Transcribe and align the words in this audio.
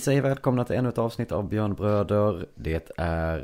Vi 0.00 0.04
säger 0.04 0.22
välkomna 0.22 0.64
till 0.64 0.76
ännu 0.76 0.88
ett 0.88 0.98
avsnitt 0.98 1.32
av 1.32 1.48
Björnbröder. 1.48 2.46
Det 2.54 2.90
är 2.96 3.38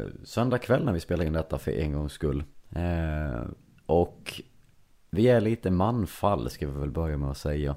eh, 0.00 0.06
söndag 0.24 0.58
kväll 0.58 0.84
när 0.84 0.92
vi 0.92 1.00
spelar 1.00 1.24
in 1.24 1.32
detta 1.32 1.58
för 1.58 1.70
en 1.70 1.92
gångs 1.92 2.12
skull. 2.12 2.44
Eh, 2.76 3.40
och 3.86 4.42
vi 5.10 5.28
är 5.28 5.40
lite 5.40 5.70
manfall 5.70 6.50
ska 6.50 6.66
vi 6.66 6.80
väl 6.80 6.90
börja 6.90 7.16
med 7.16 7.30
att 7.30 7.36
säga. 7.36 7.76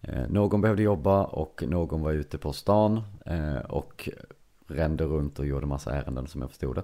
Eh, 0.00 0.28
någon 0.28 0.60
behövde 0.60 0.82
jobba 0.82 1.24
och 1.24 1.62
någon 1.66 2.02
var 2.02 2.12
ute 2.12 2.38
på 2.38 2.52
stan 2.52 3.02
eh, 3.26 3.56
och 3.56 4.08
rände 4.66 5.04
runt 5.04 5.38
och 5.38 5.46
gjorde 5.46 5.66
massa 5.66 5.94
ärenden 5.94 6.26
som 6.26 6.40
jag 6.40 6.50
förstod 6.50 6.74
det. 6.74 6.82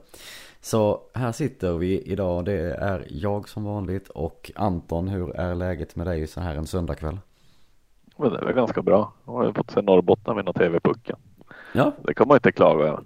Så 0.60 1.00
här 1.14 1.32
sitter 1.32 1.72
vi 1.72 2.02
idag. 2.02 2.44
Det 2.44 2.74
är 2.74 3.06
jag 3.10 3.48
som 3.48 3.64
vanligt 3.64 4.08
och 4.08 4.50
Anton, 4.54 5.08
hur 5.08 5.36
är 5.36 5.54
läget 5.54 5.96
med 5.96 6.06
dig 6.06 6.26
så 6.26 6.40
här 6.40 6.54
en 6.54 6.66
söndagkväll? 6.66 7.18
Men 8.18 8.30
det 8.32 8.38
är 8.38 8.44
väl 8.44 8.54
ganska 8.54 8.82
bra. 8.82 9.12
Jag 9.26 9.32
har 9.32 9.44
ju 9.46 9.52
fått 9.52 9.70
se 9.70 9.82
Norrbotten 9.82 10.36
vinna 10.36 10.52
TV-pucken. 10.52 11.16
Ja, 11.72 11.92
Det 12.04 12.14
kan 12.14 12.28
man 12.28 12.36
inte 12.36 12.52
klaga 12.52 12.84
över. 12.84 13.00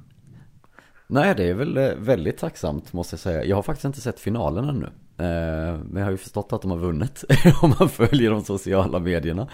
nej 1.06 1.34
det 1.34 1.44
är 1.50 1.54
väl 1.54 1.76
eh, 1.76 1.90
väldigt 1.98 2.38
tacksamt 2.38 2.92
måste 2.92 3.14
jag 3.14 3.20
säga. 3.20 3.44
Jag 3.44 3.56
har 3.56 3.62
faktiskt 3.62 3.84
inte 3.84 4.00
sett 4.00 4.20
finalen 4.20 4.68
ännu. 4.68 4.86
Eh, 5.18 5.74
Men 5.84 5.96
jag 5.96 6.04
har 6.04 6.10
ju 6.10 6.16
förstått 6.16 6.52
att 6.52 6.62
de 6.62 6.70
har 6.70 6.78
vunnit 6.78 7.24
om 7.62 7.72
man 7.78 7.88
följer 7.88 8.30
de 8.30 8.40
sociala 8.40 8.98
medierna. 8.98 9.48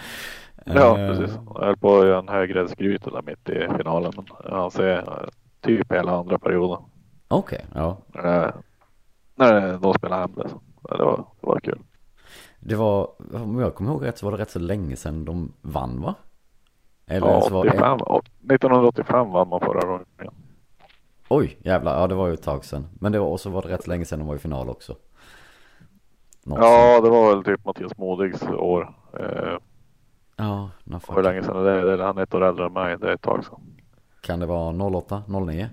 Ja, 0.66 0.98
Eh, 0.98 1.08
precis. 1.18 1.38
Jag 1.54 1.64
höll 1.64 1.76
på 1.76 1.98
att 1.98 2.06
göra 2.06 2.18
en 2.18 2.28
högräddsgryta 2.28 3.10
där 3.10 3.22
mitt 3.22 3.48
i 3.48 3.76
finalen. 3.76 4.12
Men 4.16 4.26
jag 4.44 4.72
ser 4.72 5.28
typ 5.60 5.92
hela 5.92 6.12
andra 6.18 6.38
perioden. 6.38 6.84
Okej, 7.28 7.64
ja. 7.74 7.98
När, 8.14 8.22
det- 8.22 8.54
när 9.36 9.78
de 9.78 9.94
spelade 9.94 10.20
hem 10.22 10.32
det. 10.36 10.48
Så 10.48 10.96
det 10.96 11.04
var, 11.04 11.16
det 11.40 11.46
var 11.46 11.60
kul. 11.60 11.78
Det 12.66 12.74
var, 12.74 13.10
om 13.34 13.58
jag 13.58 13.74
kommer 13.74 13.90
ihåg 13.90 14.04
rätt 14.04 14.18
så 14.18 14.26
var 14.26 14.32
det 14.32 14.42
rätt 14.42 14.50
så 14.50 14.58
länge 14.58 14.96
sedan 14.96 15.24
de 15.24 15.52
vann 15.62 16.00
va? 16.00 16.14
Eller 17.06 17.26
ja, 17.26 17.48
var 17.50 17.66
85, 17.66 17.98
1985 18.50 19.30
vann 19.30 19.48
man 19.48 19.60
förra 19.60 19.86
gången. 19.86 20.06
Oj, 21.28 21.58
jävlar, 21.60 22.00
ja 22.00 22.06
det 22.06 22.14
var 22.14 22.26
ju 22.26 22.34
ett 22.34 22.42
tag 22.42 22.64
sedan. 22.64 22.86
Men 23.00 23.12
det 23.12 23.18
var, 23.18 23.26
och 23.26 23.40
så 23.40 23.50
var 23.50 23.62
det 23.62 23.68
rätt 23.68 23.86
länge 23.86 24.04
sedan 24.04 24.18
de 24.18 24.28
var 24.28 24.36
i 24.36 24.38
final 24.38 24.70
också. 24.70 24.96
Någonsin. 26.44 26.70
ja, 26.70 27.00
det 27.00 27.10
var 27.10 27.34
väl 27.34 27.44
typ 27.44 27.64
Mattias 27.64 27.98
Modigs 27.98 28.42
år. 28.42 28.94
Eh, 29.20 29.58
ja, 30.36 30.70
no, 30.84 31.00
hur 31.14 31.22
länge 31.22 31.42
sedan 31.42 31.66
är 31.66 31.96
det? 31.96 32.04
Han 32.04 32.18
är 32.18 32.22
ett 32.22 32.34
år 32.34 32.44
äldre 32.44 32.66
än 32.66 32.72
mig, 32.72 32.96
det 32.98 33.08
är 33.08 33.14
ett 33.14 33.22
tag 33.22 33.44
sedan. 33.44 33.60
Kan 34.20 34.40
det 34.40 34.46
vara 34.46 34.96
08, 34.96 35.22
09? 35.46 35.68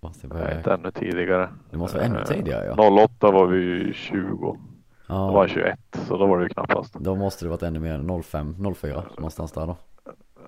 Måste 0.00 0.28
börja... 0.28 0.44
Nej, 0.44 0.56
inte 0.56 0.72
ännu 0.72 0.90
tidigare. 0.90 1.48
Det 1.70 1.76
måste 1.76 1.96
vara 1.96 2.06
ännu 2.06 2.18
eh, 2.18 2.24
tidigare 2.24 2.74
ja. 2.76 3.04
08 3.04 3.30
var 3.30 3.46
vi 3.46 3.92
20. 3.92 4.58
Ja. 5.06 5.14
Då 5.14 5.32
var 5.32 5.38
han 5.38 5.48
21, 5.48 5.78
så 6.08 6.16
då 6.16 6.26
var 6.26 6.38
det 6.38 6.42
ju 6.42 6.48
knappast. 6.48 6.94
Då 6.94 7.14
måste 7.14 7.44
det 7.44 7.48
varit 7.48 7.62
ännu 7.62 7.78
mer, 7.78 8.22
05, 8.22 8.74
04 8.74 9.02
någonstans 9.16 9.52
där 9.52 9.66
då. 9.66 9.76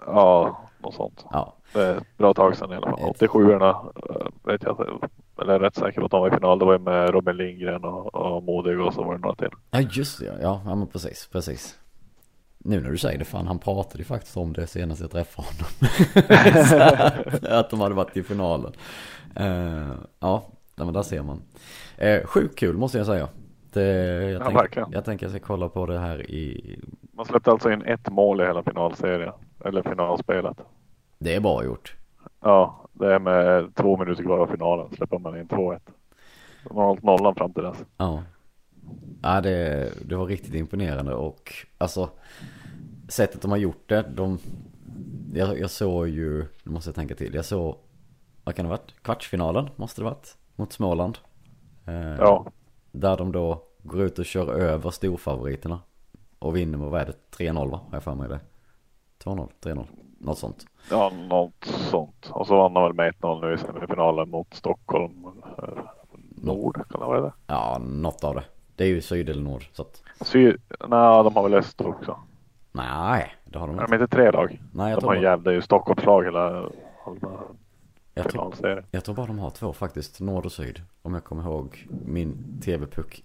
Ja, 0.07 0.61
något 0.79 0.95
sånt. 0.95 1.25
Ja. 1.31 1.55
Det 1.73 1.83
är 1.83 1.97
ett 1.97 2.17
bra 2.17 2.35
tag 2.35 2.57
sedan 2.57 2.73
i 2.73 2.77
alla 2.77 2.91
fall. 2.91 2.99
87orna 2.99 3.71
eh, 3.71 4.27
vet 4.45 4.63
jag 4.63 4.73
inte. 4.73 5.09
Eller 5.43 5.61
rätt 5.61 5.75
säkert 5.75 6.05
att 6.05 6.11
de 6.11 6.21
var 6.21 6.29
i 6.29 6.31
final. 6.31 6.59
Det 6.59 6.65
var 6.65 6.73
ju 6.73 6.79
med 6.79 7.11
Robin 7.11 7.37
Lindgren 7.37 7.85
och, 7.85 8.15
och 8.15 8.43
Modig 8.43 8.81
och 8.81 8.95
så 8.95 9.05
var 9.05 9.15
det 9.15 9.21
några 9.21 9.37
till. 9.37 9.51
Ja 9.71 9.81
just 9.81 10.21
det, 10.21 10.39
ja, 10.43 10.61
ja 10.65 10.75
men 10.75 10.87
precis, 10.87 11.29
precis. 11.33 11.79
Nu 12.59 12.81
när 12.81 12.91
du 12.91 12.99
säger 12.99 13.19
det, 13.19 13.25
fan 13.25 13.47
han 13.47 13.59
pratade 13.59 13.99
ju 13.99 14.05
faktiskt 14.05 14.37
om 14.37 14.53
det 14.53 14.67
senast 14.67 15.01
jag 15.01 15.11
träffade 15.11 15.49
honom. 15.49 15.71
att 17.59 17.71
de 17.71 17.81
hade 17.81 17.95
varit 17.95 18.17
i 18.17 18.23
finalen. 18.23 18.73
Uh, 19.41 19.95
ja, 20.21 20.45
men 20.75 20.93
där 20.93 21.03
ser 21.03 21.23
man. 21.23 21.43
Uh, 22.03 22.27
sjukt 22.27 22.59
kul 22.59 22.77
måste 22.77 22.99
jag 22.99 23.07
säga. 23.07 23.29
Det, 23.81 24.23
jag, 24.23 24.33
Ja, 24.33 24.39
tänker, 24.45 24.55
verkligen. 24.63 24.93
jag 24.93 25.05
tänker 25.05 25.27
jag 25.27 25.31
ska 25.31 25.41
kolla 25.47 25.69
på 25.69 25.87
det 25.87 25.99
här 25.99 26.31
i... 26.31 26.79
Man 27.13 27.27
släppte 27.27 27.51
alltså 27.51 27.71
in 27.73 27.83
ett 27.83 28.11
mål 28.11 28.41
i 28.41 28.45
hela 28.45 28.63
finalserien. 28.63 29.33
Eller 29.65 29.83
finalspelet. 29.83 30.57
Det 31.19 31.35
är 31.35 31.41
bra 31.41 31.65
gjort. 31.65 31.97
Ja, 32.41 32.89
det 32.93 33.15
är 33.15 33.19
med 33.19 33.75
två 33.75 33.97
minuter 33.97 34.23
kvar 34.23 34.39
av 34.39 34.47
finalen 34.47 34.87
släpper 34.97 35.19
man 35.19 35.39
in 35.39 35.49
2-1. 35.49 35.81
De 36.69 36.77
har 36.77 36.85
hållit 36.87 37.03
nollan 37.03 37.35
fram 37.35 37.53
till 37.53 37.63
dess. 37.63 37.77
Ja. 37.97 38.23
Ja, 39.23 39.41
det, 39.41 39.89
det 40.05 40.17
var 40.17 40.27
riktigt 40.27 40.55
imponerande 40.55 41.15
och 41.15 41.53
alltså 41.79 42.09
sättet 43.09 43.43
de 43.43 43.51
har 43.51 43.59
gjort 43.59 43.83
det, 43.89 44.03
de, 44.15 44.39
jag, 45.35 45.59
jag 45.61 45.71
såg 45.71 46.09
ju, 46.09 46.45
nu 46.63 46.73
måste 46.73 46.89
jag 46.89 46.95
tänka 46.95 47.15
till, 47.15 47.35
jag 47.35 47.45
såg, 47.45 47.77
vad 48.45 48.55
kan 48.55 48.65
det 48.65 48.69
ha 48.71 48.77
varit? 48.77 49.03
Kvartsfinalen 49.03 49.69
måste 49.77 50.01
det 50.01 50.05
varit, 50.05 50.37
mot 50.57 50.73
Småland. 50.73 51.19
Eh, 51.87 52.17
Ja, 52.19 52.47
Där 52.93 53.17
de 53.17 53.33
då 53.33 53.63
går 53.87 54.01
ut 54.03 54.19
och 54.19 54.25
kör 54.27 54.53
över 54.55 54.91
storfavoriterna 54.91 55.79
och 56.39 56.57
vinner 56.57 56.79
med, 56.79 56.89
vad 56.89 57.01
är 57.01 57.07
det, 57.07 57.37
3-0 57.45 57.71
va? 57.71 57.77
Har 57.77 57.97
jag 57.97 58.03
för 58.03 58.15
mig 58.15 58.29
det? 58.29 58.41
2-0, 59.25 59.49
3-0, 59.63 59.87
något 60.19 60.39
sånt. 60.39 60.67
ja 60.91 61.13
något 61.29 61.65
sånt. 61.65 62.31
Och 62.33 62.47
så 62.47 62.57
vann 62.57 62.75
de 62.75 62.83
väl 62.83 62.93
med 62.93 63.15
1-0 63.15 63.41
nu 63.41 63.55
i 63.55 63.59
semifinalen 63.59 64.31
mot 64.31 64.55
Stockholm. 64.55 65.27
eh, 65.59 65.79
Nord, 66.43 66.75
kan 66.75 67.01
det 67.01 67.07
vara 67.07 67.21
det? 67.21 67.33
Ja, 67.47 67.79
något 67.79 68.25
av 68.25 68.35
det. 68.35 68.45
Det 68.77 68.85
är 68.85 68.89
ju 68.89 69.01
syd 69.01 69.29
eller 69.29 69.43
nord, 69.43 69.67
så 69.73 69.83
att, 69.83 70.03
Syd, 70.21 70.61
nej, 70.89 71.25
de 71.25 71.37
har 71.37 71.43
väl 71.43 71.55
öst 71.55 71.81
också. 71.81 72.19
nej, 72.73 73.35
det 73.45 73.59
har 73.59 73.67
de 73.67 73.79
Är 73.79 73.83
inte. 73.83 73.97
de 73.97 74.03
inte 74.03 74.17
tre 74.17 74.31
lag? 74.31 74.63
Nej, 74.73 74.91
jag 74.91 74.97
De 74.97 75.01
tror, 75.01 75.11
har 75.11 75.17
bara, 75.17 75.23
jävla 75.23 75.53
ju 75.53 75.63
Stockholmslag 75.63 76.25
hela, 76.25 76.51
hela 76.51 76.71
jag, 78.15 78.31
tror, 78.31 78.85
jag 78.91 79.05
tror 79.05 79.15
bara 79.15 79.27
de 79.27 79.39
har 79.39 79.51
två 79.51 79.73
faktiskt, 79.73 80.21
nord 80.21 80.47
och 80.47 80.53
syd. 80.53 80.83
Om 81.03 81.15
jag 81.15 81.25
kommer 81.25 81.43
ihåg 81.43 81.87
min 82.07 82.61
tv-puck. 82.65 83.25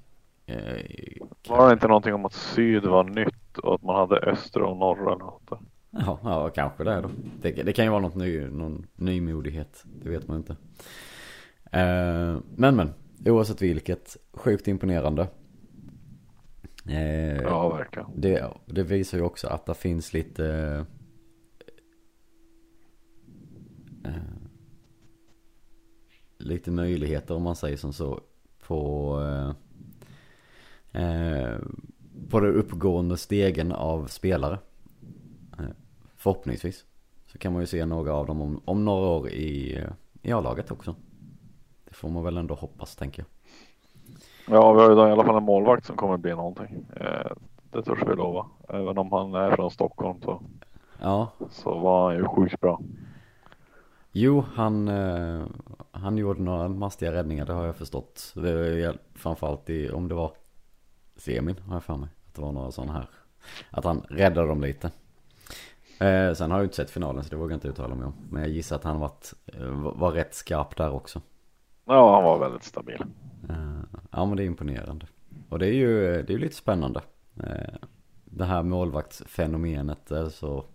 Eh, 0.52 1.28
Var 1.50 1.68
det 1.68 1.74
inte 1.74 1.88
någonting 1.88 2.14
om 2.14 2.26
att 2.26 2.34
syd 2.34 2.84
var 2.86 3.04
nytt 3.04 3.58
och 3.58 3.76
att 3.76 3.84
man 3.84 3.96
hade 3.96 4.18
östra 4.18 4.66
och 4.68 4.78
norra 4.78 5.14
eller 5.14 5.32
ja, 5.92 6.20
ja, 6.24 6.50
kanske 6.50 6.84
det 6.84 7.02
då. 7.02 7.10
Det, 7.42 7.52
det 7.52 7.74
kan 7.74 7.86
ju 7.86 7.92
vara 7.92 8.02
något 8.02 8.16
ny, 8.16 8.42
någon 8.48 8.88
nymodighet, 8.96 9.84
det 10.04 10.10
vet 10.10 10.28
man 10.28 10.38
inte. 10.38 10.56
Eh, 11.72 12.38
men 12.56 12.76
men, 12.76 12.94
oavsett 13.26 13.62
vilket, 13.62 14.18
sjukt 14.34 14.68
imponerande. 14.68 15.28
Eh, 16.88 17.42
Ja, 17.42 17.70
verkligen. 17.70 18.08
det, 18.16 18.48
det 18.66 18.84
visar 18.84 19.18
ju 19.18 19.24
också 19.24 19.48
att 19.48 19.66
det 19.66 19.74
finns 19.74 20.14
lite 20.14 20.46
eh, 24.06 24.12
lite 26.38 26.72
möjligheter 26.72 27.36
om 27.36 27.44
man 27.44 27.56
säger 27.56 27.78
som 27.78 27.94
så 27.94 28.20
på 28.68 29.20
eh, 29.22 29.52
eh, 30.92 31.56
på 32.30 32.40
den 32.40 32.56
uppgående 32.56 33.18
stegen 33.18 33.72
av 33.72 34.08
spelare. 34.08 34.60
Eh, 35.60 35.66
förhoppningsvis 36.18 36.86
så 37.28 37.38
kan 37.38 37.54
man 37.54 37.62
ju 37.62 37.68
se 37.68 37.86
några 37.86 38.14
av 38.14 38.28
dem 38.28 38.42
om, 38.42 38.62
om 38.66 38.86
några 38.86 39.08
år 39.08 39.30
i, 39.30 39.78
eh, 39.78 39.90
i 40.22 40.32
A-laget 40.32 40.72
också. 40.72 40.96
Det 41.86 41.94
får 41.94 42.10
man 42.10 42.24
väl 42.24 42.38
ändå 42.38 42.56
hoppas 42.56 42.96
tänker 42.96 43.24
jag. 43.24 43.28
Ja, 44.56 44.74
vi 44.74 44.82
har 44.82 44.90
ju 44.90 44.96
då 44.96 45.08
i 45.08 45.12
alla 45.12 45.24
fall 45.24 45.38
en 45.38 45.44
målvakt 45.44 45.86
som 45.86 45.96
kommer 45.96 46.18
bli 46.18 46.32
någonting. 46.32 46.86
Eh, 46.96 47.32
det 47.72 47.84
törs 47.84 48.00
vi 48.08 48.16
lova. 48.16 48.46
Även 48.70 48.98
om 48.98 49.12
han 49.12 49.34
är 49.36 49.56
från 49.56 49.72
Stockholm 49.72 50.22
så, 50.22 50.42
Ja, 51.02 51.32
så 51.50 51.80
var 51.80 52.08
han 52.08 52.18
ju 52.18 52.26
sjukt 52.26 52.62
bra. 52.62 52.82
Jo, 54.12 54.44
han, 54.54 54.88
eh, 54.88 55.46
han 55.92 56.18
gjorde 56.18 56.42
några 56.42 56.70
mastiga 56.70 57.12
räddningar, 57.12 57.46
det 57.46 57.54
har 57.54 57.66
jag 57.66 57.76
förstått. 57.76 58.34
Det 58.36 58.94
framförallt 59.16 59.70
i, 59.70 59.92
om 59.92 60.08
det 60.08 60.16
var 60.16 60.32
semin, 61.22 61.56
har 61.68 61.76
jag 61.76 61.84
för 61.84 61.98
mig. 61.98 62.10
Att 62.28 62.36
det 62.36 62.42
var 62.42 62.52
några 62.52 62.72
sådana 62.72 62.94
här, 62.94 63.10
att 63.70 63.86
han 63.86 64.06
räddade 64.10 64.48
dem 64.48 64.62
lite. 64.62 64.92
Eh, 66.00 66.34
sen 66.34 66.52
har 66.52 66.58
jag 66.58 66.64
ju 66.64 66.64
inte 66.64 66.76
sett 66.76 66.90
finalen 66.90 67.24
så 67.24 67.30
det 67.30 67.36
vågar 67.36 67.52
jag 67.52 67.58
inte 67.58 67.68
uttala 67.68 67.96
mig 67.96 68.06
om. 68.06 68.14
Men 68.30 68.42
jag 68.42 68.52
gissar 68.52 68.76
att 68.76 68.84
han 68.84 69.00
varit, 69.00 69.34
eh, 69.46 69.68
var 69.96 70.12
rätt 70.12 70.34
skarp 70.34 70.78
där 70.78 70.92
också. 70.92 71.22
Ja, 71.86 72.16
han 72.16 72.24
var 72.24 72.40
väldigt 72.40 72.64
stabil. 72.64 73.02
Eh, 73.50 74.00
ja 74.12 74.26
men 74.26 74.38
det 74.38 74.44
är 74.44 74.46
imponerande. 74.46 75.06
Och 75.50 75.60
det 75.60 75.68
är 75.68 75.74
ju, 75.74 76.22
det 76.22 76.34
är 76.34 76.38
lite 76.38 76.56
spännande. 76.56 77.02
Eh, 77.44 77.76
det 78.26 78.46
här 78.46 78.64
målvaktsfenomenet 78.64 80.12
alltså, 80.12 80.66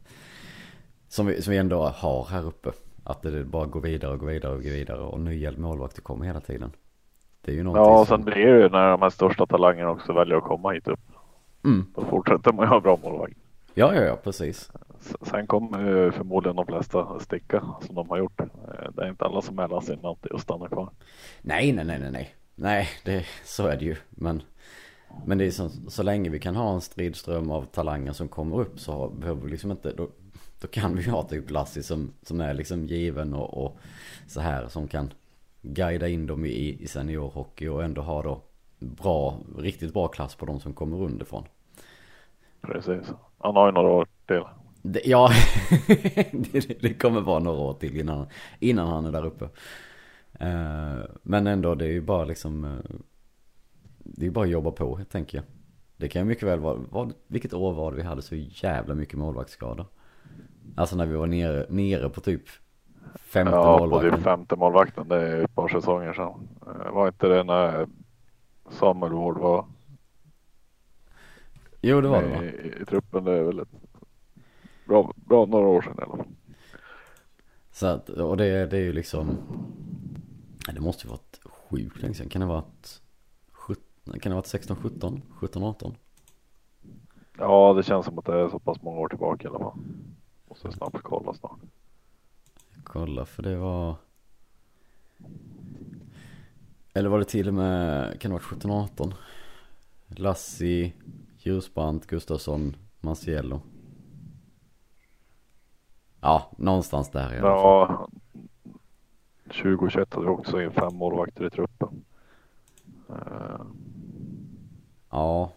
som, 1.09 1.27
vi, 1.27 1.43
som 1.43 1.51
vi 1.51 1.59
ändå 1.59 1.87
har 1.87 2.25
här 2.25 2.47
uppe. 2.47 2.73
Att 3.05 3.23
det 3.23 3.45
bara 3.45 3.67
går 3.67 3.81
vidare 3.81 4.13
och 4.13 4.19
går 4.19 4.27
vidare 4.27 4.53
och 4.53 4.63
går 4.63 4.71
vidare 4.71 5.01
och 5.01 5.21
nya 5.21 5.53
målvakter 5.53 6.03
kommer 6.03 6.27
hela 6.27 6.41
tiden. 6.41 6.73
Det 7.47 7.53
är 7.53 7.57
ju 7.57 7.63
Ja, 7.63 8.01
och 8.01 8.07
som... 8.07 8.17
sen 8.17 8.25
blir 8.25 8.35
det 8.35 8.63
ju 8.63 8.69
när 8.69 8.91
de 8.91 9.03
här 9.03 9.11
största 9.11 9.47
talangerna 9.47 9.91
också 9.91 10.13
väljer 10.13 10.37
att 10.37 10.45
komma 10.45 10.71
hit 10.71 10.89
upp. 10.89 11.01
Mm. 11.65 11.87
Då 11.95 12.05
fortsätter 12.05 12.53
man 12.53 12.65
ju 12.65 12.69
ha 12.69 12.81
bra 12.81 12.99
målvakt. 13.03 13.37
Ja, 13.75 13.95
ja, 13.95 14.03
ja, 14.03 14.17
precis. 14.17 14.71
Sen 15.23 15.47
kommer 15.47 16.11
förmodligen 16.11 16.57
de 16.57 16.67
flesta 16.67 17.21
sticka 17.21 17.63
som 17.81 17.95
de 17.95 18.11
har 18.11 18.19
gjort. 18.19 18.41
Eh, 18.41 18.47
Det 18.95 19.03
är 19.03 19.09
inte 19.09 19.25
alla 19.25 19.43
som 19.43 19.59
är 19.59 19.81
sin 19.81 20.05
alltid 20.05 20.33
och 20.33 20.41
stannar 20.41 20.69
kvar. 20.69 20.91
Nej, 21.43 21.73
nej, 21.73 21.85
nej, 21.85 21.99
nej, 21.99 22.11
nej. 22.11 22.35
Nej, 22.55 22.89
det, 23.05 23.27
så 23.45 23.67
är 23.67 23.77
det 23.77 23.85
ju. 23.85 23.97
Men, 24.11 24.43
men 25.27 25.39
det 25.39 25.45
är 25.47 25.51
så, 25.51 25.69
så 25.89 26.03
länge 26.03 26.31
vi 26.31 26.39
kan 26.39 26.57
ha 26.57 26.75
en 26.75 26.81
stridström 26.81 27.51
av 27.51 27.63
talanger 27.63 28.13
som 28.13 28.29
kommer 28.29 28.61
upp 28.61 28.81
så 28.81 29.09
behöver 29.09 29.43
vi 29.43 29.51
liksom 29.51 29.71
inte, 29.71 29.93
då, 29.93 30.09
då 30.61 30.69
kan 30.69 30.97
vi 30.97 31.11
ha 31.11 31.23
typ 31.23 31.51
Lassie 31.51 31.83
som, 31.83 32.13
som 32.23 32.41
är 32.41 32.55
liksom 32.55 32.87
given 32.87 33.35
och, 33.35 33.65
och 33.65 33.79
så 34.27 34.41
här 34.41 34.69
som 34.69 34.89
kan 34.89 35.11
guida 35.75 36.09
in 36.09 36.27
dem 36.27 36.45
i, 36.45 36.79
i 36.81 36.87
seniorhockey 36.87 37.69
och 37.69 37.85
ändå 37.85 38.03
ha 38.03 38.23
då 38.23 38.43
bra, 38.79 39.41
riktigt 39.59 39.93
bra 39.95 40.09
klass 40.09 40.35
på 40.35 40.47
de 40.47 40.61
som 40.61 40.75
kommer 40.75 41.03
underifrån. 41.03 41.45
Precis. 42.61 43.13
Han 43.39 43.57
har 43.57 43.67
ju 43.67 43.73
några 43.73 43.89
år 43.89 44.09
till. 44.27 44.43
Det, 44.83 45.01
ja, 45.05 45.31
det, 46.33 46.81
det 46.81 46.95
kommer 46.95 47.21
vara 47.21 47.39
några 47.39 47.59
år 47.59 47.75
till 47.75 48.01
innan, 48.01 48.27
innan 48.59 48.89
han 48.89 49.07
är 49.07 49.13
där 49.13 49.27
uppe. 49.27 49.45
Eh, 50.41 51.05
men 51.23 51.47
ändå, 51.47 51.75
det 51.75 51.85
är 51.85 51.91
ju 51.91 52.01
bara 52.01 52.25
liksom, 52.25 52.65
eh, 52.65 52.97
det 53.99 54.23
är 54.23 54.25
ju 54.25 54.31
bara 54.31 54.45
att 54.45 54.51
jobba 54.51 54.71
på, 54.71 55.01
tänker 55.11 55.39
jag. 55.39 55.45
Det 55.97 56.09
kan 56.09 56.23
ju 56.23 56.29
mycket 56.29 56.49
väl 56.49 56.59
vara, 56.61 56.79
vad, 56.91 57.13
vilket 57.27 57.55
år 57.55 57.73
var 57.73 57.91
det 57.91 57.97
vi 57.97 58.03
hade 58.03 58.23
så 58.23 58.35
jävla 58.37 58.95
mycket 58.95 59.19
målvaktsskador? 59.19 59.87
Alltså 60.77 60.97
när 60.97 61.07
vi 61.07 61.15
var 61.15 61.27
nere, 61.27 61.67
nere 61.69 62.09
på 62.09 62.21
typ 62.21 62.43
femte 63.15 63.51
Ja, 63.51 63.77
målvakten. 63.79 64.11
typ 64.17 64.23
femte 64.25 64.57
målvakten. 64.57 65.09
Det 65.09 65.17
är 65.23 65.45
ett 65.45 65.55
par 65.55 65.69
säsonger 65.69 66.13
sedan. 66.13 66.49
Eh, 66.67 66.91
Var 66.93 67.09
inte 67.09 67.29
det 67.29 67.45
när 67.45 67.87
Samuel 68.71 69.13
Ward 69.13 69.39
var 69.39 69.67
Jo, 71.83 72.01
det 72.01 72.09
var 72.09 72.23
det 72.23 72.29
va? 72.29 72.45
i, 72.45 72.83
i 72.83 72.85
truppen? 72.87 73.25
Det 73.25 73.33
är 73.33 73.43
väl 73.43 73.59
ett 73.59 73.69
bra, 74.85 75.13
bra 75.17 75.47
några 75.47 75.67
år 75.67 75.83
sedan 75.83 75.97
i 75.99 76.03
alla 76.03 76.17
fall. 76.17 76.27
Så 77.73 77.87
att, 77.87 78.09
och 78.09 78.37
det, 78.37 78.67
det 78.67 78.77
är 78.77 78.81
ju 78.83 78.93
liksom, 78.93 79.39
ja, 80.67 80.73
det 80.73 80.81
måste 80.81 81.07
ju 81.07 81.11
varit 81.11 81.41
sjukt 81.45 82.03
länge 82.03 82.15
sedan. 82.15 82.29
Kan 82.29 82.41
det 82.41 82.47
varit, 82.47 83.03
17, 83.53 84.19
kan 84.21 84.31
det 84.31 84.37
varit 84.37 84.47
16, 84.47 84.77
17, 84.77 85.23
17, 85.31 85.63
18? 85.63 85.97
Ja, 87.39 87.73
det 87.73 87.83
känns 87.83 88.07
som 88.07 88.19
att 88.19 88.25
det 88.25 88.35
är 88.41 88.49
så 88.49 88.59
pass 88.59 88.83
många 88.83 89.01
år 89.01 89.09
tillbaka 89.09 89.45
i 89.45 89.51
alla 89.51 89.59
fall. 89.59 89.79
Måste 90.49 90.73
snabbt 90.73 91.03
kolla 91.03 91.35
snart. 91.35 91.61
Kolla 92.87 93.25
för 93.25 93.43
det 93.43 93.57
var 93.57 93.97
Eller 96.95 97.09
var 97.09 97.19
det 97.19 97.25
till 97.25 97.49
och 97.49 97.55
med, 97.55 98.21
kan 98.21 98.31
det 98.31 98.35
varit 98.35 98.43
17 98.43 98.71
18 98.71 99.15
Lassi, 100.07 100.93
Djursbrant, 101.39 102.07
Gustafsson, 102.07 102.77
Marciello 103.01 103.61
Ja, 106.21 106.51
någonstans 106.59 107.11
där 107.11 107.35
i 107.35 107.39
alla 107.39 107.49
fall. 107.49 107.49
Ja, 107.49 108.09
2021 109.45 110.15
hade 110.15 110.27
vi 110.27 110.33
också 110.33 110.63
in 110.63 110.71
fem 110.71 110.95
målvakter 110.95 111.47
i 111.47 111.51
truppen. 111.51 112.05
Eh, 113.09 113.61
Ja. 115.11 115.53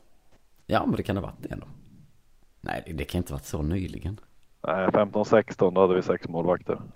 Ja 0.65 0.85
men 0.85 0.95
det 0.95 1.03
kan 1.03 1.17
ha 1.17 1.23
varit 1.23 1.41
det 1.43 1.53
ändå. 1.53 1.67
Nej 2.61 2.83
det, 2.85 2.93
det 2.93 3.05
kan 3.05 3.17
inte 3.19 3.33
ha 3.33 3.37
varit 3.37 3.45
så 3.45 3.61
nyligen 3.61 4.19
Nej, 4.67 4.87
15-16 4.87 5.73
då 5.73 5.81
hade 5.81 5.95
vi 5.95 6.01
sex 6.01 6.27
målvakter. 6.29 6.81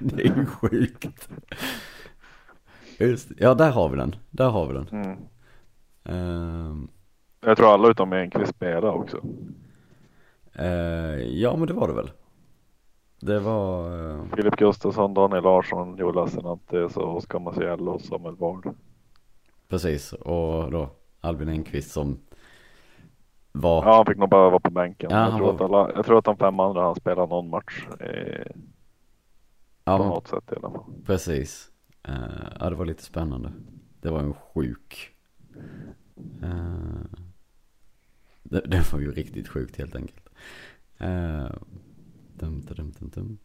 Det 0.00 0.22
är 0.22 0.36
ju 0.36 0.46
sjukt 0.46 1.28
Just 2.98 3.28
ja 3.38 3.54
där 3.54 3.70
har 3.70 3.88
vi 3.88 3.96
den, 3.96 4.14
där 4.30 4.48
har 4.50 4.66
vi 4.66 4.72
den 4.74 4.88
mm. 4.88 5.18
Ehm, 6.04 6.88
Jag 7.40 7.56
tror 7.56 7.74
alla 7.74 7.88
utom 7.88 8.12
Enqvist 8.12 8.54
spelade 8.56 8.88
också. 8.88 9.20
eh, 10.52 10.66
Ja 11.20 11.56
men 11.56 11.66
det 11.66 11.72
var 11.74 11.88
det 11.88 11.94
väl 11.94 12.10
Det 13.20 13.38
var 13.40 13.90
eh, 14.10 14.24
Filip 14.36 14.56
Gustafsson, 14.56 15.14
Daniel 15.14 15.42
Larsson, 15.42 15.96
Joel 15.96 16.14
Lassinantti, 16.14 16.76
och 16.76 17.16
Oskar 17.16 17.38
Maciello 17.38 17.90
och 17.92 18.00
Samuel 18.00 18.36
Ward. 18.36 18.74
Precis, 19.68 20.12
och 20.12 20.70
då 20.70 20.90
Albin 21.20 21.48
Enqvist 21.48 21.90
som 21.90 22.18
var, 23.60 23.84
Ja, 23.84 23.96
han 23.96 24.06
fick 24.06 24.16
nog 24.16 24.28
bara 24.28 24.50
vara 24.50 24.60
på 24.60 24.70
bänken. 24.70 25.10
Ja, 25.10 25.28
jag, 25.28 25.36
tror 25.36 25.54
att 25.54 25.60
var- 25.60 25.82
alla, 25.82 25.92
jag 25.94 26.06
tror 26.06 26.18
att 26.18 26.24
de 26.24 26.36
fem 26.36 26.60
andra 26.60 26.82
han 26.82 26.94
spelade 26.94 27.28
någon 27.28 27.50
match 27.50 27.86
eh, 28.00 28.46
ja, 29.84 29.98
på 29.98 30.04
något 30.04 30.28
sätt 30.28 30.52
i 30.52 30.54
alla 30.56 30.70
fall. 30.70 30.84
precis. 31.06 31.70
Eh, 32.02 32.14
ja, 32.60 32.70
det 32.70 32.76
var 32.76 32.84
lite 32.84 33.02
spännande. 33.02 33.52
Det 34.00 34.10
var 34.10 34.20
en 34.20 34.34
sjuk. 34.34 35.12
Uh, 36.42 37.04
det, 38.42 38.60
det 38.60 38.92
var 38.92 39.00
ju 39.00 39.12
riktigt 39.12 39.48
sjukt 39.48 39.76
helt 39.76 39.96
enkelt. 39.96 40.28
Uh, 41.00 41.50
dum, 42.34 42.60
dum, 42.60 42.92
dum, 42.98 43.10
dum. 43.14 43.38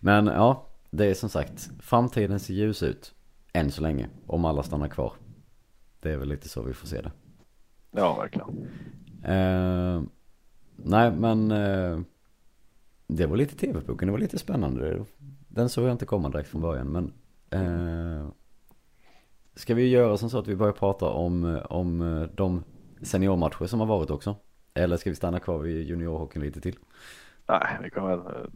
Men 0.00 0.26
ja, 0.26 0.66
det 0.90 1.06
är 1.06 1.14
som 1.14 1.28
sagt, 1.28 1.70
framtiden 1.80 2.40
ser 2.40 2.54
ljus 2.54 2.82
ut. 2.82 3.14
Än 3.52 3.70
så 3.70 3.82
länge, 3.82 4.08
om 4.26 4.44
alla 4.44 4.62
stannar 4.62 4.88
kvar. 4.88 5.12
Det 6.00 6.10
är 6.12 6.16
väl 6.16 6.28
lite 6.28 6.48
så 6.48 6.62
vi 6.62 6.72
får 6.72 6.86
se 6.86 7.00
det. 7.00 7.10
Ja, 7.90 8.16
verkligen. 8.16 8.68
Eh, 9.24 10.02
nej 10.76 11.10
men 11.10 11.50
eh, 11.50 12.00
det 13.06 13.26
var 13.26 13.36
lite 13.36 13.56
tv-pucken, 13.56 14.06
det 14.06 14.12
var 14.12 14.18
lite 14.18 14.38
spännande. 14.38 15.04
Den 15.48 15.68
såg 15.68 15.84
jag 15.84 15.92
inte 15.92 16.06
komma 16.06 16.28
direkt 16.28 16.48
från 16.48 16.60
början 16.60 16.86
men 16.86 17.12
eh, 17.50 18.28
Ska 19.54 19.74
vi 19.74 19.88
göra 19.88 20.16
som 20.16 20.30
så 20.30 20.38
att 20.38 20.48
vi 20.48 20.56
börjar 20.56 20.72
prata 20.72 21.06
om, 21.06 21.60
om 21.70 22.28
de 22.34 22.64
seniormatcher 23.02 23.66
som 23.66 23.80
har 23.80 23.86
varit 23.86 24.10
också? 24.10 24.36
Eller 24.74 24.96
ska 24.96 25.10
vi 25.10 25.16
stanna 25.16 25.40
kvar 25.40 25.58
vid 25.58 25.86
juniorhockeyn 25.86 26.42
lite 26.42 26.60
till? 26.60 26.76
Nej, 27.46 27.78
vi 27.82 27.90
kan 27.90 28.06
väl 28.06 28.18
eh, 28.18 28.50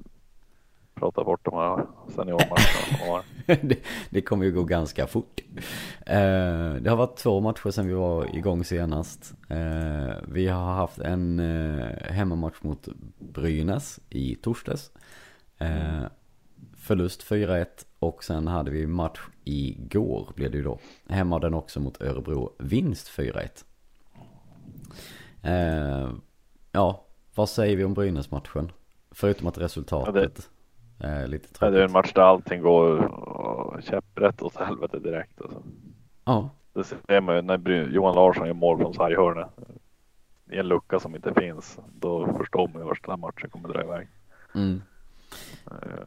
prata 0.94 1.25
bort 1.25 1.44
de 1.44 1.55
här 1.55 1.87
seniormatcherna 2.08 3.23
det, 3.62 3.79
det 4.11 4.23
kommer 4.23 4.44
ju 4.44 4.52
gå 4.52 4.64
ganska 4.64 5.06
fort. 5.06 5.41
Eh, 6.06 6.75
det 6.75 6.91
har 6.91 6.96
varit 6.96 7.17
två 7.17 7.41
matcher 7.41 7.70
sedan 7.70 7.87
vi 7.87 7.94
var 7.94 8.37
igång 8.37 8.64
senast. 8.64 9.35
Eh, 9.49 10.14
vi 10.29 10.49
har 10.49 10.75
haft 10.75 10.99
en 10.99 11.41
eh, 11.41 12.12
hemmamatch 12.12 12.62
mot 12.62 12.88
Brynäs 13.19 14.00
i 14.11 14.35
torsdags. 14.35 14.91
Förlust 16.76 17.23
4-1 17.23 17.67
och 17.99 18.25
sen 18.25 18.46
hade 18.46 18.70
vi 18.70 18.87
match 18.87 19.20
igår 19.44 20.32
blev 20.35 20.51
det 20.51 20.56
ju 20.56 20.63
då. 20.63 20.79
Hemma 21.08 21.39
den 21.39 21.55
också 21.55 21.81
mot 21.81 22.03
Örebro, 22.03 22.53
vinst 22.58 23.08
4-1. 23.19 23.65
Eh, 25.43 26.13
ja, 26.72 27.05
vad 27.34 27.48
säger 27.48 27.77
vi 27.77 27.84
om 27.84 27.94
Brynäs-matchen? 27.94 28.72
Förutom 29.10 29.46
att 29.46 29.58
resultatet 29.58 30.51
är 30.98 31.27
lite 31.27 31.55
tråkigt. 31.55 31.74
det 31.74 31.81
är 31.81 31.84
en 31.84 31.93
match 31.93 32.13
där 32.13 32.22
allting 32.22 32.63
går 32.63 32.98
eh, 33.03 33.81
käpprätt 33.82 34.43
åt 34.43 34.56
helvete 34.56 34.98
direkt. 34.98 35.41
Alltså. 35.41 35.63
Ja, 36.24 36.51
Det 36.72 36.84
ser 36.84 37.20
man 37.20 37.36
ju 37.36 37.43
när 37.43 37.89
Johan 37.94 38.15
Larsson 38.15 38.46
gör 38.46 38.55
mål 38.55 38.79
från 38.79 38.94
sarghörnet. 38.94 39.48
I 40.51 40.56
en 40.58 40.69
lucka 40.69 41.01
som 41.01 41.17
inte 41.17 41.34
finns. 41.34 41.79
Då 42.01 42.34
förstår 42.39 42.69
man 42.69 42.82
ju 42.82 42.89
vart 42.89 43.03
den 43.05 43.10
här 43.10 43.17
matchen 43.17 43.51
kommer 43.51 43.69
dra 43.69 43.82
iväg. 43.84 44.08
mm. 44.55 44.82
Eh, 45.67 45.98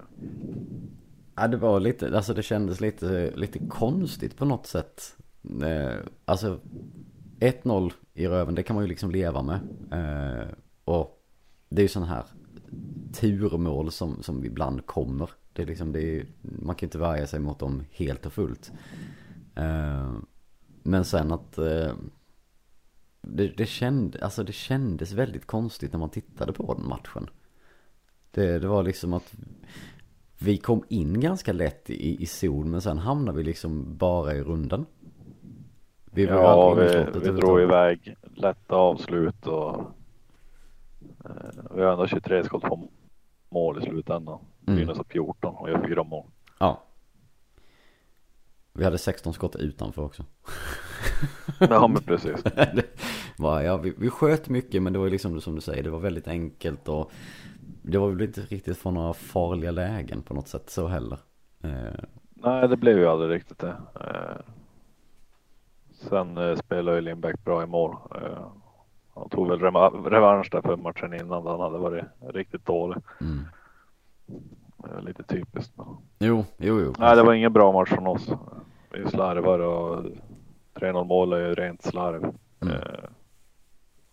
Ja 1.39 1.47
det 1.47 1.57
var 1.57 1.79
lite, 1.79 2.15
alltså 2.15 2.33
det 2.33 2.43
kändes 2.43 2.81
lite, 2.81 3.31
lite 3.35 3.59
konstigt 3.59 4.37
på 4.37 4.45
något 4.45 4.67
sätt. 4.67 5.17
Eh, 5.63 5.95
alltså 6.25 6.59
1-0 7.39 7.91
i 8.13 8.27
röven, 8.27 8.55
det 8.55 8.63
kan 8.63 8.75
man 8.75 8.83
ju 8.83 8.87
liksom 8.89 9.11
leva 9.11 9.41
med. 9.41 9.59
Eh, 9.91 10.47
och 10.85 11.23
det 11.69 11.81
är 11.81 11.83
ju 11.83 11.87
sådana 11.89 12.11
här 12.11 12.23
turmål 13.13 13.91
som, 13.91 14.23
som 14.23 14.45
ibland 14.45 14.85
kommer. 14.85 15.29
Det 15.53 15.61
är 15.61 15.65
liksom, 15.65 15.91
det 15.91 16.01
är, 16.01 16.25
man 16.41 16.75
kan 16.75 16.85
ju 16.85 16.87
inte 16.87 16.97
värja 16.97 17.27
sig 17.27 17.39
mot 17.39 17.59
dem 17.59 17.83
helt 17.91 18.25
och 18.25 18.33
fullt. 18.33 18.71
Eh, 19.55 20.13
men 20.83 21.05
sen 21.05 21.31
att 21.31 21.57
eh, 21.57 21.91
det, 23.21 23.47
det, 23.47 23.65
kände, 23.65 24.23
alltså 24.23 24.43
det 24.43 24.51
kändes 24.51 25.11
väldigt 25.11 25.45
konstigt 25.45 25.91
när 25.91 25.99
man 25.99 26.09
tittade 26.09 26.53
på 26.53 26.73
den 26.73 26.87
matchen. 26.87 27.29
Det, 28.31 28.59
det 28.59 28.67
var 28.67 28.83
liksom 28.83 29.13
att 29.13 29.33
vi 30.39 30.57
kom 30.57 30.83
in 30.89 31.19
ganska 31.19 31.53
lätt 31.53 31.89
i, 31.89 32.23
i 32.23 32.25
zon 32.25 32.71
men 32.71 32.81
sen 32.81 32.97
hamnade 32.97 33.37
vi 33.37 33.43
liksom 33.43 33.97
bara 33.97 34.33
i 34.33 34.43
runden. 34.43 34.85
Vi 36.11 36.25
var 36.25 36.35
ja, 36.35 36.73
vi, 36.73 37.05
vi 37.19 37.29
drog 37.29 37.61
iväg 37.61 38.15
lätta 38.35 38.75
avslut 38.75 39.47
och 39.47 39.81
vi 41.71 41.83
har 41.83 41.91
ändå 41.91 42.07
23 42.07 42.43
skott 42.43 42.63
på 42.63 42.89
mål 43.49 43.83
i 43.83 43.85
slutändan. 43.85 44.39
Mm. 44.67 44.77
Brynäs 44.77 44.97
har 44.97 45.05
14 45.09 45.55
och 45.55 45.69
gör 45.69 45.87
fyra 45.87 46.03
mål. 46.03 46.25
Ja. 46.59 46.83
Vi 48.73 48.83
hade 48.83 48.97
16 48.97 49.33
skott 49.33 49.55
utanför 49.55 50.01
också. 50.01 50.23
Ja 51.59 51.87
men 51.87 52.03
precis. 52.03 52.43
var, 53.37 53.61
ja, 53.61 53.77
vi, 53.77 53.93
vi 53.97 54.09
sköt 54.09 54.49
mycket 54.49 54.83
men 54.83 54.93
det 54.93 54.99
var 54.99 55.09
liksom 55.09 55.41
som 55.41 55.55
du 55.55 55.61
säger, 55.61 55.83
det 55.83 55.89
var 55.89 55.99
väldigt 55.99 56.27
enkelt 56.27 56.89
och 56.89 57.11
det 57.81 57.97
var 57.97 58.09
väl 58.09 58.21
inte 58.21 58.41
riktigt 58.41 58.77
från 58.77 58.93
några 58.93 59.13
farliga 59.13 59.71
lägen 59.71 60.21
på 60.21 60.33
något 60.33 60.47
sätt 60.47 60.69
så 60.69 60.87
heller. 60.87 61.19
Eh, 61.63 62.03
Nej 62.33 62.67
det 62.67 62.77
blev 62.77 62.97
ju 62.97 63.07
aldrig 63.07 63.31
riktigt 63.31 63.59
det. 63.59 63.75
Eh, 63.95 64.37
sen 65.91 66.37
eh, 66.37 66.55
spelade 66.55 66.97
ju 66.97 67.01
Lindbäck 67.01 67.43
bra 67.43 67.63
i 67.63 67.65
mål. 67.65 67.95
Eh, 68.15 68.47
han 69.19 69.29
tog 69.29 69.47
väl 69.47 69.59
revansch 70.03 70.49
där 70.51 70.61
för 70.61 70.77
matchen 70.77 71.13
innan 71.13 71.47
han 71.47 71.59
hade 71.59 71.77
varit 71.77 72.05
riktigt 72.19 72.65
dålig. 72.65 72.97
mm. 73.21 73.45
Eh, 74.83 75.01
lite 75.01 75.23
typiskt. 75.23 75.73
Jo, 76.19 76.45
jo, 76.57 76.81
jo. 76.81 76.93
Nej 76.99 77.15
det 77.15 77.23
var 77.23 77.33
ingen 77.33 77.53
bra 77.53 77.71
match 77.71 77.89
från 77.89 78.07
oss. 78.07 78.29
Vi 78.91 79.09
slarvar 79.09 79.59
och 79.59 80.05
3-0 80.73 81.03
mål 81.03 81.33
är 81.33 81.37
ju 81.39 81.55
rent 81.55 81.83
slarv. 81.83 82.33
Mm. 82.59 82.73
Eh, 82.73 83.09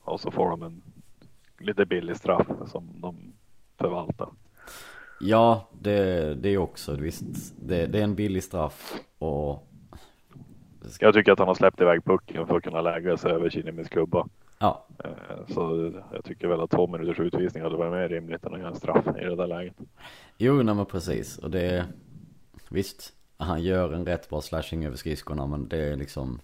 och 0.05 0.21
så 0.21 0.31
får 0.31 0.51
de 0.51 0.63
en 0.63 0.83
lite 1.59 1.87
billig 1.87 2.17
straff 2.17 2.47
som 2.67 3.01
de 3.01 3.33
förvaltar. 3.79 4.29
Ja, 5.21 5.69
det, 5.73 6.35
det 6.35 6.49
är 6.49 6.59
också 6.59 6.95
visst. 6.95 7.55
Det, 7.57 7.87
det 7.87 7.99
är 7.99 8.05
en 8.05 8.15
billig 8.15 8.45
straff 8.45 8.95
och 9.19 9.69
Jag 11.01 11.15
tycker 11.15 11.33
att 11.33 11.39
han 11.39 11.49
har 11.49 11.55
släppt 11.55 11.81
iväg 11.81 12.05
pucken 12.05 12.47
för 12.47 12.57
att 12.57 12.63
kunna 12.63 12.81
lägga 12.81 13.17
sig 13.17 13.33
över 13.33 13.51
Kinnimis 13.51 13.89
klubba. 13.89 14.27
Ja, 14.59 14.87
Eh, 15.05 15.11
Så 15.49 15.93
jag 16.13 16.25
tycker 16.25 16.49
väl 16.49 16.61
att 16.61 16.71
två 16.71 16.87
minuters 16.87 17.21
utvisning 17.21 17.63
hade 17.63 17.77
varit 17.77 17.93
mer 17.93 18.09
rimligt 18.09 18.45
än 18.45 18.53
att 18.55 18.59
göra 18.61 18.69
en 18.71 18.77
straff 18.77 19.07
i 19.21 19.25
det 19.25 19.37
där 19.37 19.47
läget. 19.47 19.75
jo 20.39 20.63
nej 20.63 20.75
men 20.75 20.87
precis. 20.87 21.39
Och 21.39 21.51
det, 21.51 21.87
visst, 22.69 23.13
han 23.37 23.63
gör 23.63 23.93
en 23.93 24.07
rätt 24.07 24.29
bra 24.31 24.41
slashing 24.41 24.85
över 24.85 24.97
skridskorna 24.97 25.47
men 25.47 25.69
det 25.69 25.79
är 25.79 25.97
liksom, 25.97 26.41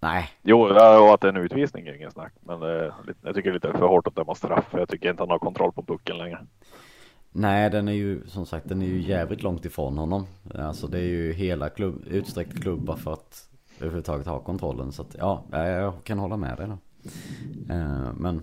nej, 0.00 0.28
Jo, 0.42 0.60
och 0.62 1.14
att 1.14 1.20
det 1.20 1.28
är 1.28 1.32
en 1.32 1.36
utvisning 1.44 1.86
är 1.86 1.92
ingen 1.94 2.10
snack. 2.10 2.32
Men 2.40 2.62
eh, 2.62 2.92
lite- 3.06 3.18
jag 3.22 3.34
tycker 3.34 3.50
det 3.50 3.56
är 3.64 3.68
lite 3.68 3.78
för 3.78 3.86
hårt 3.86 4.06
att 4.06 4.16
döma 4.16 4.34
straff. 4.34 4.68
för 4.70 4.78
Jag 4.78 4.88
tycker 4.88 5.10
inte 5.10 5.22
han 5.22 5.30
har 5.30 5.38
kontroll 5.38 5.72
på 5.72 5.82
pucken 5.82 6.18
längre. 6.18 6.46
Nej, 7.36 7.70
den 7.70 7.88
är 7.88 7.92
ju 7.92 8.26
som 8.26 8.46
sagt, 8.46 8.68
den 8.68 8.82
är 8.82 8.86
ju 8.86 9.00
jävligt 9.00 9.42
långt 9.42 9.64
ifrån 9.64 9.98
honom. 9.98 10.26
Alltså 10.54 10.86
det 10.86 10.98
är 10.98 11.02
ju 11.08 11.32
hela 11.32 11.68
klubb, 11.68 12.02
utsträckt 12.06 12.62
klubba 12.62 12.96
för 12.96 13.12
att 13.12 13.48
överhuvudtaget 13.80 14.26
ha 14.26 14.38
kontrollen. 14.40 14.92
Så 14.92 15.02
att 15.02 15.16
ja, 15.18 15.44
jag 15.50 16.04
kan 16.04 16.18
hålla 16.18 16.36
med 16.36 16.56
dig 16.56 16.66
då. 16.66 16.78
Eh, 17.74 18.12
Men 18.16 18.42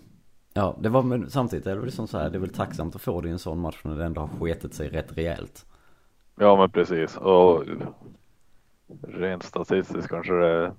ja, 0.53 0.77
det 0.81 0.89
var 0.89 1.03
men 1.03 1.29
samtidigt 1.29 1.67
är 1.67 1.75
det 1.75 1.81
väl 1.81 1.91
som 1.91 2.07
så 2.07 2.17
här, 2.17 2.29
det 2.29 2.37
är 2.37 2.39
väl 2.39 2.53
tacksamt 2.53 2.95
att 2.95 3.01
få 3.01 3.21
det 3.21 3.29
i 3.29 3.31
en 3.31 3.39
sån 3.39 3.59
match 3.59 3.81
när 3.83 3.95
det 3.97 4.05
ändå 4.05 4.21
har 4.21 4.27
sketit 4.39 4.73
sig 4.73 4.89
rätt 4.89 5.17
rejält. 5.17 5.65
Ja, 6.35 6.55
men 6.55 6.69
precis. 6.71 7.17
Och 7.17 7.63
rent 9.07 9.43
statistiskt 9.43 10.07
kanske 10.09 10.33
det 10.33 10.47
är 10.47 10.73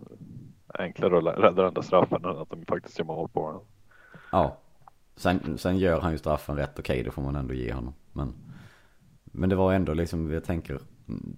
enklare 0.83 1.19
att 1.19 1.38
rädda 1.38 1.62
den 1.62 1.75
där 1.75 1.83
straffen 1.83 2.25
än 2.25 2.38
att 2.38 2.50
de 2.50 2.64
faktiskt 2.66 2.99
gör 2.99 3.07
mål 3.07 3.28
på 3.28 3.52
den. 3.52 3.61
Ja. 4.33 4.57
Sen, 5.16 5.59
sen 5.59 5.78
gör 5.78 6.00
han 6.00 6.12
ju 6.12 6.19
straffen 6.19 6.57
rätt 6.57 6.78
okej, 6.78 7.02
det 7.02 7.11
får 7.11 7.23
man 7.23 7.37
ändå 7.37 7.54
ge 7.54 7.73
honom. 7.73 7.95
Men, 8.12 8.35
men 9.25 9.49
det 9.49 9.57
var 9.57 9.73
ändå 9.73 9.95
liksom, 9.95 10.31
jag 10.31 10.45
tänker, 10.45 10.81
mm, 11.09 11.37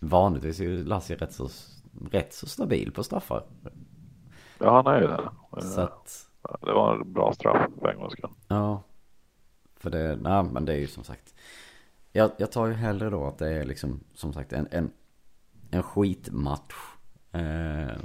vanligtvis 0.00 0.60
är 0.60 0.64
ju 0.64 0.84
Lassie 0.84 1.16
rätt 1.16 1.32
så, 1.32 1.48
rätt 2.10 2.34
så 2.34 2.46
stabil 2.46 2.92
på 2.92 3.04
straffar. 3.04 3.44
Ja, 4.58 4.76
han 4.76 4.94
är 4.94 5.00
ju 5.00 5.06
det. 5.06 5.30
Så 5.62 5.80
att, 5.80 6.30
Det 6.60 6.72
var 6.72 6.94
en 6.94 7.12
bra 7.12 7.32
straff 7.32 7.70
för 7.80 7.88
en 7.88 7.98
gångs 7.98 8.12
skull. 8.12 8.30
Ja. 8.48 8.82
För 9.76 9.90
det, 9.90 10.16
nej 10.16 10.44
men 10.44 10.64
det 10.64 10.72
är 10.72 10.78
ju 10.78 10.86
som 10.86 11.04
sagt. 11.04 11.34
Jag, 12.12 12.30
jag 12.36 12.52
tar 12.52 12.66
ju 12.66 12.72
hellre 12.72 13.10
då 13.10 13.26
att 13.26 13.38
det 13.38 13.48
är 13.48 13.64
liksom 13.64 14.00
som 14.14 14.32
sagt 14.32 14.52
en, 14.52 14.68
en, 14.70 14.90
en 15.70 15.82
skitmatch. 15.82 16.74
Eh, 17.32 17.96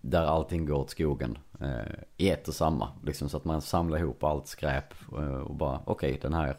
där 0.00 0.22
allting 0.22 0.66
går 0.66 0.74
åt 0.74 0.90
skogen. 0.90 1.38
Eh, 1.60 1.92
I 2.16 2.30
ett 2.30 2.48
och 2.48 2.54
samma. 2.54 2.88
Liksom 3.04 3.28
så 3.28 3.36
att 3.36 3.44
man 3.44 3.60
samlar 3.60 3.98
ihop 3.98 4.24
allt 4.24 4.46
skräp. 4.46 4.94
Eh, 5.12 5.34
och 5.40 5.54
bara 5.54 5.80
okej 5.84 6.18
den 6.22 6.34
här. 6.34 6.56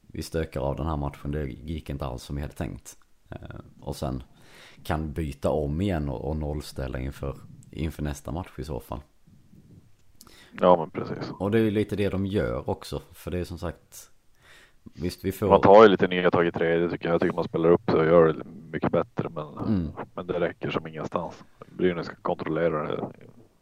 Vi 0.00 0.22
stökar 0.22 0.60
av 0.60 0.76
den 0.76 0.86
här 0.86 0.96
matchen. 0.96 1.30
Det 1.30 1.44
gick 1.46 1.90
inte 1.90 2.06
alls 2.06 2.22
som 2.22 2.36
vi 2.36 2.42
hade 2.42 2.54
tänkt. 2.54 2.96
Eh, 3.30 3.38
och 3.80 3.96
sen 3.96 4.22
kan 4.84 5.12
byta 5.12 5.50
om 5.50 5.80
igen 5.80 6.08
och, 6.08 6.36
nollställa 6.36 6.98
inför, 6.98 7.36
inför 7.70 8.02
nästa 8.02 8.30
match 8.32 8.58
i 8.58 8.64
så 8.64 8.80
fall. 8.80 9.00
Ja, 10.60 10.76
men 10.76 10.90
precis. 10.90 11.30
Och 11.38 11.50
det 11.50 11.58
är 11.58 11.62
ju 11.62 11.70
lite 11.70 11.96
det 11.96 12.08
de 12.08 12.26
gör 12.26 12.70
också. 12.70 13.02
För 13.12 13.30
det 13.30 13.38
är 13.38 13.44
som 13.44 13.58
sagt. 13.58 14.10
Visst 14.94 15.24
vi 15.24 15.32
får. 15.32 15.48
Man 15.48 15.60
tar 15.60 15.82
ju 15.82 15.88
lite 15.88 16.08
nya 16.08 16.30
tag 16.30 16.46
i 16.46 16.52
tredje 16.52 16.88
tycker 16.90 17.06
jag. 17.06 17.14
Jag 17.14 17.20
tycker 17.20 17.34
man 17.34 17.44
spelar 17.44 17.70
upp 17.70 17.86
det 17.86 17.92
och 17.98 18.04
gör 18.06 18.26
det 18.26 18.44
mycket 18.72 18.92
bättre. 18.92 19.28
Men, 19.28 19.58
Mm. 19.58 19.88
men 20.14 20.26
det 20.26 20.40
räcker 20.40 20.70
som 20.70 20.86
ingenstans. 20.86 21.44
Brynäs 21.76 22.06
ska 22.06 22.14
kontrollera 22.22 22.96
det 22.96 23.08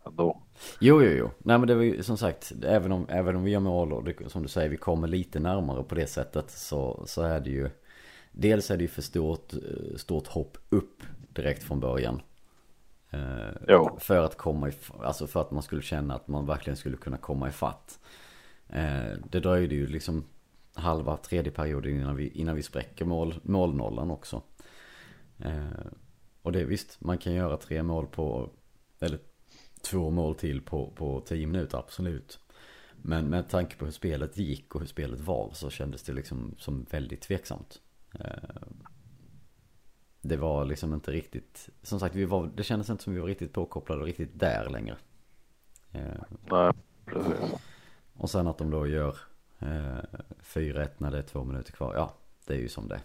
ändå. 0.06 0.42
Jo, 0.80 1.02
jo, 1.02 1.10
jo. 1.10 1.30
Nej 1.38 1.58
men 1.58 1.68
det 1.68 1.74
var 1.74 1.82
ju 1.82 2.02
som 2.02 2.16
sagt. 2.16 2.52
Även 2.62 2.92
om, 2.92 3.06
även 3.08 3.36
om 3.36 3.44
vi 3.44 3.50
gör 3.50 3.60
mål 3.60 3.92
och 3.92 4.04
det, 4.04 4.30
som 4.30 4.42
du 4.42 4.48
säger 4.48 4.68
vi 4.68 4.76
kommer 4.76 5.08
lite 5.08 5.40
närmare 5.40 5.82
på 5.82 5.94
det 5.94 6.06
sättet. 6.06 6.50
Så, 6.50 7.04
så 7.06 7.22
är 7.22 7.40
det 7.40 7.50
ju. 7.50 7.70
Dels 8.32 8.70
är 8.70 8.76
det 8.76 8.82
ju 8.82 8.88
för 8.88 9.02
stort, 9.02 9.52
eh, 9.52 9.96
stort 9.96 10.26
hopp 10.26 10.58
upp 10.68 11.02
direkt 11.32 11.62
från 11.62 11.80
början. 11.80 12.22
Eh, 13.10 13.50
Jo. 13.68 13.96
För 14.00 14.24
att 14.24 14.36
komma 14.36 14.68
i, 14.68 14.72
alltså 15.00 15.26
för 15.26 15.40
att 15.40 15.50
man 15.50 15.62
skulle 15.62 15.82
känna 15.82 16.14
att 16.14 16.28
man 16.28 16.46
verkligen 16.46 16.76
skulle 16.76 16.96
kunna 16.96 17.16
komma 17.16 17.48
ifatt. 17.48 17.98
Eh, 18.68 19.12
det 19.30 19.40
dröjde 19.40 19.74
ju 19.74 19.86
liksom 19.86 20.24
halva 20.74 21.16
tredje 21.16 21.52
perioden 21.52 21.92
innan 21.92 22.16
vi, 22.16 22.28
innan 22.28 22.56
vi 22.56 22.62
spräcker 22.62 23.04
mål, 23.04 23.34
målnollan 23.42 24.10
också. 24.10 24.42
Och 26.42 26.52
det 26.52 26.64
visst, 26.64 27.00
man 27.00 27.18
kan 27.18 27.32
göra 27.32 27.56
tre 27.56 27.82
mål 27.82 28.06
på, 28.06 28.50
eller 29.00 29.18
två 29.82 30.10
mål 30.10 30.34
till 30.34 30.62
på, 30.62 30.90
på 30.90 31.20
tio 31.20 31.46
minuter, 31.46 31.78
absolut. 31.78 32.40
Men 33.02 33.26
med 33.26 33.48
tanke 33.48 33.76
på 33.76 33.84
hur 33.84 33.92
spelet 33.92 34.36
gick 34.36 34.74
och 34.74 34.80
hur 34.80 34.88
spelet 34.88 35.20
var 35.20 35.50
så 35.52 35.70
kändes 35.70 36.02
det 36.02 36.12
liksom 36.12 36.54
som 36.58 36.86
väldigt 36.90 37.20
tveksamt. 37.20 37.80
Eh, 38.14 38.62
det 40.20 40.36
var 40.36 40.64
liksom 40.64 40.94
inte 40.94 41.10
riktigt, 41.10 41.68
som 41.82 42.00
sagt 42.00 42.14
vi 42.14 42.24
var, 42.24 42.50
det 42.54 42.62
kändes 42.62 42.90
inte 42.90 43.04
som 43.04 43.14
vi 43.14 43.20
var 43.20 43.26
riktigt 43.26 43.52
påkopplade 43.52 44.00
och 44.00 44.06
riktigt 44.06 44.40
där 44.40 44.70
längre. 44.70 44.96
Eh, 45.92 46.22
Nej, 46.50 46.72
precis. 47.04 47.54
och 48.16 48.30
sen 48.30 48.46
att 48.46 48.58
de 48.58 48.70
då 48.70 48.86
gör 48.86 49.16
eh, 49.58 49.98
4-1 50.42 50.88
när 50.98 51.10
det 51.10 51.18
är 51.18 51.22
två 51.22 51.44
minuter 51.44 51.72
kvar, 51.72 51.94
ja 51.94 52.14
det 52.46 52.54
är 52.54 52.58
ju 52.58 52.68
som 52.68 52.88
det. 52.88 53.00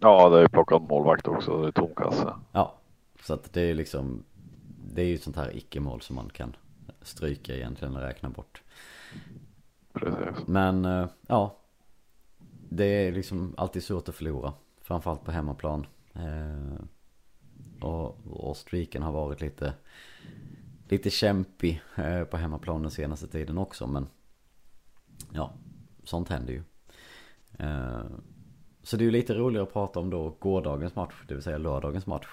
Ja, 0.00 0.28
det 0.28 0.36
är 0.36 0.42
ju 0.42 0.48
plockat 0.48 0.82
målvakt 0.82 1.28
också. 1.28 1.62
Det 1.62 1.68
är 1.68 1.72
tom 1.72 1.94
kasse. 1.94 2.34
Ja, 2.52 2.74
så 3.22 3.34
att 3.34 3.52
det 3.52 3.60
är 3.62 3.74
liksom, 3.74 4.24
det 4.90 5.02
är 5.02 5.06
ju 5.06 5.18
sånt 5.18 5.36
här 5.36 5.56
icke-mål 5.56 6.00
som 6.00 6.16
man 6.16 6.30
kan 6.30 6.56
stryka 7.02 7.56
egentligen 7.56 7.96
och 7.96 8.02
räkna 8.02 8.30
bort. 8.30 8.62
Precis. 9.92 10.46
Men 10.46 10.84
eh, 10.84 11.08
ja, 11.26 11.58
det 12.68 12.84
är 12.84 13.12
liksom 13.12 13.54
alltid 13.56 13.84
svårt 13.84 14.08
att 14.08 14.14
förlora. 14.14 14.52
Framförallt 14.80 15.24
på 15.24 15.30
hemmaplan. 15.30 15.86
Eh, 16.14 16.84
och, 17.80 18.26
och 18.26 18.56
streaken 18.56 19.02
har 19.02 19.12
varit 19.12 19.40
lite, 19.40 19.74
lite 20.88 21.10
kämpig 21.10 21.82
eh, 21.96 22.24
på 22.24 22.36
hemmaplan 22.36 22.82
den 22.82 22.90
senaste 22.90 23.26
tiden 23.26 23.58
också. 23.58 23.86
Men 23.86 24.06
ja, 25.32 25.52
sånt 26.04 26.28
händer 26.28 26.52
ju. 26.52 26.62
Så 28.82 28.96
det 28.96 29.02
är 29.02 29.06
ju 29.06 29.10
lite 29.10 29.34
roligare 29.34 29.62
att 29.62 29.72
prata 29.72 30.00
om 30.00 30.10
då 30.10 30.36
gårdagens 30.38 30.94
match, 30.94 31.14
det 31.28 31.34
vill 31.34 31.42
säga 31.42 31.58
lördagens 31.58 32.06
match 32.06 32.26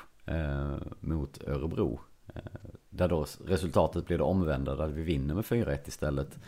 mot 1.00 1.44
Örebro. 1.44 2.00
Eh, 2.36 2.41
där 2.89 3.07
då 3.07 3.25
resultatet 3.45 4.05
blir 4.05 4.17
det 4.17 4.24
omvända, 4.24 4.75
där 4.75 4.88
vi 4.88 5.03
vinner 5.03 5.36
med 5.36 5.45
4-1 5.45 5.88
istället. 5.88 6.39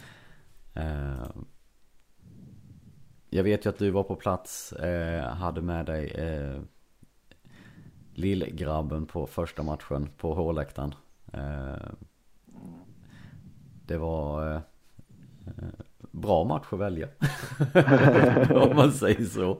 Eh, 0.73 1.25
jag 3.29 3.43
vet 3.43 3.65
ju 3.65 3.69
att 3.69 3.77
du 3.77 3.89
var 3.89 4.03
på 4.03 4.15
plats, 4.15 4.73
eh, 4.73 5.23
hade 5.23 5.61
med 5.61 5.85
dig 5.85 6.61
lillgrabben 8.13 9.05
på 9.05 9.27
första 9.27 9.63
matchen 9.63 10.09
på 10.17 10.33
H-läktaren. 10.33 10.95
Det 13.85 13.97
var 13.97 14.61
bra 16.11 16.43
match 16.43 16.65
att 16.69 16.79
välja. 16.79 17.07
Om 18.69 18.75
man 18.75 18.91
säger 18.91 19.25
så. 19.25 19.57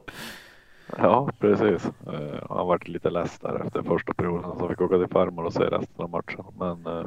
Ja, 0.97 1.29
precis. 1.39 1.91
Uh, 2.07 2.45
han 2.49 2.67
varit 2.67 2.87
lite 2.87 3.09
less 3.09 3.39
där 3.39 3.65
efter 3.65 3.83
första 3.83 4.13
perioden 4.13 4.59
så 4.59 4.69
fick 4.69 4.81
åka 4.81 4.97
till 4.97 5.07
farmor 5.07 5.45
och 5.45 5.53
se 5.53 5.63
resten 5.63 6.03
av 6.03 6.09
matchen. 6.09 6.45
Men 6.59 6.87
uh, 6.87 7.05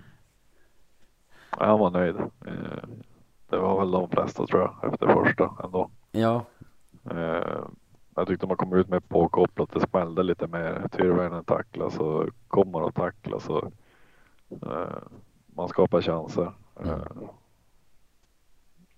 han 1.50 1.78
var 1.78 1.90
nöjd. 1.90 2.16
Uh, 2.16 2.84
det 3.48 3.58
var 3.58 3.78
väl 3.80 3.90
de 3.90 4.10
flesta 4.10 4.46
tror 4.46 4.60
jag 4.60 4.92
efter 4.92 5.06
första 5.06 5.50
ändå. 5.64 5.90
Ja, 6.12 6.44
Uh, 7.10 7.66
jag 8.16 8.26
tyckte 8.26 8.46
man 8.46 8.56
kom 8.56 8.72
ut 8.72 8.88
med 8.88 9.08
påkopplat. 9.08 9.72
Det 9.72 9.80
smällde 9.80 10.22
lite 10.22 10.46
mer. 10.46 10.88
Tyrväinen 10.92 11.44
tacklas 11.44 11.98
och 11.98 12.28
kommer 12.48 12.88
att 12.88 12.94
tacklas 12.94 13.48
och 13.48 13.72
uh, 14.66 14.98
man 15.46 15.68
skapar 15.68 16.02
chanser. 16.02 16.52
Uh, 16.86 17.28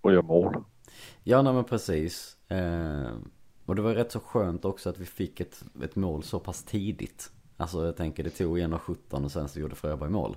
och 0.01 0.13
gör 0.13 0.23
mål. 0.23 0.65
ja 1.23 1.43
nej, 1.43 1.53
men 1.53 1.65
precis. 1.65 2.39
Eh, 3.67 3.69
och 3.69 3.77
det 3.77 3.83
var 3.83 3.95
rätt 3.95 4.13
så 4.13 4.21
skönt 4.21 4.65
också 4.65 4.91
att 4.91 4.99
vi 4.99 5.05
fick 5.05 5.41
ett, 5.41 5.65
ett 5.83 5.97
mål 5.97 6.23
så 6.23 6.41
pass 6.41 6.65
tidigt. 6.65 7.31
Alltså 7.57 7.87
jag 7.87 7.97
tänker 7.97 8.25
det 8.25 8.31
tog 8.31 8.59
1.17 8.59 9.25
och 9.25 9.33
sen 9.33 9.49
så 9.49 9.61
gjorde 9.61 9.75
Fröberg 9.75 10.11
mål. 10.11 10.37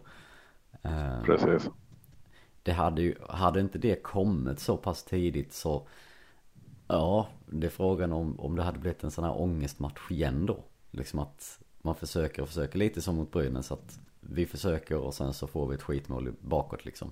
Eh, 0.81 1.23
Precis. 1.23 1.69
det 2.63 2.71
hade 2.71 3.01
ju, 3.01 3.15
hade 3.29 3.59
inte 3.59 3.77
det 3.77 4.03
kommit 4.03 4.59
så 4.59 4.77
pass 4.77 5.03
tidigt 5.03 5.53
så 5.53 5.87
Ja, 6.91 7.27
det 7.45 7.67
är 7.67 7.71
frågan 7.71 8.13
om, 8.13 8.39
om 8.39 8.55
det 8.55 8.63
hade 8.63 8.79
blivit 8.79 9.03
en 9.03 9.11
sån 9.11 9.23
här 9.23 9.41
ångestmatch 9.41 10.11
igen 10.11 10.45
då. 10.45 10.63
Liksom 10.91 11.19
att 11.19 11.59
man 11.81 11.95
försöker 11.95 12.41
och 12.41 12.47
försöker 12.47 12.79
lite 12.79 13.01
som 13.01 13.15
mot 13.15 13.31
Brynäs 13.31 13.71
att 13.71 13.99
vi 14.19 14.45
försöker 14.45 14.97
och 14.97 15.13
sen 15.13 15.33
så 15.33 15.47
får 15.47 15.67
vi 15.67 15.75
ett 15.75 15.81
skitmål 15.81 16.33
bakåt 16.41 16.85
liksom. 16.85 17.11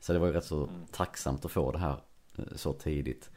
Så 0.00 0.12
det 0.12 0.18
var 0.18 0.26
ju 0.26 0.32
rätt 0.32 0.44
så 0.44 0.68
tacksamt 0.90 1.44
att 1.44 1.50
få 1.50 1.72
det 1.72 1.78
här 1.78 1.96
eh, 2.38 2.44
så 2.56 2.72
tidigt. 2.72 3.30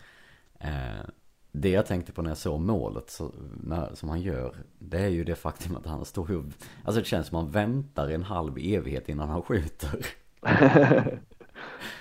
Det 1.58 1.70
jag 1.70 1.86
tänkte 1.86 2.12
på 2.12 2.22
när 2.22 2.30
jag 2.30 2.38
såg 2.38 2.62
målet 2.62 3.10
så, 3.10 3.32
när, 3.64 3.96
som 3.96 4.10
han 4.10 4.22
gör, 4.22 4.56
det 4.80 5.00
är 5.00 5.08
ju 5.08 5.24
det 5.24 5.36
faktum 5.36 5.76
att 5.76 5.86
han 5.86 6.06
står 6.06 6.32
ju, 6.32 6.44
alltså 6.84 7.02
det 7.02 7.08
känns 7.08 7.28
som 7.28 7.38
han 7.38 7.52
väntar 7.52 8.10
en 8.10 8.24
halv 8.24 8.58
evighet 8.58 9.10
innan 9.10 9.30
han 9.30 9.42
skjuter. 9.42 10.06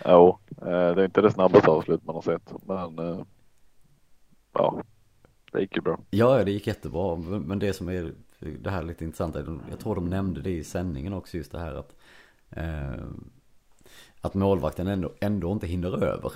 Jo, 0.04 0.38
eh, 0.56 0.66
det 0.66 1.02
är 1.02 1.04
inte 1.04 1.20
det 1.20 1.30
snabbaste 1.30 1.70
avslut 1.70 2.04
man 2.04 2.14
har 2.14 2.22
sett, 2.22 2.52
men 2.66 2.98
eh, 2.98 3.22
ja, 4.52 4.82
det 5.52 5.60
gick 5.60 5.76
ju 5.76 5.82
bra. 5.82 5.98
Ja, 6.10 6.44
det 6.44 6.50
gick 6.50 6.66
jättebra. 6.66 7.16
Men 7.16 7.58
det 7.58 7.72
som 7.72 7.88
är 7.88 8.12
det 8.40 8.70
här 8.70 8.78
är 8.78 8.86
lite 8.86 9.04
intressant. 9.04 9.36
Jag 9.70 9.78
tror 9.78 9.94
de 9.94 10.10
nämnde 10.10 10.40
det 10.40 10.50
i 10.50 10.64
sändningen 10.64 11.12
också 11.12 11.36
just 11.36 11.52
det 11.52 11.58
här 11.58 11.74
att 11.74 11.96
eh, 12.50 13.04
att 14.20 14.34
målvakten 14.34 14.86
ändå, 14.86 15.12
ändå 15.20 15.52
inte 15.52 15.66
hinner 15.66 16.04
över. 16.04 16.32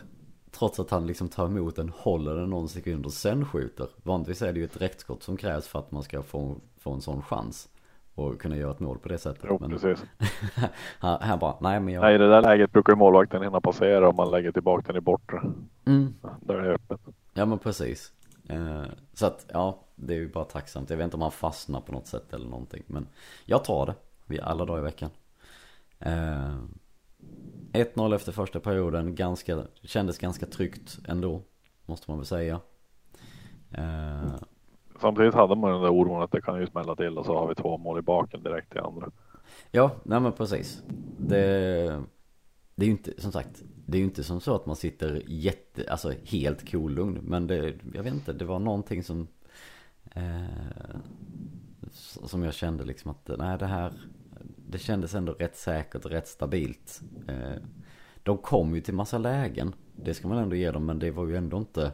Trots 0.58 0.80
att 0.80 0.90
han 0.90 1.06
liksom 1.06 1.28
tar 1.28 1.46
emot 1.46 1.76
den, 1.76 1.88
håller 1.96 2.34
den 2.34 2.50
någon 2.50 2.68
sekund 2.68 3.06
och 3.06 3.12
sen 3.12 3.44
skjuter. 3.46 3.88
Vanligtvis 4.02 4.42
är 4.42 4.52
det 4.52 4.58
ju 4.58 4.64
ett 4.64 4.82
rättskott 4.82 5.22
som 5.22 5.36
krävs 5.36 5.68
för 5.68 5.78
att 5.78 5.90
man 5.92 6.02
ska 6.02 6.22
få, 6.22 6.56
få 6.78 6.92
en 6.92 7.00
sån 7.00 7.22
chans. 7.22 7.68
Och 8.14 8.40
kunna 8.40 8.56
göra 8.56 8.70
ett 8.70 8.80
mål 8.80 8.98
på 8.98 9.08
det 9.08 9.18
sättet. 9.18 9.44
Jo, 9.48 9.58
men 9.60 9.70
precis. 9.70 10.04
här, 11.00 11.36
bara, 11.36 11.54
nej 11.60 11.80
men 11.80 11.94
jag... 11.94 12.00
Nej, 12.00 12.14
i 12.14 12.18
det 12.18 12.28
där 12.28 12.42
läget 12.42 12.72
brukar 12.72 12.92
ju 12.92 12.96
målvakten 12.96 13.42
hinna 13.42 13.60
passera 13.60 14.08
om 14.08 14.16
man 14.16 14.30
lägger 14.30 14.52
tillbaka 14.52 14.86
den 14.86 14.96
i 14.96 15.00
bortre. 15.00 15.42
Mm, 15.84 16.14
Där 16.40 16.54
är 16.54 16.62
det 16.62 16.74
öppet. 16.74 17.00
ja 17.34 17.46
men 17.46 17.58
precis. 17.58 18.12
Eh, 18.48 18.82
så 19.14 19.26
att, 19.26 19.46
ja, 19.52 19.78
det 19.94 20.14
är 20.14 20.18
ju 20.18 20.32
bara 20.32 20.44
tacksamt. 20.44 20.90
Jag 20.90 20.96
vet 20.96 21.04
inte 21.04 21.16
om 21.16 21.22
han 21.22 21.30
fastnar 21.30 21.80
på 21.80 21.92
något 21.92 22.06
sätt 22.06 22.32
eller 22.32 22.48
någonting. 22.48 22.82
Men 22.86 23.06
jag 23.44 23.64
tar 23.64 23.86
det. 23.86 23.94
Vi 24.26 24.40
alla 24.40 24.64
dagar 24.64 24.80
i 24.80 24.84
veckan. 24.84 25.10
Eh, 27.80 27.86
1-0 27.94 28.14
efter 28.14 28.32
första 28.32 28.60
perioden. 28.60 29.14
Ganska, 29.14 29.62
kändes 29.82 30.18
ganska 30.18 30.46
tryggt 30.46 30.98
ändå. 31.08 31.42
Måste 31.86 32.10
man 32.10 32.18
väl 32.18 32.26
säga. 32.26 32.60
Eh, 33.74 34.34
Samtidigt 35.00 35.34
hade 35.34 35.56
man 35.56 35.72
den 35.72 35.82
där 35.82 35.90
oron 35.90 36.22
att 36.22 36.32
det 36.32 36.40
kan 36.40 36.60
ju 36.60 36.66
smälla 36.66 36.96
till 36.96 37.18
och 37.18 37.26
så 37.26 37.38
har 37.38 37.48
vi 37.48 37.54
två 37.54 37.78
mål 37.78 37.98
i 37.98 38.02
baken 38.02 38.42
direkt 38.42 38.76
i 38.76 38.78
andra. 38.78 39.10
Ja, 39.70 39.90
nej 40.02 40.20
men 40.20 40.32
precis. 40.32 40.82
Det, 41.18 42.02
det 42.74 42.84
är 42.84 42.86
ju 42.86 42.90
inte, 42.90 43.20
som 43.20 43.32
sagt, 43.32 43.62
det 43.86 43.96
är 43.96 43.98
ju 43.98 44.04
inte 44.04 44.24
som 44.24 44.40
så 44.40 44.54
att 44.54 44.66
man 44.66 44.76
sitter 44.76 45.22
jätte, 45.26 45.90
alltså 45.90 46.12
helt 46.24 46.70
kolugn. 46.70 47.18
Men 47.22 47.46
det, 47.46 47.74
jag 47.94 48.02
vet 48.02 48.14
inte, 48.14 48.32
det 48.32 48.44
var 48.44 48.58
någonting 48.58 49.04
som, 49.04 49.28
eh, 50.10 50.44
som 52.24 52.42
jag 52.42 52.54
kände 52.54 52.84
liksom 52.84 53.10
att, 53.10 53.30
nej 53.38 53.58
det 53.58 53.66
här, 53.66 53.92
det 54.70 54.78
kändes 54.78 55.14
ändå 55.14 55.32
rätt 55.32 55.56
säkert 55.56 56.04
och 56.04 56.10
rätt 56.10 56.28
stabilt. 56.28 57.00
Eh, 57.28 57.62
de 58.22 58.38
kom 58.38 58.74
ju 58.74 58.80
till 58.80 58.94
massa 58.94 59.18
lägen, 59.18 59.74
det 59.96 60.14
ska 60.14 60.28
man 60.28 60.38
ändå 60.38 60.56
ge 60.56 60.70
dem, 60.70 60.86
men 60.86 60.98
det 60.98 61.10
var 61.10 61.26
ju 61.26 61.36
ändå 61.36 61.56
inte, 61.58 61.92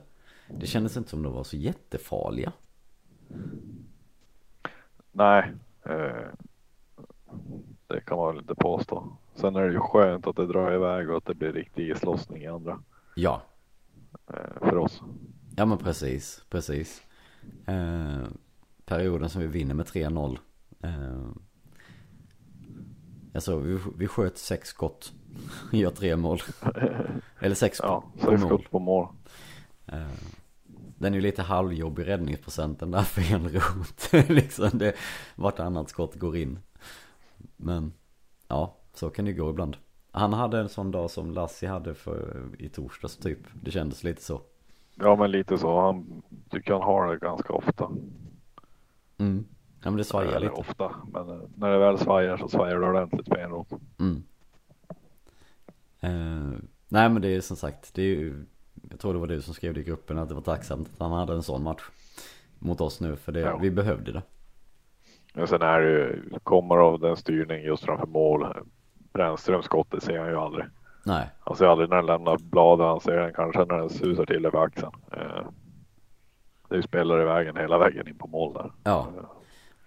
det 0.48 0.66
kändes 0.66 0.96
inte 0.96 1.10
som 1.10 1.22
de 1.22 1.32
var 1.32 1.44
så 1.44 1.56
jättefarliga. 1.56 2.52
Nej, 5.12 5.52
eh, 5.82 6.28
det 7.86 8.00
kan 8.00 8.18
man 8.18 8.28
väl 8.28 8.42
inte 8.42 8.54
påstå. 8.54 9.16
Sen 9.34 9.56
är 9.56 9.62
det 9.62 9.72
ju 9.72 9.80
skönt 9.80 10.26
att 10.26 10.36
det 10.36 10.46
drar 10.46 10.74
iväg 10.74 11.10
och 11.10 11.16
att 11.16 11.26
det 11.26 11.34
blir 11.34 11.52
riktig 11.52 11.90
islossning 11.90 12.42
i 12.42 12.46
andra 12.46 12.82
Ja, 13.16 13.42
eh, 14.26 14.58
för 14.58 14.76
oss. 14.76 15.02
Ja 15.56 15.66
men 15.66 15.78
precis, 15.78 16.44
precis. 16.50 17.02
Eh, 17.66 18.24
perioden 18.84 19.30
som 19.30 19.40
vi 19.40 19.46
vinner 19.46 19.74
med 19.74 19.86
3-0. 19.86 20.38
Eh, 20.82 21.28
alltså 23.34 23.56
vi, 23.58 23.78
vi 23.96 24.06
sköt 24.08 24.38
sex 24.38 24.68
skott. 24.68 25.12
Gör 25.72 25.90
tre 25.90 26.16
mål. 26.16 26.38
Eller 27.38 27.54
sex 27.54 27.80
Ja, 27.82 28.04
på 28.20 28.30
sex 28.30 28.42
mål. 28.42 28.48
skott 28.48 28.70
på 28.70 28.78
mål. 28.78 29.08
Eh, 29.86 30.06
den 30.98 31.12
är 31.14 31.18
ju 31.18 31.22
lite 31.22 31.42
halvjobbig 31.42 32.06
räddningsprocenten 32.06 32.90
där 32.90 33.02
för 33.02 33.34
en 33.34 33.48
rot. 33.48 34.28
liksom 34.30 34.78
det, 34.78 34.94
vartannat 35.36 35.88
skott 35.88 36.14
går 36.14 36.36
in. 36.36 36.58
Men 37.56 37.92
ja, 38.48 38.76
så 38.94 39.10
kan 39.10 39.24
det 39.24 39.30
ju 39.30 39.36
gå 39.36 39.50
ibland. 39.50 39.76
Han 40.10 40.32
hade 40.32 40.58
en 40.60 40.68
sån 40.68 40.90
dag 40.90 41.10
som 41.10 41.30
Lassie 41.30 41.68
hade 41.68 41.94
för, 41.94 42.46
i 42.58 42.68
torsdags 42.68 43.16
typ. 43.16 43.38
Det 43.62 43.70
kändes 43.70 44.04
lite 44.04 44.22
så. 44.22 44.40
Ja, 44.94 45.16
men 45.16 45.30
lite 45.30 45.58
så. 45.58 45.80
Han 45.80 46.22
tycker 46.50 46.72
han 46.72 46.82
har 46.82 47.12
det 47.12 47.18
ganska 47.18 47.52
ofta. 47.52 47.90
Mm. 49.18 49.44
Ja 49.84 49.90
men 49.90 49.96
det 49.96 50.04
svajar 50.04 50.28
Eller 50.28 50.40
lite. 50.40 50.52
ofta, 50.52 50.92
men 51.12 51.28
eh, 51.30 51.36
när 51.56 51.70
det 51.70 51.78
väl 51.78 51.98
svajar 51.98 52.36
så 52.36 52.48
svajar 52.48 52.80
det 52.80 52.86
ordentligt 52.88 53.26
på 53.28 53.36
en 53.36 53.50
rot. 53.50 53.68
Mm. 54.00 54.22
Eh, 56.00 56.58
nej 56.88 57.08
men 57.08 57.22
det 57.22 57.28
är 57.28 57.40
som 57.40 57.56
sagt, 57.56 57.94
det 57.94 58.02
är 58.02 58.06
ju, 58.06 58.44
jag 58.90 59.00
tror 59.00 59.12
det 59.12 59.18
var 59.18 59.26
du 59.26 59.42
som 59.42 59.54
skrev 59.54 59.74
det 59.74 59.80
i 59.80 59.84
gruppen 59.84 60.18
att 60.18 60.28
det 60.28 60.34
var 60.34 60.42
tacksamt 60.42 60.88
att 60.94 61.00
han 61.00 61.12
hade 61.12 61.32
en 61.32 61.42
sån 61.42 61.62
match 61.62 61.82
mot 62.58 62.80
oss 62.80 63.00
nu 63.00 63.16
för 63.16 63.32
det, 63.32 63.40
Ja. 63.40 63.56
vi 63.56 63.70
behövde 63.70 64.12
det. 64.12 64.22
Men 65.34 65.46
sen 65.48 65.62
är 65.62 65.80
det 65.80 65.90
ju, 65.90 66.22
kommer 66.42 66.76
av 66.76 67.00
den 67.00 67.16
styrning 67.16 67.64
just 67.64 67.84
framför 67.84 68.06
mål. 68.06 68.46
Brännströms 69.12 69.64
skottet 69.64 70.02
ser 70.02 70.18
han 70.18 70.28
ju 70.28 70.36
aldrig. 70.36 70.64
Nej, 71.06 71.28
Han 71.40 71.56
ser 71.56 71.66
aldrig 71.66 71.88
när 71.90 71.96
den 71.96 72.06
lämnar 72.06 72.38
bladet. 72.38 72.86
Han 72.86 73.00
ser 73.00 73.16
den 73.16 73.32
kanske 73.32 73.64
när 73.64 73.78
den 73.78 73.90
susar 73.90 74.26
till 74.26 74.46
över 74.46 74.58
axeln. 74.64 74.92
Eh, 75.12 75.46
Det 76.68 76.74
är 76.74 76.76
ju 76.76 76.82
spelare 76.82 77.22
i 77.22 77.24
vägen 77.24 77.56
hela 77.56 77.78
vägen 77.78 78.08
in 78.08 78.18
på 78.18 78.26
mål 78.26 78.52
där. 78.54 78.72
ja. 78.84 79.08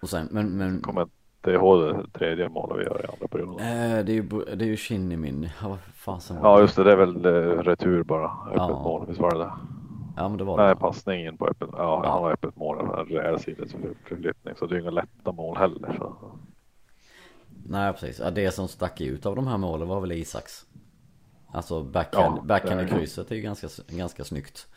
Och 0.01 0.09
sen, 0.09 0.27
men, 0.31 0.49
men 0.57 0.81
Kommer 0.81 1.01
inte 1.01 1.51
ihåg 1.51 1.79
det 1.95 2.19
tredje 2.19 2.49
målet 2.49 2.79
vi 2.79 2.83
gör 2.83 3.01
i 3.05 3.07
andra 3.13 3.27
perioden. 3.27 3.59
eh, 3.59 4.05
det 4.05 4.11
är 4.11 4.15
ju, 4.15 4.23
det 4.55 4.65
är 4.65 4.69
ju 4.69 4.77
Shinnimin, 4.77 5.49
ja 5.61 5.67
vad 5.69 5.79
fasen 5.95 6.37
Ja 6.43 6.59
just 6.61 6.75
det, 6.75 6.83
det 6.83 6.91
är 6.91 6.95
väl 6.97 7.25
eh, 7.25 7.31
retur 7.63 8.03
bara. 8.03 8.25
Öppet 8.45 8.57
Ja. 8.57 8.83
mål, 8.83 9.05
visst 9.07 9.19
var 9.19 9.31
det 9.31 9.37
det? 9.39 9.51
Ja 10.17 10.29
men 10.29 10.37
det 10.37 10.43
var 10.43 10.57
Nej, 10.57 10.67
det. 10.69 10.75
passningen 10.75 11.37
på 11.37 11.47
öppet. 11.47 11.69
Ja, 11.71 12.01
Ja. 12.03 12.09
han 12.11 12.23
har 12.23 12.31
öppet 12.31 12.55
mål. 12.55 12.79
En 12.79 13.05
rejäl 13.05 13.39
sidledsförflyttning. 13.39 14.55
Så 14.55 14.65
det 14.65 14.75
är 14.75 14.79
inga 14.79 14.89
lätta 14.89 15.31
mål 15.31 15.57
heller. 15.57 15.95
Så. 15.97 16.31
Nej 17.65 17.93
precis, 17.93 18.19
ja, 18.19 18.31
det 18.31 18.51
som 18.51 18.67
stack 18.67 19.01
ut 19.01 19.25
av 19.25 19.35
de 19.35 19.47
här 19.47 19.57
målen 19.57 19.87
var 19.87 20.01
väl 20.01 20.11
Isaks. 20.11 20.65
Alltså 21.51 21.83
backhand, 21.83 22.37
Ja, 22.37 22.43
backhand 22.43 22.81
i 22.81 22.87
krysset 22.87 23.31
är 23.31 23.35
ju 23.35 23.41
ganska, 23.41 23.67
ganska 23.89 24.23
snyggt. 24.23 24.67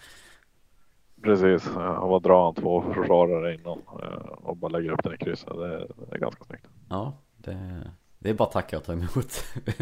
Precis, 1.22 1.66
och 1.76 2.09
vad 2.09 2.22
drar 2.22 2.44
han 2.44 2.54
två 2.54 2.83
försvarare 2.94 3.54
innan 3.54 3.78
eh, 4.02 4.33
och 4.42 4.56
bara 4.56 4.68
lägger 4.72 4.90
upp 4.90 5.02
den 5.02 5.14
i 5.14 5.18
krysset. 5.18 5.48
Det, 5.48 5.66
är- 5.74 5.88
det 6.11 6.14
är 6.16 6.18
ganska 6.18 6.44
snyggt. 6.44 6.66
Ja, 6.88 7.18
det, 7.37 7.83
det 8.18 8.30
är 8.30 8.35
bara 8.35 8.48
tacka 8.48 8.76
och 8.78 8.85
ta 8.85 8.92
emot. 8.92 9.44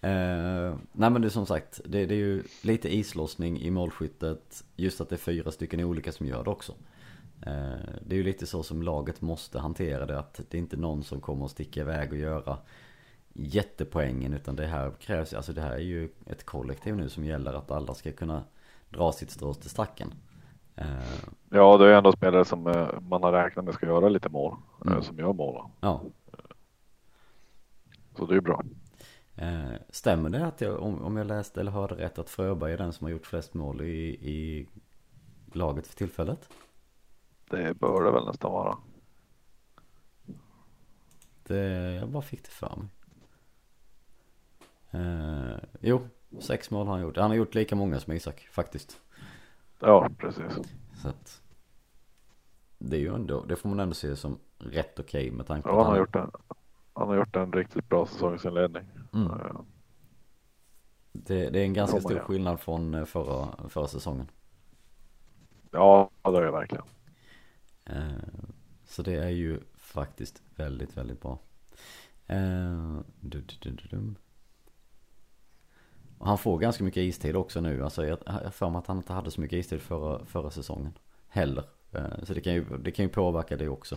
eh, 0.00 0.74
nej 0.92 1.10
men 1.10 1.20
det 1.22 1.28
är 1.28 1.30
som 1.30 1.46
sagt, 1.46 1.80
det, 1.84 2.06
det 2.06 2.14
är 2.14 2.18
ju 2.18 2.42
lite 2.62 2.96
islossning 2.96 3.60
i 3.60 3.70
målskyttet. 3.70 4.64
Just 4.76 5.00
att 5.00 5.08
det 5.08 5.14
är 5.14 5.18
fyra 5.18 5.50
stycken 5.50 5.80
olika 5.80 6.12
som 6.12 6.26
gör 6.26 6.44
det 6.44 6.50
också. 6.50 6.72
Eh, 7.46 7.78
det 8.06 8.14
är 8.14 8.16
ju 8.16 8.22
lite 8.24 8.46
så 8.46 8.62
som 8.62 8.82
laget 8.82 9.20
måste 9.20 9.58
hantera 9.58 10.06
det. 10.06 10.18
Att 10.18 10.40
det 10.50 10.56
är 10.56 10.62
inte 10.62 10.76
någon 10.76 11.02
som 11.04 11.20
kommer 11.20 11.44
att 11.44 11.50
sticka 11.50 11.80
iväg 11.80 12.12
och 12.12 12.18
göra 12.18 12.58
jättepoängen. 13.32 14.34
Utan 14.34 14.56
det 14.56 14.66
här 14.66 14.90
krävs, 15.00 15.34
alltså 15.34 15.52
det 15.52 15.60
här 15.60 15.72
är 15.72 15.78
ju 15.78 16.08
ett 16.26 16.44
kollektiv 16.46 16.96
nu 16.96 17.08
som 17.08 17.24
gäller 17.24 17.52
att 17.52 17.70
alla 17.70 17.94
ska 17.94 18.12
kunna 18.12 18.44
dra 18.90 19.12
sitt 19.12 19.30
strå 19.30 19.54
till 19.54 19.70
stacken. 19.70 20.14
Eh, 20.74 20.86
Ja, 21.50 21.76
det 21.78 21.88
är 21.92 21.96
ändå 21.98 22.12
spelare 22.12 22.44
som 22.44 22.66
eh, 22.66 23.00
man 23.00 23.22
har 23.22 23.32
räknat 23.32 23.64
med 23.64 23.74
ska 23.74 23.86
göra 23.86 24.08
lite 24.08 24.28
mål. 24.28 24.56
eh, 24.84 24.90
Mm. 24.90 25.02
Som 25.02 25.18
gör 25.18 25.32
mål. 25.32 25.70
ja, 25.80 26.02
Så 28.16 28.26
det 28.26 28.36
är 28.36 28.40
bra. 28.40 28.62
Stämmer 29.90 30.30
det 30.30 30.46
att 30.46 30.60
jag, 30.60 30.80
om, 30.82 31.02
om 31.02 31.16
jag 31.16 31.26
läste 31.26 31.60
eller 31.60 31.72
hörde 31.72 31.94
rätt 31.94 32.18
att 32.18 32.30
Fröberg 32.30 32.72
är 32.72 32.78
den 32.78 32.92
som 32.92 33.04
har 33.04 33.10
gjort 33.12 33.26
flest 33.26 33.54
mål 33.54 33.80
i, 33.82 34.06
i 34.30 34.68
laget 35.52 35.86
för 35.86 35.96
tillfället? 35.96 36.48
Det 37.50 37.74
bör 37.80 38.04
det 38.04 38.10
väl 38.10 38.26
nästan 38.26 38.52
vara. 38.52 38.76
Det, 41.46 41.58
jag 41.94 42.08
bara 42.08 42.22
fick 42.22 42.42
det 42.44 42.50
för 42.50 42.76
mig. 42.76 42.88
Eh, 44.90 45.56
jo, 45.80 46.08
sex 46.40 46.70
mål 46.70 46.86
har 46.86 46.94
han 46.94 47.02
gjort. 47.02 47.16
Han 47.16 47.30
har 47.30 47.36
gjort 47.36 47.54
lika 47.54 47.76
många 47.76 48.00
som 48.00 48.12
Isak 48.12 48.40
faktiskt. 48.40 49.00
Ja, 49.84 50.08
precis. 50.18 50.62
Så 51.02 51.08
att 51.08 51.42
det 52.78 52.96
är 52.96 53.00
ju 53.00 53.14
ändå, 53.14 53.44
det 53.44 53.56
får 53.56 53.68
man 53.68 53.80
ändå 53.80 53.94
se 53.94 54.16
som 54.16 54.38
rätt 54.58 54.98
okej 54.98 55.30
med 55.30 55.46
tanke 55.46 55.68
på 55.68 55.76
Ja, 55.76 55.80
att 55.80 55.86
han 55.86 55.92
har 55.92 55.98
gjort 55.98 56.16
en, 56.16 56.30
han 56.94 57.08
har 57.08 57.16
gjort 57.16 57.36
en 57.36 57.52
riktigt 57.52 57.88
bra 57.88 58.06
säsongsinledning. 58.06 58.90
Mm. 59.12 59.26
Eh, 59.32 59.60
det, 61.12 61.50
det 61.50 61.60
är 61.60 61.64
en 61.64 61.74
ganska 61.74 62.00
stor 62.00 62.16
göra. 62.16 62.24
skillnad 62.24 62.60
från 62.60 62.94
eh, 62.94 63.04
förra, 63.04 63.68
förra 63.68 63.88
säsongen. 63.88 64.30
Ja, 65.70 66.10
det 66.22 66.28
är 66.28 66.42
det 66.42 66.50
verkligen. 66.50 66.84
Eh, 67.84 68.12
Så 68.84 69.02
det 69.02 69.14
är 69.14 69.28
ju 69.28 69.60
faktiskt 69.78 70.42
väldigt, 70.56 70.96
väldigt 70.96 71.20
bra. 71.20 71.38
Eh, 72.26 73.00
du, 73.20 73.40
du, 73.60 73.70
du. 73.70 74.14
Och 76.24 76.28
han 76.30 76.38
får 76.38 76.58
ganska 76.58 76.84
mycket 76.84 77.00
istid 77.02 77.36
också 77.36 77.60
nu. 77.60 77.84
Alltså 77.84 78.06
jag 78.06 78.18
jag 78.26 78.32
har 78.32 78.50
för 78.50 78.70
mig 78.70 78.78
att 78.78 78.86
han 78.86 78.96
inte 78.96 79.12
hade 79.12 79.30
så 79.30 79.40
mycket 79.40 79.56
istid 79.58 79.80
förra, 79.82 80.24
förra 80.24 80.50
säsongen. 80.50 80.92
Heller. 81.28 81.64
Eh, 81.92 82.04
Så 82.22 82.34
det 82.34 82.40
kan, 82.40 82.54
ju, 82.54 82.64
det 82.78 82.90
kan 82.90 83.04
ju 83.04 83.08
påverka 83.08 83.56
det 83.56 83.68
också. 83.68 83.96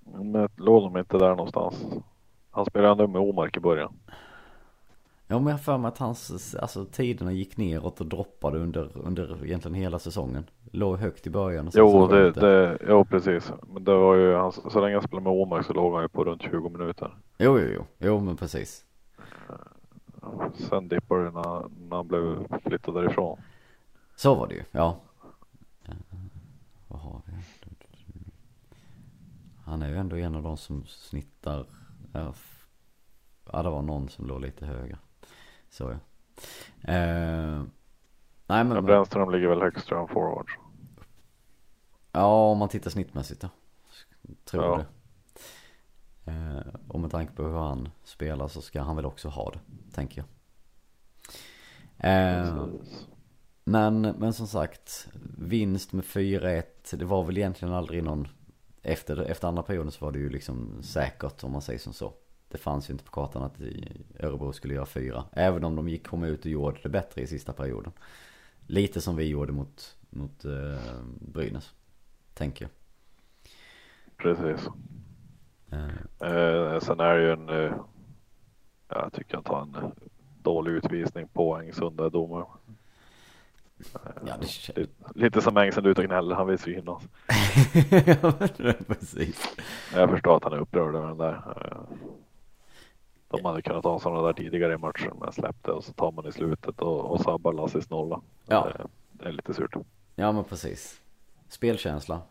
Men 0.00 0.48
låg 0.56 0.82
de 0.82 0.96
inte 0.98 1.18
där 1.18 1.28
någonstans? 1.28 1.84
Han 2.50 2.66
spelade 2.66 2.92
ändå 2.92 3.06
med 3.06 3.20
Omark 3.20 3.56
i 3.56 3.60
början. 3.60 3.94
Ja 5.26 5.38
men 5.38 5.46
jag 5.46 5.52
har 5.52 5.58
för 5.58 5.78
mig 5.78 5.88
att 5.88 5.98
hans, 5.98 6.54
alltså 6.54 6.84
tiderna 6.84 7.32
gick 7.32 7.56
neråt 7.56 8.00
och 8.00 8.06
droppade 8.06 8.58
under, 8.58 8.90
under 8.94 9.44
egentligen 9.44 9.74
hela 9.74 9.98
säsongen. 9.98 10.44
Låg 10.72 10.96
högt 10.98 11.26
i 11.26 11.30
början 11.30 11.66
och 11.66 11.72
sen 11.72 11.80
Jo, 11.80 11.90
så 11.90 12.06
det, 12.06 12.32
det, 12.32 12.78
jo 12.88 13.04
precis. 13.04 13.52
Men 13.72 13.84
det 13.84 13.94
var 13.94 14.14
ju, 14.14 14.34
han, 14.34 14.52
så 14.52 14.80
länge 14.80 14.94
han 14.94 15.02
spelade 15.02 15.24
med 15.24 15.32
Omark 15.32 15.66
så 15.66 15.72
låg 15.72 15.94
han 15.94 16.02
ju 16.02 16.08
på 16.08 16.24
runt 16.24 16.42
20 16.42 16.68
minuter. 16.68 17.14
Jo, 17.38 17.58
jo, 17.58 17.66
jo. 17.74 17.84
Jo 17.98 18.20
men 18.20 18.36
precis. 18.36 18.84
Sen 20.54 20.88
dippade 20.88 21.24
det 21.24 21.30
när, 21.30 21.68
när 21.88 21.96
han 21.96 22.08
blev 22.08 22.46
flyttad 22.62 22.94
därifrån. 22.94 23.40
Så 24.16 24.34
var 24.34 24.46
det 24.46 24.54
ju, 24.54 24.64
ja. 24.70 25.00
Vad 26.88 27.00
har 27.00 27.22
vi? 27.26 27.32
Han 29.64 29.82
är 29.82 29.88
ju 29.88 29.96
ändå 29.96 30.16
en 30.16 30.34
av 30.34 30.42
de 30.42 30.56
som 30.56 30.84
snittar. 30.86 31.66
Ja, 32.12 33.62
det 33.62 33.70
var 33.70 33.82
någon 33.82 34.08
som 34.08 34.26
låg 34.26 34.40
lite 34.40 34.66
högre. 34.66 34.98
Så 35.70 35.84
ja. 35.90 35.98
Eh, 36.92 37.62
nej 38.46 38.64
men. 38.64 38.70
Ja, 38.72 38.80
Brännström 38.80 39.30
ligger 39.30 39.48
väl 39.48 39.60
högst 39.60 39.86
tror 39.86 40.00
jag, 40.00 40.10
forwards. 40.10 40.52
Ja, 42.12 42.50
om 42.50 42.58
man 42.58 42.68
tittar 42.68 42.90
snittmässigt 42.90 43.40
då. 43.40 43.48
Tror 44.44 44.64
Ja. 44.64 44.76
det. 44.76 44.86
Eh, 46.24 46.74
och 46.88 47.00
med 47.00 47.10
tanke 47.10 47.32
på 47.32 47.42
hur 47.42 47.58
han 47.58 47.88
spelar 48.04 48.48
så 48.48 48.60
ska 48.60 48.82
han 48.82 48.96
väl 48.96 49.06
också 49.06 49.28
ha 49.28 49.50
det, 49.50 49.60
tänker 49.94 50.24
jag. 50.24 50.26
Eh, 51.98 52.66
men, 53.64 54.00
men 54.00 54.32
som 54.32 54.46
sagt, 54.46 55.08
vinst 55.38 55.92
med 55.92 56.04
4-1, 56.04 56.62
det 56.96 57.04
var 57.04 57.24
väl 57.24 57.38
egentligen 57.38 57.74
aldrig 57.74 58.04
någon, 58.04 58.28
efter, 58.82 59.22
efter 59.22 59.48
andra 59.48 59.62
perioden 59.62 59.92
så 59.92 60.04
var 60.04 60.12
det 60.12 60.18
ju 60.18 60.30
liksom 60.30 60.82
säkert 60.82 61.44
om 61.44 61.52
man 61.52 61.62
säger 61.62 61.78
som 61.78 61.92
så. 61.92 62.12
Det 62.48 62.58
fanns 62.58 62.90
ju 62.90 62.92
inte 62.92 63.04
på 63.04 63.10
kartan 63.10 63.42
att 63.42 63.60
Örebro 64.18 64.52
skulle 64.52 64.74
göra 64.74 64.86
fyra. 64.86 65.24
Även 65.32 65.64
om 65.64 65.76
de 65.76 65.88
gick, 65.88 66.06
kom 66.06 66.24
ut 66.24 66.40
och 66.40 66.50
gjorde 66.50 66.80
det 66.82 66.88
bättre 66.88 67.22
i 67.22 67.26
sista 67.26 67.52
perioden. 67.52 67.92
Lite 68.66 69.00
som 69.00 69.16
vi 69.16 69.24
gjorde 69.24 69.52
mot, 69.52 69.96
mot 70.10 70.44
eh, 70.44 71.00
Brynäs. 71.20 71.74
Tänker 72.34 72.64
jag. 72.64 72.70
Precis. 74.16 74.68
Eh, 75.72 76.80
sen 76.80 77.00
är 77.00 77.14
det 77.14 77.22
ju 77.22 77.32
en, 77.32 77.48
eh, 77.48 77.74
ja, 78.88 79.02
jag 79.02 79.12
tycker 79.12 79.34
han 79.34 79.44
tar 79.44 79.60
en 79.60 79.92
dålig 80.42 80.72
utvisning 80.72 81.28
på 81.28 81.56
Engsund 81.56 81.96
där 81.96 82.10
domaren. 82.10 82.46
Ja, 84.26 84.34
det 84.74 84.86
lite, 85.14 85.40
som 85.40 85.56
Engsund 85.56 85.86
ute 85.86 86.00
och 86.00 86.06
gnäller, 86.06 86.36
han 86.36 86.46
vill 86.46 86.58
ja, 86.86 88.32
men 88.58 88.84
precis. 88.84 89.56
Jag 89.94 90.10
förstår 90.10 90.36
att 90.36 90.44
han 90.44 90.52
är 90.52 90.60
upprörd 90.60 90.94
över 90.94 91.08
den 91.08 91.18
där. 91.18 91.42
De 93.28 93.44
hade 93.44 93.62
kunnat 93.62 93.82
ta 93.82 94.00
sådana 94.00 94.22
där 94.22 94.32
tidigare 94.32 94.72
i 94.72 94.78
matchen 94.78 95.16
men 95.20 95.32
släppte 95.32 95.70
och 95.70 95.84
så 95.84 95.92
tar 95.92 96.12
man 96.12 96.26
i 96.26 96.32
slutet 96.32 96.80
och, 96.80 97.10
och 97.10 97.20
sabbar 97.20 97.52
Lasses 97.52 97.90
nolla. 97.90 98.20
Ja. 98.46 98.68
Det 99.12 99.28
är 99.28 99.32
lite 99.32 99.54
surt. 99.54 99.74
Ja, 100.14 100.32
men 100.32 100.44
precis. 100.44 101.00
Spelkänsla 101.48 102.22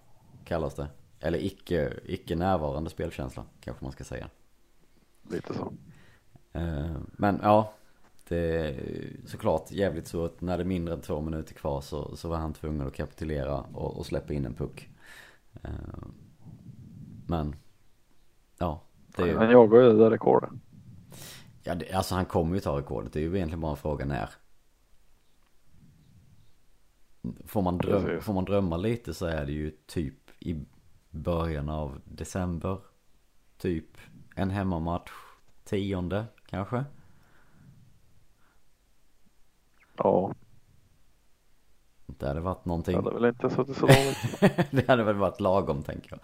kallas 0.46 0.76
det. 0.76 0.88
Eller 1.20 1.46
icke, 1.46 1.94
icke 2.06 2.36
närvarande 2.36 2.90
spelkänsla 2.90 3.46
kanske 3.62 3.86
man 3.86 3.92
ska 3.92 4.04
säga. 4.04 4.30
Lite 5.32 5.54
så. 5.54 5.74
Eh, 6.54 6.96
Men 7.12 7.40
ja, 7.44 7.74
det 8.28 8.38
är 8.38 8.76
såklart 9.26 9.72
jävligt 9.72 10.08
så 10.08 10.26
att 10.26 10.42
när 10.42 10.58
det 10.58 10.64
är 10.64 10.66
mindre 10.66 10.94
än 10.94 11.02
två 11.02 11.22
minuter 11.22 11.54
kvar 11.54 11.82
så, 11.82 12.16
så 12.16 12.30
var 12.30 12.38
han 12.38 12.54
tvungen 12.54 12.88
att 12.88 12.94
kapitulera 12.94 13.62
och, 13.62 13.98
och 13.98 14.06
släppa 14.06 14.34
in 14.34 14.46
en 14.46 14.54
puck. 14.54 14.90
Eh, 15.64 15.70
Men, 17.28 17.56
ja. 18.58 18.82
Det 19.16 19.30
är 19.30 19.36
Han 19.36 19.52
jagar 19.52 19.82
ju 19.82 19.88
det 19.88 19.98
där 19.98 20.10
rekordet. 20.12 20.50
ja, 21.64 21.76
det, 21.76 21.92
alltså 21.94 22.16
han 22.16 22.26
kommer 22.26 22.56
ju 22.56 22.60
ta 22.62 22.78
rekordet. 22.78 23.14
Det 23.14 23.20
är 23.20 23.24
ju 23.24 23.36
egentligen 23.36 23.62
bara 23.62 23.72
en 23.72 23.78
fråga 23.78 24.06
när. 24.06 24.30
Får 27.46 27.62
man, 27.62 27.78
dröm, 27.78 28.22
får 28.22 28.34
man 28.34 28.46
drömma 28.46 28.78
lite 28.78 29.14
så 29.14 29.26
är 29.26 29.46
det 29.46 29.52
ju 29.52 29.72
typ 29.86 30.16
i 30.40 30.66
början 31.12 31.70
av 31.70 32.02
december. 32.06 32.78
Typ 33.58 33.98
en 34.36 34.50
hemmamatch, 34.50 35.12
tionde 35.64 36.26
kanske. 36.50 36.86
Ja, 39.98 40.34
Det 42.08 42.28
hade 42.28 42.40
varit 42.40 42.66
någonting. 42.66 42.96
det 42.98 43.04
hade 43.04 43.20
väl 43.20 43.26
inte 43.30 43.50
suttit 43.50 43.78
så 43.78 43.86
dåligt. 43.88 44.40
det 44.72 44.88
hade 44.88 45.04
väl 45.04 45.16
varit 45.16 45.40
lagom 45.40 45.84
tänker 45.84 46.12
jag. 46.12 46.20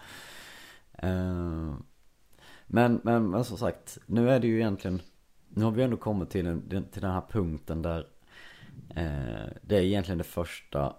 Eh, 1.09 1.75
Men, 2.67 3.01
men, 3.03 3.29
men 3.29 3.43
som 3.43 3.57
sagt, 3.57 3.97
nu 4.05 4.29
är 4.29 4.39
det 4.39 4.47
ju 4.47 4.55
egentligen, 4.55 5.01
nu 5.49 5.63
har 5.63 5.71
vi 5.71 5.83
ändå 5.83 5.97
kommit 5.97 6.29
till, 6.29 6.47
en, 6.47 6.69
den- 6.69 6.87
till 6.91 7.01
den 7.01 7.11
här 7.11 7.23
punkten 7.29 7.81
där 7.81 7.99
eh, 8.89 9.49
det 9.61 9.75
är 9.77 9.81
egentligen 9.81 10.17
det 10.17 10.23
första 10.23 10.95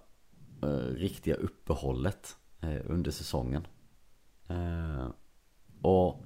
eh, 0.62 0.68
riktiga 0.94 1.34
uppehållet 1.34 2.36
eh, 2.60 2.80
under 2.84 3.10
säsongen. 3.10 3.66
Eh, 4.48 5.08
och 5.82 6.24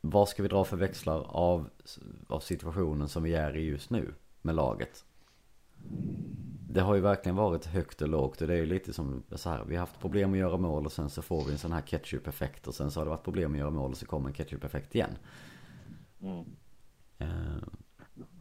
vad 0.00 0.28
ska 0.28 0.42
vi 0.42 0.48
dra 0.48 0.64
för 0.64 0.76
växlar 0.76 1.20
av, 1.36 1.68
av 2.28 2.40
situationen 2.40 3.08
som 3.08 3.22
vi 3.22 3.34
är 3.34 3.56
i 3.56 3.64
just 3.68 3.90
nu 3.90 4.14
med 4.42 4.54
laget? 4.54 5.04
Det 6.68 6.80
har 6.80 6.94
ju 6.94 7.00
verkligen 7.00 7.36
varit 7.36 7.66
högt 7.66 8.02
och 8.02 8.08
lågt 8.08 8.40
och 8.40 8.46
det 8.46 8.54
är 8.54 8.58
ju 8.58 8.66
lite 8.66 8.92
som 8.92 9.22
så 9.32 9.50
här, 9.50 9.64
vi 9.64 9.74
har 9.76 9.80
haft 9.80 10.00
problem 10.00 10.32
att 10.32 10.38
göra 10.38 10.56
mål 10.56 10.86
och 10.86 10.92
sen 10.92 11.10
så 11.10 11.22
får 11.22 11.44
vi 11.44 11.52
en 11.52 11.58
sån 11.58 11.72
här 11.72 11.80
ketchup-effekt 11.80 12.66
och 12.68 12.74
sen 12.74 12.90
så 12.90 13.00
har 13.00 13.04
det 13.04 13.10
varit 13.10 13.24
problem 13.24 13.52
att 13.52 13.58
göra 13.58 13.70
mål 13.70 13.90
och 13.90 13.96
så 13.96 14.06
kommer 14.06 14.28
en 14.28 14.34
ketchup-effekt 14.34 14.94
igen. 14.94 15.16
Mm. 16.22 16.44
Eh, 17.18 17.62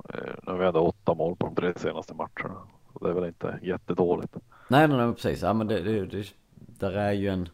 Eh, 0.10 0.34
Nu 0.46 0.52
har 0.52 0.58
vi 0.58 0.66
ändå 0.66 0.80
åtta 0.80 1.14
mål 1.14 1.36
på 1.36 1.46
de 1.46 1.56
tre 1.56 1.74
senaste 1.76 2.14
matcherna. 2.14 2.68
Så 2.94 3.00
det 3.00 3.10
är 3.10 3.14
väl 3.14 3.28
inte 3.28 3.60
jättedåligt. 3.62 4.38
nej, 4.68 4.88
nej, 4.88 4.98
nej, 4.98 5.14
precis. 5.14 5.42
Ja, 5.42 5.54
men 5.54 5.68
det, 5.68 5.82
det, 5.82 6.06
det, 6.06 6.34
där 6.56 6.92
är 6.92 7.12
ju 7.12 7.28
en, 7.28 7.50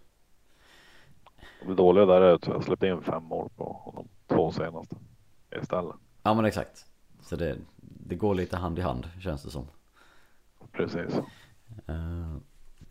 Det 1.65 1.73
dåliga 1.73 2.05
där 2.05 2.21
är 2.21 2.33
att 2.33 2.47
vi 2.47 2.51
har 2.51 2.61
släppt 2.61 2.83
in 2.83 3.01
fem 3.01 3.23
mål 3.23 3.49
på 3.55 3.93
de 3.95 4.35
två 4.35 4.51
senaste 4.51 4.95
istället. 5.61 5.95
ja 6.23 6.33
men 6.33 6.45
exakt. 6.45 6.85
Så 7.21 7.35
det, 7.35 7.57
det 7.79 8.15
går 8.15 8.35
lite 8.35 8.57
hand 8.57 8.79
i 8.79 8.81
hand 8.81 9.09
känns 9.19 9.43
det 9.43 9.49
som. 9.49 9.67
Precis. 10.71 11.15
Eh, 11.87 12.37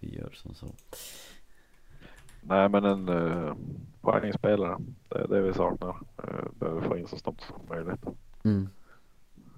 vi 0.00 0.18
gör 0.18 0.30
som 0.30 0.54
så. 0.54 0.66
Nej 2.40 2.68
men 2.68 2.84
en 2.84 3.08
uh, 3.08 3.54
poängspelare. 4.00 4.78
Det 5.08 5.18
är 5.18 5.28
det 5.28 5.40
vi 5.40 5.52
saknar. 5.52 5.96
Uh, 6.24 6.50
behöver 6.52 6.80
få 6.80 6.96
in 6.98 7.06
så 7.06 7.16
snabbt 7.16 7.42
som 7.42 7.60
möjligt. 7.68 8.04
Mm. 8.44 8.68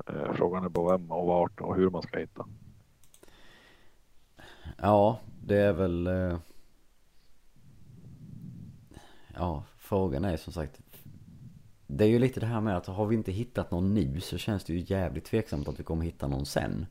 Eh, 0.06 0.32
frågan 0.32 0.64
är 0.64 0.68
på 0.68 0.90
vem 0.90 1.10
och 1.10 1.26
vart 1.26 1.60
och 1.60 1.76
hur 1.76 1.90
man 1.90 2.02
ska 2.02 2.18
hitta. 2.18 2.46
Ja, 4.76 5.18
det 5.44 5.56
är 5.56 5.72
väl... 5.72 6.06
eh, 6.06 6.38
Ja, 9.38 9.64
frågan 9.78 10.24
är 10.24 10.36
som 10.36 10.52
sagt... 10.52 10.80
Det 11.86 12.04
är 12.04 12.08
ju 12.08 12.18
lite 12.18 12.40
det 12.40 12.46
här 12.46 12.60
med 12.60 12.76
att 12.76 12.86
har 12.86 13.06
vi 13.06 13.14
inte 13.14 13.32
hittat 13.32 13.70
någon 13.70 13.94
nu 13.94 14.20
så 14.20 14.38
känns 14.38 14.64
det 14.64 14.72
ju 14.72 14.94
jävligt 14.94 15.24
tveksamt 15.24 15.68
att 15.68 15.80
vi 15.80 15.84
kommer 15.84 16.04
hitta 16.04 16.28
någon 16.28 16.46
sen. 16.46 16.86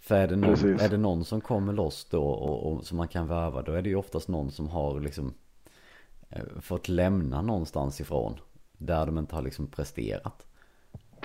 För 0.00 0.14
är 0.14 0.28
det 0.28 0.36
någon, 0.36 0.54
Precis. 0.54 0.82
är 0.82 0.88
det 0.88 0.96
någon 0.96 1.24
som 1.24 1.40
kommer 1.40 1.72
loss 1.72 2.06
då 2.10 2.22
och, 2.24 2.72
och 2.72 2.86
som 2.86 2.96
man 2.96 3.08
kan 3.08 3.26
värva 3.26 3.62
då 3.62 3.72
är 3.72 3.82
det 3.82 3.88
ju 3.88 3.96
oftast 3.96 4.28
någon 4.28 4.50
som 4.50 4.68
har 4.68 5.00
liksom 5.00 5.34
eh, 6.28 6.42
fått 6.60 6.88
lämna 6.88 7.42
någonstans 7.42 8.00
ifrån. 8.00 8.40
Där 8.72 9.06
de 9.06 9.18
inte 9.18 9.34
har 9.34 9.42
liksom 9.42 9.66
presterat. 9.66 10.46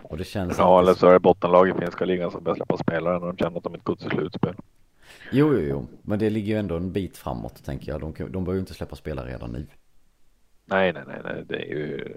Och 0.04 0.18
det 0.18 0.24
känns 0.24 0.58
Ja 0.58 0.80
eller 0.80 0.94
så 0.94 1.08
är 1.08 1.14
det 1.14 1.20
bottenlag 1.20 1.70
i 1.70 1.74
finska 1.74 2.06
ligan 2.06 2.32
som 2.32 2.44
börjar 2.44 2.56
släppa 2.56 2.78
spelare 2.78 3.20
när 3.20 3.28
de 3.28 3.38
känner 3.38 3.58
att 3.58 3.64
de 3.64 3.74
inte 3.74 3.86
gått 3.86 4.00
till 4.00 4.10
slutspel. 4.10 4.56
Jo, 5.32 5.54
jo, 5.54 5.60
jo. 5.60 5.88
Men 6.02 6.20
det 6.20 6.30
ligger 6.30 6.54
ju 6.54 6.60
ändå 6.60 6.78
en 6.78 6.92
bit 6.92 7.18
framåt 7.18 7.64
tänker 7.64 7.92
jag. 7.92 8.02
De, 8.02 8.32
de 8.32 8.44
bör 8.44 8.54
ju 8.54 8.60
inte 8.60 8.74
släppa 8.74 8.96
spelare 8.96 9.30
redan 9.30 9.52
nu. 9.52 9.68
Nej 10.66 10.94
nej 10.94 11.04
nej 11.08 11.22
nej 11.24 11.46
det 11.48 11.56
är 11.56 11.76
ju 11.76 12.16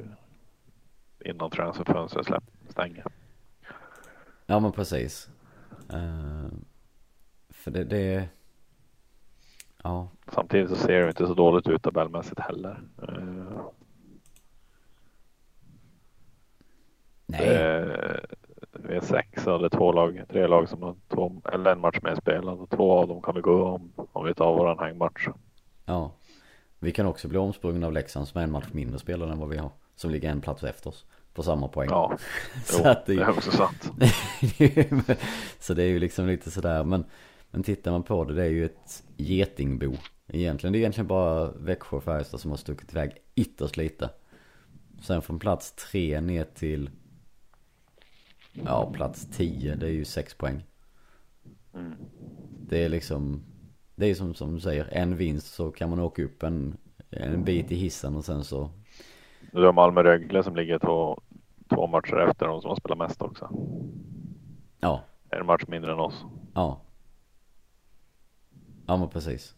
innan 1.25 1.51
transferfönstret 1.51 2.45
stänger. 2.69 3.05
Ja, 4.47 4.61
men 4.61 4.73
precis. 4.73 5.31
Eh, 5.93 6.49
för 7.51 7.71
det, 7.71 7.85
det... 7.85 8.29
Ja, 9.83 10.09
Samtidigt 10.33 10.69
så 10.69 10.77
ser 10.77 11.03
det 11.03 11.09
inte 11.09 11.27
så 11.27 11.35
dåligt 11.35 11.69
ut 11.69 11.83
tabellmässigt 11.83 12.41
heller. 12.41 12.83
Eh, 13.03 13.67
nej. 17.27 17.49
Eh, 17.49 18.17
vi 18.85 18.95
är 18.97 19.01
sex 19.01 19.47
eller 19.47 19.69
två 19.69 19.93
lag, 19.93 20.23
tre 20.29 20.47
lag 20.47 20.69
som 20.69 20.83
har 20.83 20.97
två, 21.09 21.43
eller 21.53 21.73
en 21.73 21.81
match 21.81 21.99
med 22.03 22.17
spelad 22.19 22.59
och 22.61 22.71
två 22.71 22.93
av 22.93 23.09
dem 23.09 23.23
kan 23.23 23.35
vi 23.35 23.41
gå 23.41 23.65
om, 23.65 23.93
om 24.13 24.25
vi 24.25 24.35
tar 24.35 24.57
våran 24.57 24.79
hängmatch. 24.79 25.29
Ja. 25.85 26.13
Vi 26.79 26.93
kan 26.93 27.07
också 27.07 27.29
bli 27.29 27.39
omsprungna 27.39 27.87
av 27.87 27.93
Leksand 27.93 28.29
som 28.29 28.39
är 28.41 28.45
en 28.45 28.51
match 28.53 28.69
mindre 28.73 28.99
spelare 28.99 29.33
än 29.33 29.39
vad 29.39 29.49
vi 29.49 29.57
har. 29.57 29.71
Som 29.97 30.11
ligger 30.11 30.31
en 30.31 30.41
plats 30.41 30.65
efter 30.65 30.91
oss. 30.91 31.07
På 31.35 31.43
samma 31.43 31.69
poäng. 31.69 31.89
Ja, 31.91 32.17
Så 32.65 32.79
jo, 32.79 32.85
det- 32.85 33.03
det 33.07 33.13
är 33.23 33.31
också 33.31 33.51
sant. 33.51 33.91
så 35.59 35.75
det 35.75 35.83
är 35.83 35.87
ju 35.89 35.99
liksom 35.99 36.27
lite 36.27 36.51
sådär. 36.51 36.85
Men, 36.85 37.05
men 37.51 37.63
tittar 37.63 37.91
man 37.91 38.03
på 38.03 38.25
det, 38.25 38.35
det 38.35 38.43
är 38.45 38.49
ju 38.51 38.65
ett 38.65 39.03
getingbo. 39.17 39.93
Egentligen, 40.29 40.73
det 40.73 40.79
är 40.79 40.81
egentligen 40.81 41.07
bara 41.09 41.51
Växjö 41.51 41.97
och 41.97 42.05
Färjestad 42.05 42.41
som 42.41 42.51
har 42.51 42.59
stuckit 42.59 42.93
iväg 42.93 43.13
ytterst 43.35 43.77
lite. 43.77 44.11
Sen 45.03 45.23
från 45.23 45.39
plats 45.39 45.73
tre 45.73 46.21
ner 46.21 46.45
till, 46.45 46.91
ja 48.65 48.91
plats 48.93 49.27
tio, 49.37 49.75
det 49.77 49.87
är 49.87 49.91
ju 49.91 50.05
sex 50.05 50.35
poäng. 50.35 50.65
Mm. 51.75 51.95
Det 52.69 52.85
är 52.85 52.89
liksom, 52.89 53.43
det 53.95 54.07
är 54.07 54.15
som, 54.15 54.35
som 54.35 54.55
du 54.55 54.61
säger, 54.61 54.89
en 54.93 55.17
vinst 55.17 55.55
så 55.55 55.71
kan 55.71 55.91
man 55.91 56.01
åka 56.01 56.23
upp 56.23 56.43
en, 56.43 56.77
en 57.11 57.45
bit 57.45 57.73
i 57.73 57.75
hissen 57.77 58.17
och 58.17 58.25
sen 58.25 58.45
så, 58.45 58.71
Nu 59.53 59.67
är 59.67 59.73
Malmö 59.73 60.03
Rögle 60.03 60.43
som 60.43 60.57
ligger 60.57 60.79
två, 60.79 61.21
två 61.69 61.87
matcher 61.87 62.29
efter 62.29 62.47
de 62.47 62.61
som 62.61 62.69
har 62.69 62.77
spelat 62.77 62.99
mest 62.99 63.23
också. 63.23 63.51
ja, 64.81 65.05
En 65.31 65.47
match 65.47 65.65
mindre 65.69 65.93
än 65.93 65.99
oss. 66.01 66.25
ja. 66.55 66.81
Ja 68.89 68.97
men 68.97 69.09
precis. 69.09 69.55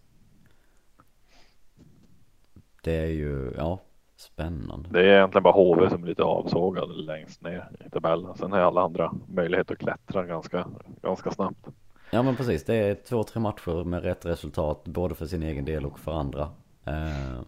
det 2.82 2.92
är 2.92 3.06
ju, 3.08 3.52
ja, 3.56 3.80
spännande. 4.20 4.88
Det 4.92 5.00
är 5.00 5.16
egentligen 5.16 5.42
bara 5.42 5.52
HV 5.54 5.90
som 5.90 6.02
är 6.02 6.06
lite 6.06 6.22
avsågad 6.22 6.96
längst 6.96 7.42
ner 7.42 7.68
i 7.86 7.90
tabellen. 7.90 8.34
Sen 8.34 8.52
har 8.52 8.58
alla 8.58 8.80
andra 8.82 9.12
möjlighet 9.28 9.70
att 9.70 9.78
klättra 9.78 10.24
ganska, 10.26 10.66
ganska 11.02 11.30
snabbt. 11.30 11.66
Ja 12.10 12.22
men 12.22 12.36
precis, 12.36 12.64
det 12.64 12.74
är 12.74 12.94
två, 12.94 13.22
tre 13.24 13.40
matcher 13.40 13.84
med 13.84 14.02
rätt 14.02 14.26
resultat 14.26 14.84
både 14.84 15.14
för 15.14 15.26
sin 15.26 15.42
egen 15.42 15.64
del 15.64 15.86
och 15.86 15.98
för 15.98 16.12
andra. 16.12 16.42
Eh, 16.84 17.40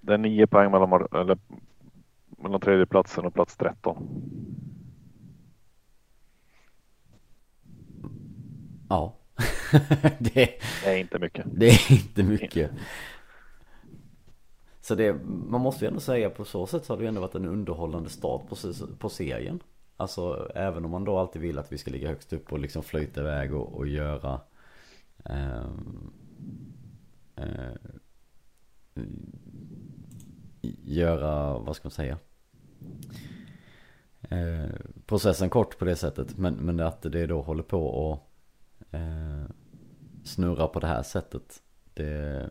Det 0.00 0.14
är 0.14 0.18
nio 0.18 0.46
poäng 0.46 0.70
mellan, 0.70 1.06
eller, 1.12 1.38
mellan 2.38 2.60
tredjeplatsen 2.60 3.24
och 3.24 3.34
plats 3.34 3.56
13. 3.56 4.08
ja, 8.88 9.14
det, 10.18 10.48
Det 10.84 10.90
är 10.90 10.96
inte 10.96 11.18
mycket. 11.18 11.46
det 11.52 11.66
är 11.68 11.92
inte 11.92 12.22
mycket. 12.22 12.70
Så 14.80 14.94
det, 14.94 15.16
man 15.24 15.60
måste 15.60 15.84
ju 15.84 15.88
ändå 15.88 16.00
säga 16.00 16.30
på 16.30 16.44
så 16.44 16.66
sätt 16.66 16.84
så 16.84 16.92
har 16.92 16.98
det 16.98 17.02
ju 17.02 17.08
ändå 17.08 17.20
varit 17.20 17.34
en 17.34 17.46
underhållande 17.46 18.10
start 18.10 18.48
på, 18.48 18.56
på 18.98 19.08
serien. 19.08 19.60
Alltså 19.96 20.50
även 20.54 20.84
om 20.84 20.90
man 20.90 21.04
då 21.04 21.18
alltid 21.18 21.42
vill 21.42 21.58
att 21.58 21.72
vi 21.72 21.78
ska 21.78 21.90
ligga 21.90 22.08
högst 22.08 22.32
upp 22.32 22.52
och 22.52 22.58
liksom 22.58 22.82
flyta 22.82 23.20
iväg 23.20 23.54
och, 23.54 23.74
och 23.74 23.86
göra 23.86 24.40
eh, 25.24 25.66
eh, 27.36 27.74
göra, 30.82 31.58
vad 31.58 31.76
ska 31.76 31.86
man 31.86 31.90
säga? 31.90 32.18
Eh, 34.20 34.70
processen 35.06 35.50
kort 35.50 35.78
på 35.78 35.84
det 35.84 35.96
sättet. 35.96 36.38
Men, 36.38 36.54
men 36.54 36.80
att 36.80 37.02
det 37.02 37.26
då 37.26 37.42
håller 37.42 37.62
på 37.62 37.86
och 37.86 38.30
eh, 38.94 39.44
snurra 40.24 40.66
på 40.66 40.80
det 40.80 40.86
här 40.86 41.02
sättet. 41.02 41.62
Det, 41.94 42.50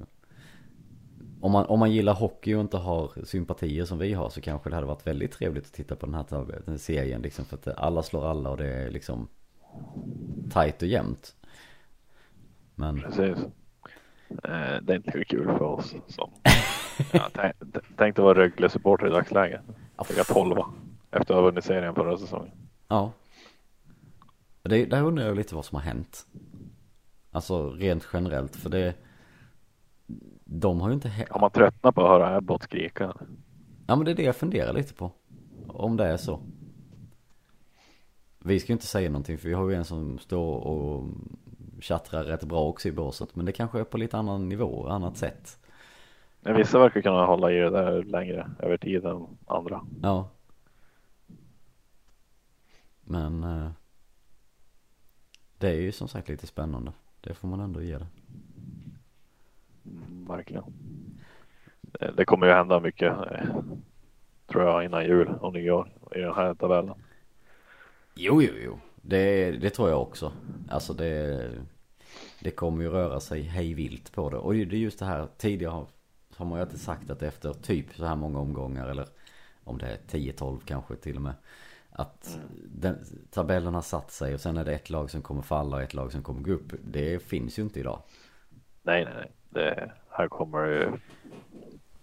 om, 1.42 1.52
man, 1.52 1.66
om 1.66 1.80
man 1.80 1.92
gillar 1.92 2.14
hockey 2.14 2.56
och 2.56 2.62
inte 2.62 2.78
har 2.78 3.12
sympatier 3.26 3.86
som 3.86 3.98
vi 3.98 4.14
har 4.14 4.30
så 4.30 4.42
kanske 4.42 4.70
det 4.70 4.76
hade 4.76 4.88
varit 4.88 5.08
väldigt 5.08 5.32
trevligt 5.32 5.66
att 5.66 5.74
titta 5.74 5.96
på 5.96 6.06
den 6.06 6.16
här, 6.16 6.26
den 6.30 6.64
här 6.68 6.78
serien. 6.78 7.22
Liksom, 7.22 7.46
för 7.46 7.58
att 7.58 7.68
alla 7.68 8.04
slår 8.04 8.30
alla 8.30 8.50
och 8.50 8.58
det 8.58 8.68
är 8.68 8.92
liksom 8.92 9.28
tajt 10.52 10.82
och 10.82 10.88
jämnt. 10.88 11.36
Men 12.76 13.02
Precis. 13.02 13.38
Eh, 14.30 14.82
det 14.82 14.94
är 14.94 14.96
inte 14.96 15.18
lika 15.18 15.36
kul 15.36 15.46
för 15.46 15.62
oss 15.62 15.96
som 16.08 16.32
ja, 17.14 17.30
tänk, 17.34 17.56
tänkte 17.98 18.22
vara 18.22 18.40
Rögle-supporter 18.40 19.08
i 19.08 19.10
dagsläget. 19.10 19.62
Ligga 20.10 20.24
tolva 20.24 20.66
efter 21.12 21.34
att 21.34 21.38
ha 21.38 21.42
vunnit 21.42 21.64
serien 21.64 21.96
förra 21.96 22.18
säsongen. 22.18 22.52
Ja. 22.88 23.12
Det, 24.62 24.86
där 24.86 25.04
undrar 25.04 25.26
jag 25.26 25.36
lite 25.36 25.56
vad 25.56 25.66
som 25.66 25.76
har 25.76 25.84
hänt. 25.84 26.26
Alltså 27.32 27.70
rent 27.70 28.08
generellt. 28.14 28.56
För 28.56 28.70
det... 28.70 28.94
De 30.52 30.82
har 30.82 30.90
ju 30.90 30.94
inte... 30.94 31.26
Har 31.30 31.40
man 31.40 31.52
tröttnat 31.52 31.96
på 31.96 32.02
att 32.02 32.08
höra 32.10 32.36
Abbott 32.36 32.64
skrika? 32.64 33.14
ja 33.88 33.96
men 33.96 34.06
det 34.06 34.12
är 34.12 34.16
det 34.16 34.24
jag 34.24 34.36
funderar 34.36 34.74
lite 34.74 34.94
på. 34.94 35.12
Om 35.68 35.98
det 35.98 36.06
är 36.06 36.18
så. 36.18 36.40
Vi 38.40 38.60
ska 38.60 38.68
ju 38.72 38.74
inte 38.74 38.88
säga 38.88 39.10
någonting 39.10 39.38
för 39.38 39.48
vi 39.50 39.54
har 39.54 39.70
ju 39.70 39.76
en 39.76 39.86
som 39.86 40.20
står 40.20 40.56
och 40.58 41.04
tjattrar 41.80 42.24
rätt 42.24 42.44
bra 42.44 42.66
också 42.68 42.88
i 42.88 42.92
båset. 42.92 43.36
Men 43.36 43.46
det 43.46 43.52
kanske 43.52 43.80
är 43.80 43.84
på 43.84 43.98
lite 43.98 44.18
annan 44.18 44.50
nivå, 44.50 44.88
annat 44.88 45.18
sätt. 45.18 45.60
Men 46.42 46.56
vissa 46.56 46.80
verkar 46.80 47.02
kunna 47.02 47.26
hålla 47.26 47.52
i 47.52 47.56
det 47.56 47.70
där 47.70 48.04
längre 48.04 48.52
över 48.60 48.78
tid 48.78 49.06
än 49.06 49.28
andra. 49.48 49.82
Ja. 50.02 50.30
Men... 53.02 53.44
eh, 53.44 53.72
Det 55.58 55.68
är 55.70 55.82
ju 55.82 55.92
som 55.92 56.08
sagt 56.08 56.30
lite 56.30 56.48
spännande. 56.48 56.92
Det 57.22 57.34
får 57.34 57.48
man 57.48 57.60
ändå 57.60 57.82
ge 57.82 57.98
det. 57.98 58.08
Mm, 59.90 60.26
verkligen. 60.28 60.64
Eh, 62.00 62.14
Det 62.14 62.26
kommer 62.26 62.48
ju 62.48 62.54
hända 62.54 62.80
mycket 62.80 63.14
eh, 63.32 63.46
tror 64.52 64.64
jag 64.64 64.86
innan 64.86 65.06
jul 65.06 65.28
och 65.42 65.54
nyår 65.54 65.90
i 66.16 66.20
den 66.20 66.34
här 66.36 66.56
tabellen. 66.56 66.96
Jo, 68.16 68.42
jo, 68.42 68.54
jo. 68.64 68.80
Det, 68.96 69.52
det 69.52 69.70
tror 69.70 69.90
jag 69.90 70.02
också. 70.02 70.34
Alltså 70.70 70.94
det, 70.94 71.52
det 72.40 72.52
kommer 72.52 72.84
ju 72.84 72.90
röra 72.90 73.20
sig 73.20 73.42
hej 73.42 73.74
vilt 73.74 74.12
på 74.14 74.30
det. 74.30 74.38
Och 74.38 74.54
det 74.54 74.62
är 74.62 74.80
just 74.80 75.00
det 75.00 75.06
här, 75.06 75.28
tidigare 75.38 75.72
har, 75.72 75.88
har 76.36 76.46
man 76.46 76.58
ju 76.60 76.62
alltid 76.62 76.80
sagt 76.80 77.10
att 77.10 77.22
efter 77.24 77.54
typ 77.54 77.96
så 77.96 78.06
här 78.06 78.16
många 78.16 78.40
omgångar 78.40 78.88
eller 78.88 79.08
om 79.64 79.78
det 79.78 79.88
är 79.88 79.98
10-12 80.08 80.62
kanske 80.66 80.96
till 80.96 81.16
och 81.16 81.22
med. 81.22 81.34
Att 81.92 82.40
den, 82.66 83.06
tabellen 83.32 83.74
har 83.74 83.82
satt 83.82 84.12
sig 84.12 84.34
och 84.34 84.42
sen 84.42 84.58
är 84.58 84.66
det 84.66 84.74
ett 84.76 84.90
lag 84.90 85.12
som 85.12 85.22
kommer 85.22 85.42
falla 85.42 85.78
och 85.78 85.84
ett 85.84 85.94
lag 85.94 86.12
som 86.12 86.24
kommer 86.24 86.42
gå 86.42 86.52
upp. 86.52 86.74
Det 86.84 87.20
finns 87.24 87.60
ju 87.60 87.64
inte 87.64 87.80
idag. 87.80 88.02
Nej, 88.84 89.06
nej, 89.06 89.14
nej. 89.16 89.32
Det, 89.50 89.92
här 90.10 90.28
kommer 90.28 90.68
det 90.68 91.00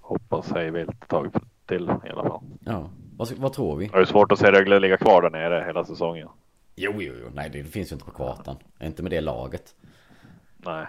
hoppas 0.01 0.53
hej 0.53 0.71
vilt 0.71 1.09
tag 1.09 1.33
till 1.67 1.91
i 2.07 2.09
alla 2.09 2.23
fall. 2.23 2.41
Ja, 2.61 2.91
vad, 3.17 3.33
vad 3.33 3.53
tror 3.53 3.77
vi? 3.77 3.87
Det 3.87 3.99
är 3.99 4.05
svårt 4.05 4.33
att 4.33 4.39
se 4.39 4.51
Rögle 4.51 4.81
ligga 4.81 4.97
kvar 4.97 5.23
där 5.23 5.31
nere 5.31 5.65
hela 5.67 5.85
säsongen. 5.85 6.29
Jo, 6.77 6.93
jo, 6.97 7.15
jo. 7.23 7.31
Nej, 7.35 7.51
det 7.51 7.65
finns 7.65 7.93
ju 7.93 7.95
inte 7.95 8.05
på 8.05 8.11
kartan. 8.11 8.57
Inte 8.81 9.03
med 9.03 9.13
det 9.13 9.21
laget. 9.21 9.75
Nej, 10.57 10.87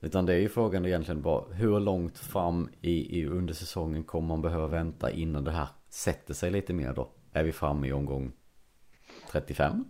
Utan 0.00 0.26
det 0.26 0.34
är 0.34 0.38
ju 0.38 0.48
frågan 0.48 0.86
egentligen 0.86 1.22
bara 1.22 1.44
hur 1.52 1.80
långt 1.80 2.18
fram 2.18 2.68
i, 2.80 3.20
i 3.20 3.26
under 3.26 3.54
säsongen 3.54 4.04
kommer 4.04 4.28
man 4.28 4.42
behöva 4.42 4.66
vänta 4.66 5.10
innan 5.10 5.44
det 5.44 5.50
här 5.50 5.68
sätter 5.88 6.34
sig 6.34 6.50
lite 6.50 6.72
mer 6.72 6.92
då? 6.92 7.10
Är 7.32 7.44
vi 7.44 7.52
framme 7.52 7.86
i 7.86 7.92
omgång 7.92 8.32
35? 9.30 9.84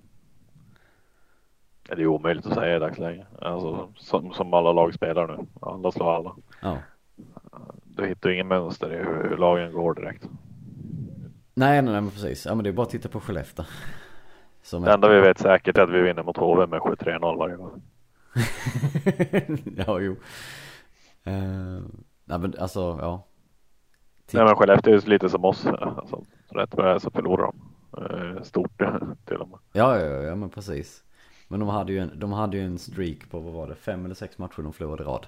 Det 1.96 2.02
är 2.02 2.06
omöjligt 2.06 2.46
att 2.46 2.54
säga 2.54 2.76
i 2.76 2.78
dagsläget. 2.78 3.26
Alltså, 3.42 3.88
som, 3.96 4.32
som 4.32 4.54
alla 4.54 4.72
lag 4.72 4.94
spelar 4.94 5.26
nu. 5.26 5.46
Alla 5.60 5.92
slår 5.92 6.14
alla. 6.16 6.36
Ja. 6.62 6.78
Du 7.84 8.06
hittar 8.06 8.30
ingen 8.30 8.48
mönster 8.48 8.92
i 8.92 8.96
hur, 8.96 9.28
hur 9.30 9.36
lagen 9.36 9.72
går 9.72 9.94
direkt. 9.94 10.28
Nej, 11.54 11.82
nej, 11.82 11.92
nej, 11.92 12.00
men 12.00 12.10
precis. 12.10 12.46
Ja, 12.46 12.54
men 12.54 12.64
det 12.64 12.70
är 12.70 12.72
bara 12.72 12.82
att 12.82 12.90
titta 12.90 13.08
på 13.08 13.20
Skellefteå. 13.20 13.64
Som 14.62 14.82
Det 14.82 14.92
enda 14.92 15.08
vi 15.08 15.20
vet 15.20 15.38
säkert 15.38 15.78
är 15.78 15.82
att 15.82 15.90
vi 15.90 16.02
vinner 16.02 16.22
mot 16.22 16.36
HV 16.36 16.66
med 16.66 16.80
7-3-0 16.80 17.38
varje 17.38 17.56
gång. 17.56 17.82
ja, 19.86 20.00
jo. 20.00 20.12
Uh, 21.26 21.82
nej, 22.24 22.38
men 22.38 22.54
alltså, 22.58 22.98
ja. 23.00 23.26
Nej 24.32 24.44
men 24.44 24.56
Skellefteå 24.56 24.94
är 24.94 25.08
lite 25.08 25.28
som 25.28 25.44
oss. 25.44 25.66
Alltså, 25.66 26.24
rätt 26.48 26.74
vad 26.74 26.86
det 26.86 26.92
är 26.92 26.98
så 26.98 27.10
förlorar 27.10 27.52
de. 27.52 27.60
Eh, 28.36 28.42
Stort 28.42 28.82
till 29.24 29.36
och 29.36 29.48
med. 29.48 29.58
Ja, 29.72 29.98
ja, 29.98 30.06
ja, 30.06 30.22
ja, 30.22 30.34
men 30.34 30.50
precis. 30.50 31.04
Men 31.48 31.60
de 31.60 31.68
hade 31.68 31.92
ju 31.92 31.98
en, 31.98 32.18
de 32.20 32.32
hade 32.32 32.56
ju 32.56 32.64
en 32.66 32.78
streak 32.78 33.30
på, 33.30 33.40
vad 33.40 33.52
var 33.52 33.68
det, 33.68 33.74
fem 33.74 34.04
eller 34.04 34.14
sex 34.14 34.38
matcher 34.38 34.62
de 34.62 34.72
förlorade 34.72 35.02
i 35.02 35.06
rad. 35.06 35.26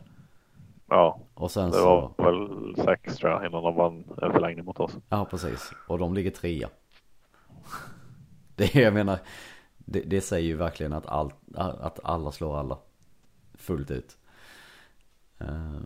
Ja, 0.88 1.20
Och 1.34 1.50
sen 1.50 1.70
det 1.70 1.76
så, 1.76 1.84
var 1.84 2.12
väl 2.16 2.76
sex 2.84 3.16
tror 3.16 3.30
jag 3.32 3.46
innan 3.46 3.62
de 3.62 3.74
vann 3.74 4.04
en 4.22 4.32
förlängning 4.32 4.64
mot 4.64 4.80
oss. 4.80 4.96
ja 5.08 5.24
precis. 5.24 5.72
Och 5.86 5.98
de 5.98 6.14
ligger 6.14 6.30
trea. 6.30 6.68
Det, 8.56 8.74
jag 8.74 8.94
menar, 8.94 9.18
det, 9.78 10.00
det 10.00 10.20
säger 10.20 10.46
ju 10.48 10.56
verkligen 10.56 10.92
att, 10.92 11.06
all, 11.06 11.32
att 11.56 12.00
alla 12.04 12.32
slår 12.32 12.58
alla. 12.58 12.78
Fullt 13.54 13.90
ut. 13.90 14.16
Eh, 15.38 15.80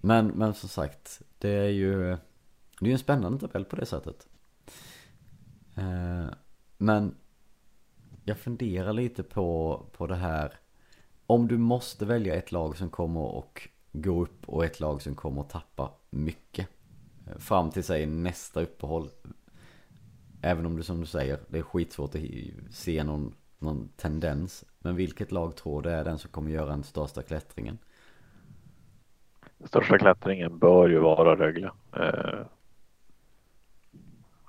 Men, 0.00 0.26
men 0.26 0.54
som 0.54 0.68
sagt, 0.68 1.22
det 1.38 1.48
är 1.50 1.68
ju, 1.68 1.96
det 2.80 2.86
är 2.86 2.86
ju 2.86 2.92
en 2.92 2.98
spännande 2.98 3.38
tabell 3.38 3.64
på 3.64 3.76
det 3.76 3.86
sättet. 3.86 4.26
Eh, 5.76 6.26
Men 6.78 7.14
jag 8.24 8.38
funderar 8.38 8.92
lite 8.92 9.22
på, 9.22 9.80
på 9.92 10.06
det 10.06 10.14
här. 10.14 10.52
Om 11.26 11.48
du 11.48 11.58
måste 11.58 12.04
välja 12.04 12.34
ett 12.34 12.52
lag 12.52 12.76
som 12.76 12.90
kommer 12.90 13.20
och 13.20 13.68
gå 13.92 14.22
upp 14.22 14.48
och 14.48 14.64
ett 14.64 14.80
lag 14.80 15.02
som 15.02 15.14
kommer 15.14 15.40
att 15.40 15.50
tappa 15.50 15.90
mycket. 16.10 16.68
Eh, 17.26 17.38
fram 17.38 17.70
till 17.70 17.84
sig 17.84 18.06
nästa 18.06 18.60
uppehåll. 18.60 19.08
Även 20.42 20.66
om 20.66 20.76
du 20.76 20.82
som 20.82 21.00
du 21.00 21.06
säger, 21.06 21.38
det 21.48 21.58
är 21.58 21.62
skitsvårt 21.62 22.14
att 22.14 22.20
se 22.70 23.04
någon, 23.04 23.34
någon 23.58 23.88
tendens. 23.96 24.64
Men 24.78 24.96
vilket 24.96 25.32
lag 25.32 25.56
tror 25.56 25.82
du 25.82 25.90
är 25.90 26.04
den 26.04 26.18
som 26.18 26.30
kommer 26.30 26.50
göra 26.50 26.66
den 26.66 26.82
största 26.82 27.22
klättringen? 27.22 27.78
Största 29.64 29.98
klättringen 29.98 30.58
bör 30.58 30.88
ju 30.88 30.98
vara 30.98 31.36
Rögle. 31.36 31.70
Eh, 31.92 32.46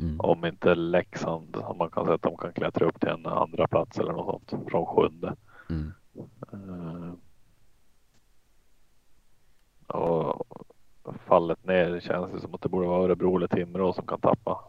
Mm. 0.05 0.19
om 0.19 0.45
inte 0.45 0.75
Leksand, 0.75 1.55
om 1.55 1.77
man 1.77 1.89
kan 1.89 2.05
säga 2.05 2.15
att 2.15 2.21
de 2.21 2.37
kan 2.37 2.53
klättra 2.53 2.85
upp 2.85 2.99
till 2.99 3.09
en 3.09 3.25
andra 3.25 3.67
plats 3.67 3.99
eller 3.99 4.11
något 4.11 4.49
sånt 4.49 4.69
från 4.69 4.85
sjunde. 4.85 5.35
Mm. 5.69 5.93
Eh, 6.53 7.13
och 9.87 10.65
fallet 11.25 11.65
ner 11.65 11.99
känns 11.99 12.31
det 12.31 12.39
som 12.39 12.53
att 12.53 12.61
det 12.61 12.69
borde 12.69 12.87
vara 12.87 13.03
Örebro 13.03 13.37
eller 13.37 13.47
Timrå 13.47 13.93
som 13.93 14.07
kan 14.07 14.19
tappa. 14.19 14.59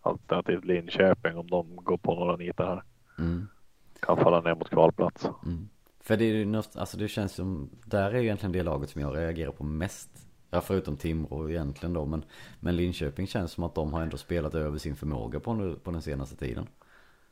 Alternativt 0.00 0.64
Linköping 0.64 1.36
om 1.36 1.46
de 1.46 1.76
går 1.76 1.96
på 1.96 2.14
några 2.14 2.36
nitar 2.36 2.66
här. 2.66 2.82
Mm. 3.18 3.48
Kan 4.00 4.16
falla 4.16 4.40
ner 4.40 4.54
mot 4.54 4.70
kvalplats. 4.70 5.28
Mm. 5.44 5.68
För 6.00 6.16
det 6.16 6.24
är 6.24 6.34
ju 6.34 6.44
något, 6.44 6.76
alltså 6.76 6.96
det 6.96 7.08
känns 7.08 7.32
som, 7.32 7.70
där 7.84 8.10
är 8.10 8.18
ju 8.18 8.24
egentligen 8.24 8.52
det 8.52 8.62
laget 8.62 8.90
som 8.90 9.00
jag 9.00 9.16
reagerar 9.16 9.52
på 9.52 9.64
mest. 9.64 10.27
Ja, 10.50 10.60
förutom 10.60 10.96
Timrå 10.96 11.50
egentligen 11.50 11.92
då, 11.92 12.06
men, 12.06 12.24
men 12.60 12.76
Linköping 12.76 13.26
känns 13.26 13.52
som 13.52 13.64
att 13.64 13.74
de 13.74 13.92
har 13.92 14.02
ändå 14.02 14.16
spelat 14.16 14.54
över 14.54 14.78
sin 14.78 14.96
förmåga 14.96 15.40
på, 15.40 15.54
nu, 15.54 15.74
på 15.74 15.90
den 15.90 16.02
senaste 16.02 16.36
tiden. 16.36 16.66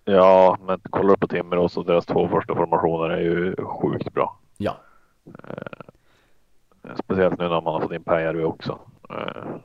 Ja, 0.04 0.58
men 0.60 0.80
kollar 0.90 1.10
du 1.10 1.16
på 1.16 1.28
Timrå 1.28 1.68
så 1.68 1.82
deras 1.82 2.06
två 2.06 2.28
första 2.28 2.54
formationer 2.54 3.10
är 3.10 3.20
ju 3.20 3.56
sjukt 3.56 4.14
bra. 4.14 4.38
Ja. 4.56 4.76
Spe 6.84 7.02
speciellt 7.04 7.38
nu 7.38 7.48
när 7.48 7.60
man 7.60 7.74
har 7.74 7.80
fått 7.80 7.92
in 7.92 8.04
Pääjärvi 8.04 8.44
också. 8.44 8.78
Eh, 9.10 9.56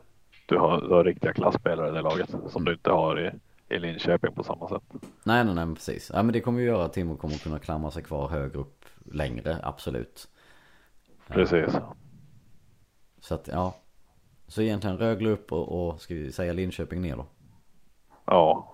du 0.45 0.57
har, 0.57 0.81
du 0.81 0.93
har 0.93 1.03
riktiga 1.03 1.33
klassspelare 1.33 1.89
i 1.89 1.91
det 1.91 2.01
laget 2.01 2.35
som 2.47 2.65
du 2.65 2.73
inte 2.73 2.91
har 2.91 3.19
i, 3.19 3.31
i 3.75 3.79
Linköping 3.79 4.35
på 4.35 4.43
samma 4.43 4.69
sätt. 4.69 4.83
Nej, 5.23 5.45
nej, 5.45 5.55
nej, 5.55 5.75
precis. 5.75 6.11
Ja, 6.13 6.23
men 6.23 6.33
det 6.33 6.41
kommer 6.41 6.59
ju 6.59 6.65
göra 6.65 6.85
att 6.85 6.93
Timo 6.93 7.17
kommer 7.17 7.35
kunna 7.35 7.59
klamra 7.59 7.91
sig 7.91 8.03
kvar 8.03 8.27
högre 8.27 8.59
upp 8.59 8.85
längre, 9.11 9.57
absolut. 9.63 10.27
Precis. 11.27 11.75
Så 13.21 13.36
att, 13.36 13.47
ja. 13.47 13.73
Så 14.47 14.62
egentligen 14.62 14.97
Rögle 14.97 15.29
upp 15.29 15.51
och, 15.51 15.88
och 15.89 16.01
ska 16.01 16.13
vi 16.15 16.31
säga 16.31 16.53
Linköping 16.53 17.01
ner 17.01 17.15
då? 17.15 17.25
Ja, 18.25 18.73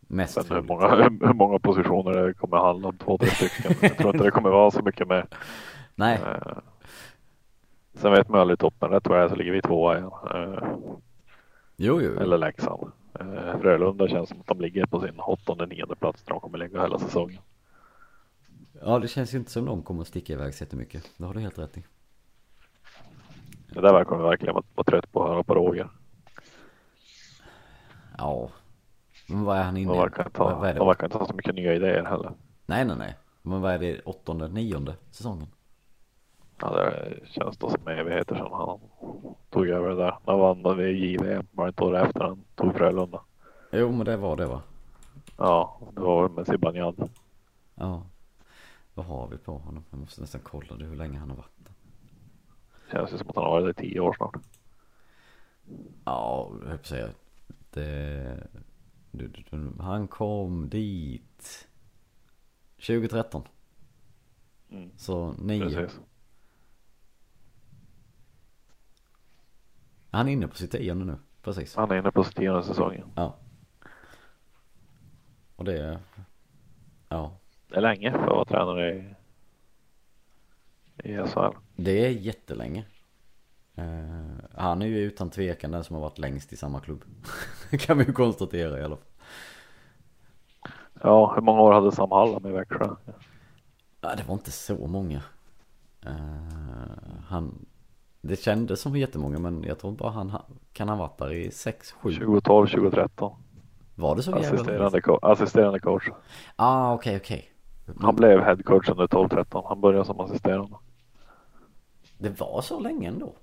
Mest 0.00 0.34
sen 0.34 0.44
hur 0.48 0.62
många, 0.62 0.88
hur 1.26 1.34
många 1.34 1.58
positioner 1.58 2.12
det 2.26 2.34
kommer 2.34 2.56
handla 2.56 2.88
om, 2.88 2.98
två, 2.98 3.18
tre 3.18 3.28
stycken. 3.30 3.76
Jag 3.80 3.96
tror 3.98 4.14
inte 4.14 4.24
det 4.24 4.30
kommer 4.30 4.50
vara 4.50 4.70
så 4.70 4.82
mycket 4.82 5.08
mer. 5.08 5.26
Nej, 5.94 6.20
Eh, 6.26 6.58
Sen 7.94 8.12
vet 8.12 8.28
man 8.28 8.40
aldrig 8.40 8.58
toppen. 8.58 8.90
Rätt 8.90 9.06
vad 9.06 9.18
det 9.18 9.24
är 9.24 9.28
så 9.28 9.34
ligger 9.34 9.52
vi 9.52 9.62
tvåa 9.62 9.98
igen. 9.98 10.10
Eh, 10.34 10.68
jo, 11.76 12.00
jo. 12.00 12.20
Eller 12.20 12.38
Leksand. 12.38 12.92
Eh, 13.20 13.58
Frölunda 13.60 14.08
känns 14.08 14.28
som 14.28 14.40
att 14.40 14.46
de 14.46 14.60
ligger 14.60 14.86
på 14.86 15.00
sin 15.00 15.20
åttonde, 15.20 15.66
nionde 15.66 15.96
plats 15.96 16.22
där 16.22 16.30
de 16.32 16.40
kommer 16.40 16.58
ligga 16.58 16.82
hela 16.82 16.98
säsongen. 16.98 17.40
Ja, 18.84 18.98
det 18.98 19.08
känns 19.08 19.34
ju 19.34 19.38
inte 19.38 19.50
som 19.50 19.64
de 19.64 19.82
kommer 19.82 20.02
att 20.02 20.08
sticka 20.08 20.32
iväg 20.32 20.54
så 20.54 20.64
jättemycket. 20.64 21.10
Det 21.16 21.24
har 21.24 21.34
du 21.34 21.40
helt 21.40 21.58
rätt 21.58 21.76
i. 21.78 21.84
Det 23.74 23.80
där 23.80 23.92
verkar 23.92 24.10
man 24.10 24.22
verkligen 24.22 24.54
vara, 24.54 24.64
vara 24.74 24.84
trött 24.84 25.12
på 25.12 25.22
att 25.22 25.28
höra 25.30 25.42
på 25.42 25.54
Roger. 25.54 25.88
Ja. 28.18 28.48
Men 29.28 29.44
vad 29.44 29.58
är 29.58 29.62
han 29.62 29.76
inne 29.76 29.92
De 29.92 29.98
i? 29.98 30.02
inte 30.02 30.22
det? 30.22 30.72
de 30.78 30.86
verkar 30.86 31.04
inte 31.04 31.18
ha 31.18 31.26
så 31.26 31.34
mycket 31.34 31.54
nya 31.54 31.74
idéer 31.74 32.04
heller. 32.04 32.32
Nej, 32.66 32.84
nej, 32.84 32.96
nej. 32.96 33.16
Men 33.42 33.60
vad 33.60 33.72
är 33.72 33.78
det? 33.78 34.00
Åttonde, 34.00 34.48
nionde 34.48 34.94
säsongen? 35.10 35.46
Ja, 36.60 36.70
det 36.70 37.18
känns 37.26 37.56
då 37.58 37.70
som 37.70 37.88
evigheter 37.88 38.34
sedan 38.34 38.52
han 38.52 38.80
tog 39.50 39.68
över 39.68 39.88
det 39.88 39.96
där. 39.96 40.18
Han 40.26 40.38
vann 40.38 40.76
vi 40.76 40.90
JVM 40.90 41.46
bara 41.50 41.68
ett 41.68 41.80
år 41.80 41.96
efter 41.96 42.20
han 42.20 42.44
tog 42.54 42.74
Frölunda. 42.74 43.20
Jo, 43.72 43.92
men 43.92 44.04
det 44.04 44.16
var 44.16 44.36
det 44.36 44.46
va? 44.46 44.62
Ja, 45.36 45.78
det 45.94 46.00
var 46.00 46.28
med 46.28 46.46
Zibanejad. 46.46 47.10
Ja. 47.74 48.02
Vad 48.94 49.06
har 49.06 49.28
vi 49.28 49.38
på 49.38 49.58
honom? 49.58 49.84
Jag 49.90 50.00
måste 50.00 50.20
nästan 50.20 50.40
kolla 50.44 50.76
det, 50.76 50.84
hur 50.84 50.96
länge 50.96 51.18
han 51.18 51.30
har 51.30 51.36
varit. 51.36 51.61
Känns 52.92 53.12
ju 53.12 53.18
som 53.18 53.28
att 53.28 53.36
han 53.36 53.44
har 53.44 53.50
varit 53.50 53.76
där 53.76 53.84
i 53.84 53.88
tio 53.88 54.00
år 54.00 54.12
snart. 54.12 54.36
Ja, 56.04 56.52
jag 56.62 56.68
höll 56.68 56.84
säga. 56.84 57.08
Det... 57.70 58.46
Du, 59.10 59.28
du, 59.28 59.44
du, 59.50 59.82
han 59.82 60.08
kom 60.08 60.68
dit 60.68 61.68
2013. 62.76 63.42
Mm. 64.70 64.90
Så 64.96 65.32
nio. 65.32 65.64
Precis. 65.64 66.00
Han 70.10 70.28
är 70.28 70.32
inne 70.32 70.48
på 70.48 70.54
sitt 70.54 70.70
tionde 70.70 71.04
nu. 71.04 71.16
Precis. 71.42 71.76
Han 71.76 71.90
är 71.90 71.96
inne 71.96 72.10
på 72.10 72.24
sin 72.24 72.32
tionde 72.32 72.62
säsongen. 72.62 73.08
Ja. 73.14 73.36
Och 75.56 75.64
det 75.64 75.78
är... 75.78 75.98
Ja. 77.08 77.36
Det 77.68 77.76
är 77.76 77.80
länge 77.80 78.12
för 78.12 78.18
att 78.18 78.28
vara 78.28 78.44
tränare 78.44 78.94
i, 78.94 79.14
i 81.04 81.26
SHL. 81.26 81.56
Det 81.84 82.06
är 82.06 82.10
jättelänge. 82.10 82.84
Eh, 83.74 83.84
han 84.54 84.82
är 84.82 84.86
ju 84.86 84.98
utan 84.98 85.30
tvekan 85.30 85.70
den 85.70 85.84
som 85.84 85.94
har 85.94 86.00
varit 86.00 86.18
längst 86.18 86.52
i 86.52 86.56
samma 86.56 86.80
klubb. 86.80 87.04
kan 87.70 87.98
vi 87.98 88.04
ju 88.04 88.12
konstatera 88.12 88.80
i 88.80 88.84
alla 88.84 88.96
fall. 88.96 89.06
Ja, 91.02 91.32
hur 91.34 91.42
många 91.42 91.60
år 91.60 91.72
hade 91.72 91.92
Sam 91.92 92.10
Hallam 92.10 92.46
i 92.46 92.52
Växjö? 92.52 92.88
Ja, 94.00 94.14
det 94.16 94.24
var 94.28 94.34
inte 94.34 94.50
så 94.50 94.86
många. 94.86 95.22
Eh, 96.06 96.12
han... 97.26 97.66
Det 98.20 98.36
kändes 98.36 98.80
som 98.80 98.96
jättemånga 98.96 99.38
men 99.38 99.62
jag 99.62 99.78
tror 99.78 99.92
bara 99.92 100.10
han 100.10 100.32
kan 100.72 100.88
ha 100.88 100.96
varit 100.96 101.18
där 101.18 101.32
i 101.32 101.50
6, 101.50 101.92
7. 101.92 102.12
2012, 102.14 102.66
2013. 102.66 103.42
Var 103.94 104.16
det 104.16 104.22
så? 104.22 104.34
Assisterande, 104.34 105.00
co- 105.00 105.18
assisterande 105.22 105.80
coach. 105.80 106.08
Ah, 106.56 106.94
okej, 106.94 107.16
okej. 107.16 107.52
Han 108.00 108.16
blev 108.16 108.40
headcoach 108.40 108.88
under 108.88 109.06
12-13. 109.06 109.64
Han 109.68 109.80
började 109.80 110.04
som 110.04 110.20
assisterande. 110.20 110.76
Det 112.22 112.40
var 112.40 112.62
så 112.62 112.80
länge 112.80 113.08
ändå. 113.08 113.34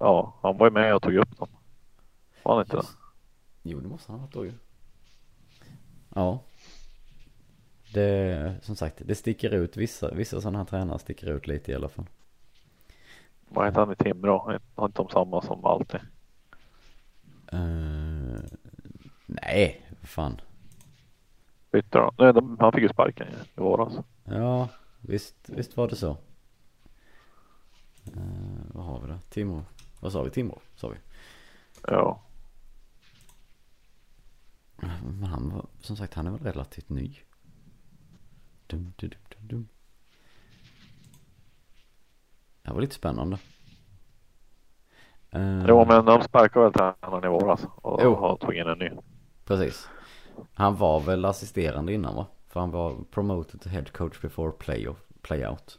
Ja, 0.00 0.34
han 0.42 0.56
var 0.56 0.66
ju 0.66 0.70
med 0.70 0.94
och 0.94 1.02
tog 1.02 1.14
upp 1.14 1.38
dem. 1.38 1.48
Var 2.42 2.54
han 2.54 2.64
inte 2.64 2.76
det? 2.76 2.86
Jo, 3.62 3.80
det 3.80 3.88
måste 3.88 4.12
han 4.12 4.20
ha 4.20 4.26
varit 4.26 4.34
då 4.34 4.44
ju. 4.44 4.52
Ja. 6.14 6.40
Det, 7.92 8.54
som 8.62 8.76
sagt, 8.76 9.02
det 9.04 9.14
sticker 9.14 9.50
ut. 9.50 9.76
Vissa, 9.76 10.14
vissa 10.14 10.40
sådana 10.40 10.58
här 10.58 10.64
tränare 10.64 10.98
sticker 10.98 11.26
ut 11.26 11.46
lite 11.46 11.72
i 11.72 11.74
alla 11.74 11.88
fall. 11.88 12.06
Var 13.48 13.68
inte 13.68 13.80
han 13.80 13.92
i 13.92 13.96
Timrå? 13.96 14.58
Har 14.74 14.86
inte 14.86 15.02
de 15.02 15.08
samma 15.08 15.42
som 15.42 15.64
alltid? 15.64 16.00
Uh, 17.54 18.40
nej, 19.26 19.82
fan. 20.02 20.40
Bytte 21.70 21.98
de? 21.98 22.14
Nej, 22.18 22.32
de, 22.32 22.56
han 22.60 22.72
fick 22.72 22.82
ju 22.82 22.88
sparken 22.88 23.26
i 23.28 23.60
våras. 23.60 23.92
Ja, 24.24 24.68
visst, 25.00 25.36
visst 25.46 25.76
var 25.76 25.88
det 25.88 25.96
så. 25.96 26.16
Uh, 28.16 28.22
vad 28.72 28.84
har 28.84 29.00
vi 29.00 29.08
då? 29.08 29.18
Timrå. 29.28 29.62
Vad 30.00 30.12
sa 30.12 30.22
vi? 30.22 30.30
Timrå, 30.30 30.60
sa 30.76 30.88
vi. 30.88 30.96
Ja, 31.88 32.20
Men 35.02 35.22
han 35.22 35.50
var, 35.50 35.66
som 35.80 35.96
sagt, 35.96 36.14
han 36.14 36.26
är 36.26 36.30
väl 36.30 36.40
relativt 36.42 36.88
ny. 36.88 37.16
Dum, 38.66 38.92
dum, 38.96 39.10
dum, 39.28 39.48
dum. 39.48 39.68
Det 42.62 42.68
här 42.68 42.74
var 42.74 42.80
lite 42.80 42.94
spännande. 42.94 43.38
Eh, 45.30 45.64
jo 45.68 45.84
men 45.84 46.04
de 46.04 46.22
sparkade 46.22 46.64
väl 46.64 46.72
tränaren 46.72 47.24
i 47.24 47.28
våras 47.28 47.60
och 47.76 48.00
Jo. 48.02 48.36
tagit 48.40 48.60
in 48.60 48.66
en 48.68 48.78
ny. 48.78 48.90
Precis. 49.44 49.88
Han 50.54 50.76
var 50.76 51.00
väl 51.00 51.24
assisterande 51.24 51.92
innan 51.92 52.14
va? 52.14 52.26
För 52.48 52.60
han 52.60 52.70
var 52.70 52.96
promoted 53.10 53.60
to 53.60 53.68
head 53.68 53.84
coach 53.84 54.20
before 54.20 54.52
play 54.52 54.88
playout. 55.22 55.78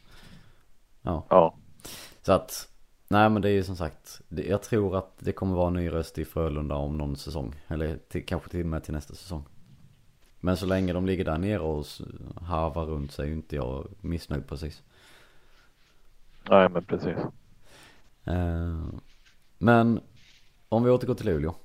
Ja, 1.01 1.25
Ja, 1.29 1.55
så 2.25 2.31
att. 2.31 2.69
Nej 3.07 3.29
men 3.29 3.41
det 3.41 3.49
är 3.49 3.53
ju 3.53 3.63
som 3.63 3.75
sagt. 3.75 4.21
Jag 4.29 4.63
tror 4.63 4.97
att 4.97 5.17
det 5.19 5.31
kommer 5.31 5.55
vara 5.55 5.67
en 5.67 5.73
ny 5.73 5.89
röst 5.89 6.17
i 6.17 6.25
Frölunda 6.25 6.75
om 6.75 6.97
någon 6.97 7.15
säsong. 7.15 7.55
Eller 7.67 7.97
till, 7.97 8.25
kanske 8.25 8.49
till 8.49 8.59
och 8.59 8.65
med 8.65 8.83
till 8.83 8.93
nästa 8.93 9.15
säsong. 9.15 9.45
Men 10.39 10.57
så 10.57 10.65
länge 10.65 10.93
de 10.93 11.05
ligger 11.05 11.25
där 11.25 11.37
nere 11.37 11.59
och 11.59 11.85
harvar 12.41 12.85
runt 12.85 13.11
så 13.11 13.21
är 13.21 13.25
ju 13.25 13.33
inte 13.33 13.55
jag 13.55 13.87
missnöjd 14.01 14.47
precis. 14.47 14.83
nej 16.49 16.69
men 16.69 16.83
precis. 16.85 17.17
Eh, 18.23 18.85
Men 19.57 19.99
om 20.69 20.83
vi 20.83 20.91
återgår 20.91 21.15
till 21.15 21.25
Luleå. 21.25 21.55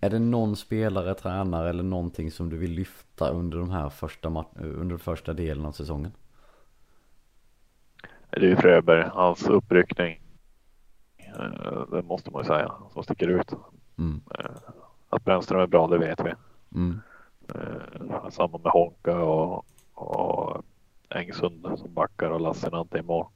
Är 0.00 0.10
det 0.10 0.18
någon 0.18 0.56
spelare, 0.56 1.14
tränare 1.14 1.70
eller 1.70 1.82
någonting 1.82 2.30
som 2.30 2.48
du 2.50 2.56
vill 2.56 2.72
lyfta 2.72 3.28
under 3.28 3.58
de 3.58 3.70
här 3.70 3.88
första 3.88 4.44
under 4.56 4.96
första 4.96 5.32
delen 5.32 5.66
av 5.66 5.72
säsongen? 5.72 6.12
Det 8.30 8.36
är 8.36 8.50
ju 8.50 8.56
Fröberg, 8.56 9.08
hans 9.12 9.48
uppryckning. 9.48 10.20
Eh, 11.16 11.82
Det 11.90 12.02
måste 12.02 12.30
man 12.30 12.42
ju 12.42 12.46
säga, 12.46 12.72
som 12.92 13.02
sticker 13.02 13.28
ut. 13.28 13.52
Mm. 13.98 14.20
Att 15.08 15.24
Brännström 15.24 15.60
är 15.60 15.66
bra, 15.66 15.86
det 15.86 15.98
vet 15.98 16.20
vi. 16.20 16.32
Mm. 16.74 17.00
Eh, 17.54 18.28
Samma 18.30 18.58
med 18.58 18.72
Honka 18.72 19.16
och, 19.18 19.66
och 19.94 20.62
Engsund 21.08 21.66
som 21.78 21.94
backar 21.94 22.30
och 22.30 22.40
Lassinantti 22.40 22.98
i 22.98 23.02
mål. 23.02 23.26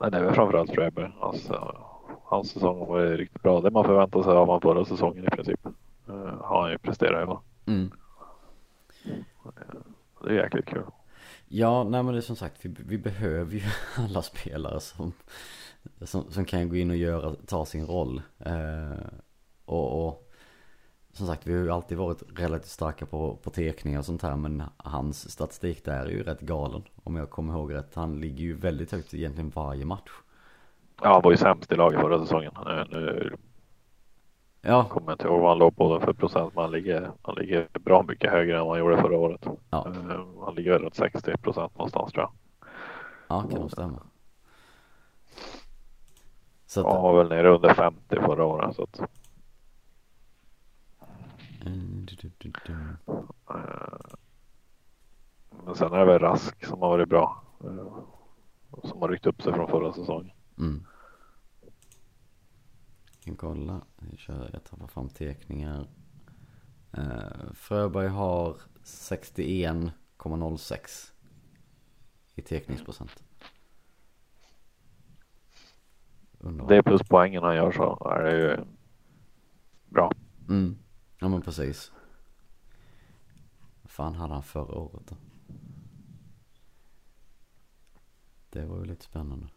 Men 0.00 0.10
det 0.12 0.18
är 0.18 0.24
väl 0.24 0.34
framförallt 0.34 0.70
Fröberg. 0.74 1.12
Alltså, 1.20 1.76
hans 2.24 2.50
säsong 2.50 2.86
var 2.86 3.00
riktigt 3.00 3.42
bra. 3.42 3.60
Det 3.60 3.70
man 3.70 3.84
förväntade 3.84 4.24
sig 4.24 4.32
av 4.32 4.46
honom 4.46 4.60
förra 4.60 4.84
säsongen 4.84 5.24
i 5.24 5.30
princip. 5.30 5.66
Uh, 6.08 6.42
har 6.42 6.62
han 6.62 6.70
ju 6.70 6.78
presterat 6.78 7.22
över. 7.22 7.38
Mm. 7.66 7.90
Det 10.22 10.28
är 10.30 10.34
jäkligt 10.34 10.66
kul. 10.66 10.82
Ja, 11.48 11.84
nej 11.84 12.02
men 12.02 12.12
det 12.12 12.18
är 12.18 12.22
som 12.22 12.36
sagt, 12.36 12.64
vi, 12.64 12.74
vi 12.78 12.98
behöver 12.98 13.52
ju 13.52 13.62
alla 13.96 14.22
spelare 14.22 14.80
som, 14.80 15.12
som, 16.00 16.30
som 16.30 16.44
kan 16.44 16.68
gå 16.68 16.76
in 16.76 16.90
och 16.90 16.96
göra, 16.96 17.34
ta 17.46 17.66
sin 17.66 17.86
roll. 17.86 18.22
Eh, 18.38 19.06
och, 19.64 20.06
och 20.06 20.32
som 21.12 21.26
sagt, 21.26 21.46
vi 21.46 21.52
har 21.52 21.60
ju 21.60 21.70
alltid 21.70 21.98
varit 21.98 22.22
relativt 22.36 22.70
starka 22.70 23.06
på, 23.06 23.36
på 23.36 23.50
tekningar 23.50 23.98
och 23.98 24.04
sånt 24.04 24.22
här, 24.22 24.36
men 24.36 24.62
hans 24.76 25.30
statistik 25.30 25.84
där 25.84 26.06
är 26.06 26.10
ju 26.10 26.22
rätt 26.22 26.40
galen. 26.40 26.82
Om 27.04 27.16
jag 27.16 27.30
kommer 27.30 27.52
ihåg 27.52 27.74
rätt, 27.74 27.94
han 27.94 28.20
ligger 28.20 28.44
ju 28.44 28.54
väldigt 28.54 28.92
högt 28.92 29.14
egentligen 29.14 29.52
varje 29.54 29.84
match. 29.84 30.10
Ja, 31.02 31.12
han 31.12 31.22
var 31.22 31.30
ju 31.30 31.36
sämst 31.36 31.72
i 31.72 31.76
laget 31.76 32.00
förra 32.00 32.20
säsongen. 32.20 32.52
Nu, 32.66 32.84
Nu 32.90 33.36
Ja, 34.60 34.84
kommer 34.84 35.12
inte 35.12 35.26
ihåg 35.26 35.40
vad 35.40 35.48
han 35.48 35.58
låg 35.58 35.76
på 35.76 36.00
för 36.00 36.12
procent, 36.12 36.54
men 36.54 36.62
han 36.62 36.72
ligger, 36.72 37.12
han 37.22 37.34
ligger 37.34 37.68
bra 37.80 38.02
mycket 38.02 38.30
högre 38.30 38.58
än 38.58 38.64
vad 38.66 38.70
han 38.70 38.78
gjorde 38.78 39.02
förra 39.02 39.18
året. 39.18 39.46
Ja. 39.70 39.86
Eh, 39.86 40.44
Han 40.44 40.54
ligger 40.54 40.70
väl 40.72 40.82
runt 40.82 40.94
60 40.94 41.36
procent 41.36 41.74
någonstans 41.78 42.12
tror 42.12 42.22
jag. 42.24 42.32
ja 43.28 43.48
kan 43.50 43.60
nog 43.60 43.70
stämma. 43.70 44.02
Så 46.66 46.82
Han 46.88 46.96
att, 46.96 47.02
var 47.02 47.18
väl 47.18 47.28
nere 47.28 47.48
under 47.54 47.74
50 47.74 48.16
förra 48.16 48.44
året. 48.44 48.76
Så 48.76 48.82
att, 48.82 49.00
eh, 49.00 49.06
men 55.64 55.74
sen 55.74 55.92
är 55.92 55.98
det 55.98 56.04
väl 56.04 56.18
Rask 56.18 56.64
som 56.64 56.82
har 56.82 56.88
varit 56.88 57.08
bra. 57.08 57.42
Eh, 57.64 57.98
som 58.88 59.02
har 59.02 59.08
ryckt 59.08 59.26
upp 59.26 59.42
sig 59.42 59.52
från 59.52 59.68
förra 59.68 59.92
säsongen. 59.92 60.30
Mm. 60.58 60.84
Kan 63.28 63.36
kolla, 63.36 63.80
vi 63.96 64.16
kör, 64.16 64.50
jag 64.52 64.64
tar 64.64 64.86
fram 64.86 65.08
teckningar. 65.08 65.88
Uh, 66.98 67.52
Fröberg 67.54 68.08
har 68.08 68.56
61,06 68.84 71.12
i 72.34 72.42
teckningsprocent. 72.42 73.22
Det 76.68 76.76
är 76.76 76.82
plus 76.82 77.02
poängen 77.08 77.42
han 77.42 77.56
gör 77.56 77.72
så 77.72 78.10
är 78.10 78.22
det 78.22 78.38
ju 78.38 78.56
bra. 79.86 80.12
Mm. 80.48 80.78
Ja 81.18 81.28
men 81.28 81.42
precis. 81.42 81.92
Vad 83.82 83.90
fan 83.90 84.14
hade 84.14 84.34
han 84.34 84.42
förra 84.42 84.78
året 84.78 85.06
då? 85.08 85.16
Det 88.50 88.66
var 88.66 88.78
ju 88.78 88.84
lite 88.84 89.04
spännande. 89.04 89.48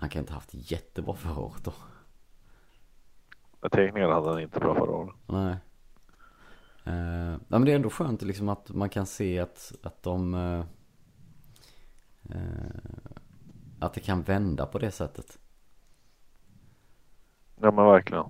Han 0.00 0.08
kan 0.08 0.20
inte 0.20 0.32
haft 0.32 0.50
jättebra 0.52 1.14
förra 1.14 1.40
året 1.40 1.64
då. 1.64 1.72
Teckningar 3.68 4.08
hade 4.08 4.28
han 4.28 4.40
inte 4.40 4.60
bra 4.60 4.74
förra 4.74 4.90
året. 4.90 5.14
Nej. 5.26 5.56
Uh, 6.86 7.40
men 7.48 7.64
det 7.64 7.72
är 7.72 7.76
ändå 7.76 7.90
skönt 7.90 8.22
liksom 8.22 8.48
att 8.48 8.70
man 8.70 8.88
kan 8.88 9.06
se 9.06 9.38
att, 9.38 9.72
att 9.82 10.02
de 10.02 10.34
uh, 10.34 10.64
uh, 12.34 12.36
Att 13.80 13.94
det 13.94 14.00
kan 14.00 14.22
vända 14.22 14.66
på 14.66 14.78
det 14.78 14.90
sättet. 14.90 15.38
Ja 17.60 17.70
men 17.70 17.84
verkligen. 17.84 18.24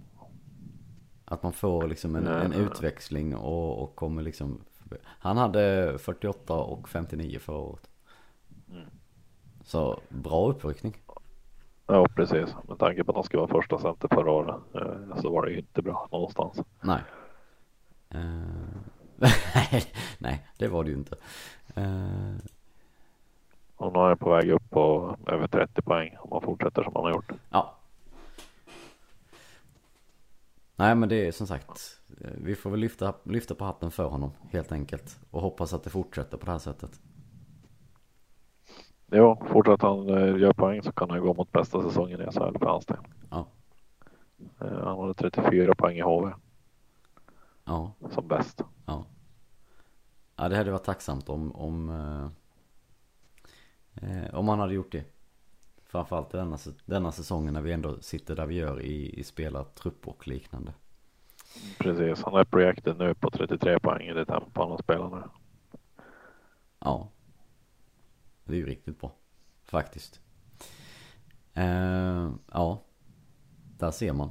Att 1.25 1.43
man 1.43 1.53
får 1.53 1.89
liksom 1.89 2.17
en, 2.17 2.27
en 2.27 2.53
utväxling 2.53 3.37
och, 3.37 3.83
och 3.83 3.97
kommer 3.97 4.23
liksom 4.23 4.61
Han 5.05 5.37
hade 5.37 5.99
48 5.99 6.55
och 6.55 6.89
59 6.89 7.39
förra 7.39 7.59
året. 7.59 7.91
Mm. 8.71 8.89
Så 9.65 10.01
bra 10.09 10.49
uppryckning. 10.49 10.97
Ja 11.93 12.07
precis. 12.15 12.55
Med 12.69 12.79
tanke 12.79 13.05
på 13.05 13.11
att 13.11 13.15
de 13.15 13.25
skulle 13.25 13.41
vara 13.41 13.63
första 13.63 13.79
center 13.79 14.09
förra 14.13 14.31
året 14.31 14.57
så 15.23 15.31
var 15.31 15.47
det 15.47 15.53
ju 15.53 15.59
inte 15.59 15.83
bra 15.83 16.09
någonstans. 16.13 16.61
Nej. 16.81 17.01
Uh, 18.15 18.41
nej, 20.19 20.47
det 20.59 20.69
var 20.69 20.85
det 20.85 20.91
ju 20.91 20.97
inte. 20.97 21.17
Uh, 21.79 22.37
och 23.77 23.93
nu 23.93 23.99
är 23.99 24.09
jag 24.09 24.19
på 24.19 24.31
väg 24.31 24.51
upp 24.51 24.71
på 24.71 25.17
över 25.27 25.47
30 25.47 25.83
poäng 25.83 26.17
om 26.19 26.31
man 26.31 26.43
fortsätter 26.43 26.83
som 26.83 26.93
man 26.93 27.05
har 27.05 27.11
gjort. 27.11 27.33
Ja. 27.51 27.77
Nej 30.77 30.95
men 30.95 31.09
det 31.09 31.27
är 31.27 31.33
som 31.33 31.47
sagt, 31.47 32.01
vi 32.19 32.55
får 32.55 32.71
väl 32.71 32.81
lyfta, 32.81 33.15
lyfta 33.25 33.55
på 33.55 33.65
hatten 33.65 33.91
för 33.91 34.05
honom 34.05 34.31
helt 34.51 34.73
enkelt. 34.73 35.19
Och 35.31 35.43
hoppas 35.43 35.73
att 35.73 35.85
det 35.85 35.91
fortsätter 35.91 36.37
på 36.37 36.47
det 36.47 36.53
här 36.53 36.59
sättet. 36.59 37.01
Jo, 39.13 39.43
fortsätter 39.47 39.87
han 39.87 40.07
gör 40.41 40.53
poäng 40.53 40.83
så 40.83 40.93
kan 40.93 41.11
han 41.11 41.21
gå 41.21 41.35
mot 41.35 41.53
bästa 41.53 41.83
säsongen 41.83 42.21
i 42.21 42.25
SHL 42.25 42.59
för 42.59 42.67
hans 42.67 42.87
del. 42.87 42.97
Ja. 43.31 43.47
Han 44.59 45.01
hade 45.01 45.15
34 45.15 45.75
poäng 45.75 45.97
i 45.97 46.01
HV. 46.01 46.33
Ja. 47.65 47.93
Som 48.11 48.29
bäst. 48.29 48.63
Ja. 48.87 49.05
Ja 50.37 50.49
det 50.49 50.57
hade 50.57 50.71
varit 50.71 50.85
tacksamt 50.85 51.29
om, 51.29 51.53
om, 51.53 51.91
eh, 53.95 54.35
om 54.35 54.49
han 54.49 54.59
hade 54.59 54.75
gjort 54.75 54.93
det. 54.93 55.05
Framförallt 55.85 56.31
denna, 56.31 56.59
denna 56.85 57.13
säsongen 57.13 57.55
när 57.55 57.61
vi 57.61 57.73
ändå 57.73 58.01
sitter 58.01 58.37
där 58.37 58.47
vi 58.47 58.55
gör 58.55 58.81
i, 58.81 59.21
i 59.21 59.25
spelartrupp 59.25 60.09
och 60.09 60.29
liknande. 60.29 60.73
Precis, 61.79 62.25
han 62.25 62.35
är 62.35 62.45
projektet 62.45 62.99
nu 62.99 63.15
på 63.15 63.31
33 63.31 63.81
poäng 63.81 64.07
i 64.07 64.13
det 64.13 64.25
tempo 64.25 64.61
han 64.61 64.71
har 64.71 64.79
spelat 64.79 65.13
nu. 65.13 65.23
Ja. 66.79 67.09
Det 68.51 68.57
är 68.57 68.59
ju 68.59 68.67
riktigt 68.67 69.01
bra. 69.01 69.13
Faktiskt. 69.65 70.21
Eh, 71.55 72.31
ja. 72.53 72.83
Där 73.79 73.91
ser 73.91 74.13
man. 74.13 74.31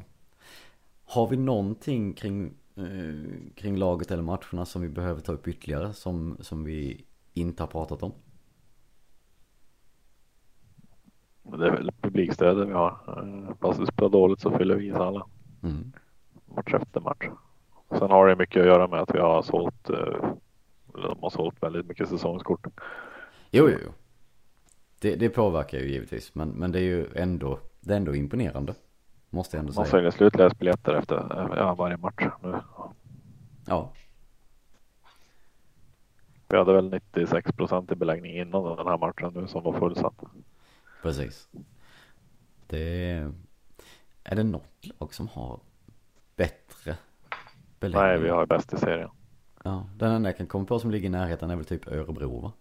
Har 1.05 1.27
vi 1.27 1.37
någonting 1.37 2.13
kring 2.13 2.53
Eh, 2.79 3.51
kring 3.55 3.77
laget 3.77 4.11
eller 4.11 4.23
matcherna 4.23 4.65
som 4.65 4.81
vi 4.81 4.89
behöver 4.89 5.21
ta 5.21 5.31
upp 5.31 5.47
ytterligare 5.47 5.93
som, 5.93 6.37
som 6.39 6.63
vi 6.63 7.05
inte 7.33 7.63
har 7.63 7.67
pratat 7.67 8.03
om? 8.03 8.11
Det 11.43 11.67
är 11.67 11.71
väl 11.71 11.91
publikstödet 12.01 12.67
vi 12.67 12.73
har. 12.73 12.89
Eh, 13.07 13.55
fast 13.61 13.79
vi 13.79 13.85
spelar 13.85 14.09
dåligt 14.09 14.39
så 14.39 14.57
fyller 14.57 14.75
vi 14.75 14.87
i 14.87 14.91
alla. 14.91 15.25
Mm. 15.63 15.93
Match 16.55 16.73
efter 16.73 17.01
match. 17.01 17.25
Sen 17.89 18.11
har 18.11 18.27
det 18.27 18.35
mycket 18.35 18.61
att 18.61 18.67
göra 18.67 18.87
med 18.87 18.99
att 18.99 19.15
vi 19.15 19.19
har 19.19 19.41
sålt, 19.41 19.89
eh, 19.89 20.33
de 20.93 21.19
har 21.21 21.29
sålt 21.29 21.63
väldigt 21.63 21.85
mycket 21.85 22.09
säsongskort. 22.09 22.67
Jo, 23.51 23.69
jo, 23.69 23.77
jo. 23.85 23.91
Det, 24.99 25.15
det 25.15 25.29
påverkar 25.29 25.77
ju 25.77 25.91
givetvis. 25.91 26.35
Men, 26.35 26.49
men 26.49 26.71
det 26.71 26.79
är 26.79 26.83
ju 26.83 27.07
ändå, 27.15 27.59
det 27.79 27.93
är 27.93 27.97
ändå 27.97 28.15
imponerande. 28.15 28.73
Måste 29.29 29.57
jag 29.57 29.59
ändå 29.59 29.73
säga. 29.73 29.81
Man 29.81 29.91
säljer 29.91 30.11
slutläsbiljetter 30.11 30.93
efter 30.93 31.15
ja, 31.57 31.75
varje 31.75 31.97
match 31.97 32.27
nu. 32.43 32.55
Ja. 33.67 33.91
Vi 36.47 36.57
hade 36.57 36.73
väl 36.73 36.89
96 36.89 37.51
procent 37.51 37.91
i 37.91 37.95
beläggning 37.95 38.37
innan 38.37 38.63
den 38.77 38.87
här 38.87 38.97
matchen 38.97 39.31
nu 39.33 39.47
som 39.47 39.63
var 39.63 39.73
fullsatt. 39.79 40.23
Precis. 41.01 41.49
Det 42.67 43.11
är, 43.11 43.31
är 44.23 44.35
det 44.35 44.43
något 44.43 44.85
lag 44.99 45.13
som 45.13 45.27
har 45.27 45.59
bättre 46.35 46.97
beläggning? 47.79 48.09
Nej, 48.09 48.19
vi 48.19 48.29
har 48.29 48.45
bäst 48.45 48.73
i 48.73 48.77
serien. 48.77 49.09
Ja, 49.63 49.89
den 49.97 50.11
enda 50.11 50.29
jag 50.29 50.37
kan 50.37 50.47
komma 50.47 50.65
på 50.65 50.79
som 50.79 50.91
ligger 50.91 51.05
i 51.05 51.09
närheten 51.09 51.49
är 51.49 51.55
väl 51.55 51.65
typ 51.65 51.87
Örebro 51.87 52.39
va? 52.41 52.51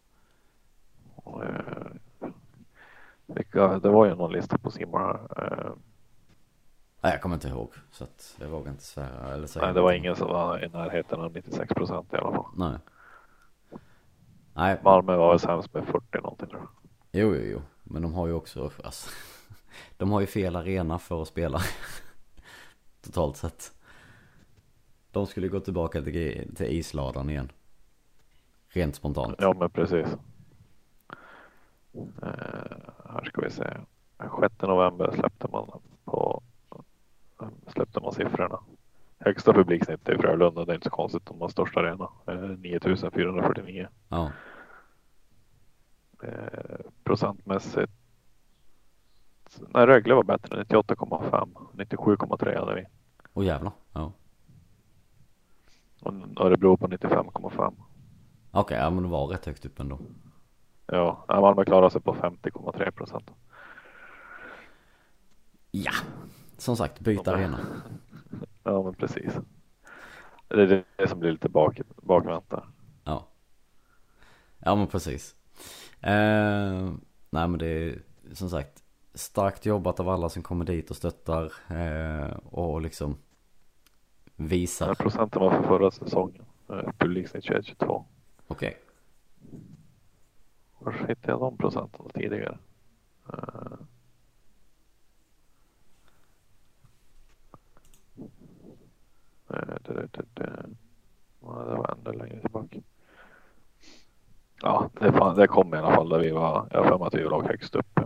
Vilka, 3.34 3.78
det 3.78 3.88
var 3.88 4.06
ju 4.06 4.14
någon 4.14 4.32
lista 4.32 4.58
på 4.58 4.70
Simon 4.70 5.00
här. 5.00 5.42
Eh, 5.42 5.72
Nej, 7.00 7.12
jag 7.12 7.22
kommer 7.22 7.34
inte 7.36 7.48
ihåg. 7.48 7.72
Så 7.90 8.04
att 8.04 8.36
jag 8.40 8.48
vågar 8.48 8.70
inte 8.70 8.84
svära 8.84 9.34
eller 9.34 9.46
säga. 9.46 9.64
Nej, 9.64 9.74
det 9.74 9.80
var 9.80 9.92
ingen 9.92 10.16
som 10.16 10.28
var 10.28 10.64
i 10.64 10.68
närheten 10.68 11.20
av 11.20 11.32
96 11.32 11.74
procent 11.74 12.12
i 12.12 12.16
alla 12.16 12.32
fall. 12.32 12.46
Nej. 12.56 12.78
Nej. 14.54 14.80
Malmö 14.84 15.16
var 15.16 15.30
väl 15.30 15.40
sämst 15.40 15.74
med 15.74 15.84
40 15.86 16.18
någonting 16.22 16.48
tror 16.48 16.60
jag. 16.60 16.68
Jo, 17.12 17.34
jo, 17.34 17.42
jo. 17.42 17.62
Men 17.84 18.02
de 18.02 18.14
har 18.14 18.26
ju 18.26 18.32
också, 18.32 18.70
alltså, 18.84 19.10
de 19.96 20.10
har 20.10 20.20
ju 20.20 20.26
fel 20.26 20.56
arena 20.56 20.98
för 20.98 21.22
att 21.22 21.28
spela. 21.28 21.60
Totalt 23.00 23.36
sett. 23.36 23.72
De 25.10 25.26
skulle 25.26 25.48
gå 25.48 25.60
tillbaka 25.60 26.02
till, 26.02 26.54
till 26.56 26.66
isladan 26.66 27.30
igen. 27.30 27.52
Rent 28.68 28.96
spontant. 28.96 29.34
Ja, 29.38 29.54
men 29.58 29.70
precis. 29.70 30.06
Uh, 31.98 33.12
här 33.12 33.24
ska 33.24 33.40
vi 33.40 33.50
se. 33.50 33.76
6 34.40 34.54
november 34.62 35.10
släppte 35.12 35.48
man 35.52 35.80
på 36.04 36.42
släppte 37.66 38.00
man 38.00 38.12
siffrorna. 38.12 38.60
Högsta 39.18 39.52
publiksnitt 39.52 40.08
är 40.08 40.18
Frölunda. 40.18 40.64
Det 40.64 40.72
är 40.72 40.74
inte 40.74 40.84
så 40.84 40.90
konstigt. 40.90 41.26
De 41.26 41.40
har 41.40 41.48
största 41.48 41.80
arena. 41.80 42.08
9449. 42.58 43.80
Eh, 43.82 43.88
ja. 44.08 44.32
Eh, 46.22 46.80
procentmässigt. 47.04 47.92
Nej, 49.68 49.86
Rögle 49.86 50.14
var 50.14 50.22
bättre. 50.22 50.64
98,5. 50.64 51.48
97,3 51.72 52.58
hade 52.58 52.74
vi. 52.74 52.86
Åh 53.34 53.42
oh, 53.42 53.46
jävlar. 53.46 53.72
Ja. 53.92 54.12
Och 56.00 56.12
Örebro 56.36 56.76
på 56.76 56.88
95,5. 56.88 57.72
Okej, 58.50 58.60
okay, 58.60 58.78
ja 58.78 58.90
men 58.90 59.02
det 59.02 59.08
var 59.08 59.26
rätt 59.26 59.46
högt 59.46 59.66
upp 59.66 59.80
ändå. 59.80 59.98
Ja, 60.92 61.24
Malmö 61.28 61.64
klarade 61.64 61.90
sig 61.90 62.00
på 62.00 62.14
50,3 62.14 62.90
procent. 62.90 63.30
Ja, 65.70 65.92
som 66.58 66.76
sagt, 66.76 67.00
byta 67.00 67.34
arena. 67.34 67.58
Ja, 68.62 68.82
men 68.82 68.94
precis. 68.94 69.32
Det 70.48 70.62
är 70.62 70.84
det 70.96 71.08
som 71.08 71.20
blir 71.20 71.30
lite 71.30 71.48
bak, 71.48 71.80
bakvänt 71.96 72.50
där. 72.50 72.64
Ja. 73.04 73.28
Ja, 74.58 74.74
men 74.74 74.86
precis. 74.86 75.34
Eh, 76.00 76.92
nej, 77.30 77.48
men 77.48 77.58
det 77.58 77.66
är 77.66 78.02
som 78.32 78.50
sagt 78.50 78.82
starkt 79.14 79.66
jobbat 79.66 80.00
av 80.00 80.08
alla 80.08 80.28
som 80.28 80.42
kommer 80.42 80.64
dit 80.64 80.90
och 80.90 80.96
stöttar 80.96 81.52
eh, 81.68 82.36
och 82.36 82.80
liksom 82.80 83.16
visar. 84.36 84.88
Ja, 84.88 84.94
procenten 84.94 85.42
var 85.42 85.50
för 85.50 85.62
förra 85.62 85.90
säsongen. 85.90 86.44
Eh, 86.70 86.90
publiksnitt 86.98 87.44
21-22. 87.44 87.74
Okej. 87.86 88.04
Okay. 88.48 88.74
Var 90.78 90.92
hittade 90.92 91.32
jag 91.32 91.40
de 91.40 91.56
procenten 91.56 92.08
tidigare? 92.14 92.58
Eh, 93.32 93.78
Det, 99.48 99.82
det, 99.82 100.08
det, 100.12 100.24
det 100.34 100.74
var 101.40 101.96
ännu 101.96 102.18
längre 102.18 102.40
tillbaka. 102.40 102.78
Ja, 104.62 104.90
det, 105.00 105.12
fan, 105.12 105.36
det 105.36 105.46
kom 105.46 105.74
i 105.74 105.76
alla 105.76 105.94
fall 105.94 106.08
där 106.08 106.18
vi 106.18 106.30
var. 106.30 106.68
Jag 106.70 106.82
har 106.82 106.88
för 106.88 106.98
mig 106.98 107.06
att 107.06 107.14
vi 107.14 107.22
låg 107.22 107.44
högst 107.44 107.74
upp. 107.74 108.00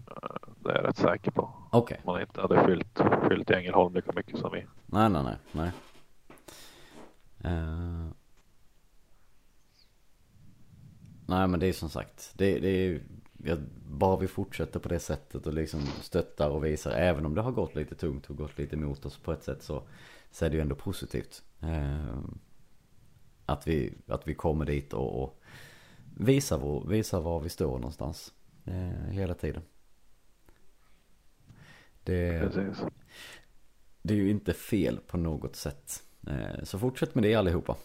Det 0.61 0.71
är 0.71 0.75
jag 0.75 0.89
rätt 0.89 0.97
säker 0.97 1.31
på. 1.31 1.51
Okej. 1.71 2.01
Okay. 2.01 2.13
Man 2.13 2.21
inte 2.21 2.41
hade 2.41 2.65
fyllt, 2.65 3.01
fyllt 3.29 3.51
i 3.51 3.55
Ängelholm 3.55 3.95
lika 3.95 4.13
mycket 4.13 4.39
som 4.39 4.53
vi. 4.53 4.67
Nej, 4.87 5.11
nej, 5.11 5.23
nej, 5.25 5.37
nej. 5.53 5.73
Uh... 7.53 8.09
nej 11.33 11.49
men 11.49 11.61
det 11.61 11.67
är 11.67 11.73
som 11.73 11.91
sagt. 11.91 12.33
Det, 12.37 12.59
det 12.59 12.69
är 12.69 13.01
jag, 13.45 13.59
bara 13.87 14.17
vi 14.17 14.29
fortsätter 14.29 14.81
på 14.81 14.89
det 14.89 14.99
sättet 14.99 15.47
och 15.47 15.55
liksom 15.55 15.81
stöttar 16.01 16.51
och 16.51 16.65
visar. 16.65 16.91
Även 16.91 17.27
om 17.27 17.35
det 17.35 17.41
har 17.41 17.53
gått 17.53 17.75
lite 17.75 17.95
tungt 17.95 18.31
och 18.31 18.37
gått 18.37 18.59
lite 18.59 18.77
emot 18.77 19.07
oss 19.07 19.19
på 19.19 19.33
ett 19.33 19.45
sätt 19.45 19.63
så, 19.63 19.83
så 20.31 20.45
är 20.45 20.51
det 20.51 20.57
ju 20.57 20.63
ändå 20.63 20.75
positivt. 20.75 21.43
Eh, 21.61 22.19
att, 23.47 23.67
vi, 23.67 23.95
att 24.07 24.29
vi 24.29 24.35
kommer 24.35 24.65
dit 24.65 24.93
och, 24.93 25.23
och 25.23 25.43
visar, 26.17 26.59
vår, 26.59 26.87
visar 26.87 27.21
var 27.21 27.41
vi 27.41 27.49
står 27.49 27.79
någonstans. 27.79 28.33
Eh, 28.65 29.11
hela 29.11 29.35
tiden. 29.35 29.63
Det, 32.05 32.41
Precis. 32.41 32.85
det 34.03 34.15
är 34.15 34.19
ju 34.19 34.31
inte 34.31 34.53
fel 34.53 35.01
på 35.07 35.17
något 35.17 35.57
sätt. 35.57 36.03
Eh, 36.27 36.65
så 36.65 36.79
fortsätt 36.79 37.15
med 37.15 37.25
det 37.25 37.35
allihopa. 37.35 37.77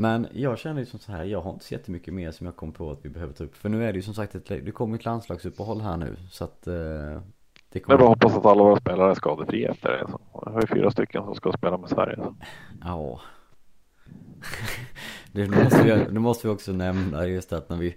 Men 0.00 0.26
jag 0.32 0.58
känner 0.58 0.80
ju 0.80 0.86
som 0.86 0.98
så 0.98 1.12
här, 1.12 1.24
jag 1.24 1.40
har 1.40 1.52
inte 1.52 1.64
så 1.64 1.74
jättemycket 1.74 2.14
mer 2.14 2.30
som 2.30 2.46
jag 2.46 2.56
kom 2.56 2.72
på 2.72 2.90
att 2.90 3.04
vi 3.04 3.08
behöver 3.08 3.32
ta 3.32 3.44
upp. 3.44 3.56
För 3.56 3.68
nu 3.68 3.84
är 3.84 3.92
det 3.92 3.96
ju 3.96 4.02
som 4.02 4.14
sagt 4.14 4.34
ett, 4.34 4.46
det 4.46 4.70
kommer 4.70 4.96
ett 4.96 5.04
landslagsuppehåll 5.04 5.80
här 5.80 5.96
nu. 5.96 6.16
Så 6.30 6.44
att 6.44 6.66
eh, 6.66 6.74
det 6.74 7.20
Men 7.72 7.80
kommer... 7.82 7.98
vi 7.98 8.04
hoppas 8.04 8.36
att 8.36 8.46
alla 8.46 8.62
våra 8.62 8.76
spelare 8.76 9.10
är 9.10 9.14
skadefria 9.14 9.70
efter 9.70 9.88
det. 9.88 10.06
Vi 10.46 10.52
har 10.52 10.60
ju 10.60 10.66
fyra 10.66 10.90
stycken 10.90 11.24
som 11.24 11.34
ska 11.34 11.52
spela 11.52 11.78
med 11.78 11.90
Sverige. 11.90 12.16
Så. 12.16 12.34
Ja. 12.84 13.20
det 15.32 15.46
nu 15.46 15.64
måste, 15.64 15.82
vi, 15.82 16.12
nu 16.12 16.20
måste 16.20 16.46
vi 16.46 16.54
också 16.54 16.72
nämna 16.72 17.26
just 17.26 17.52
att 17.52 17.68
när 17.68 17.76
vi 17.76 17.96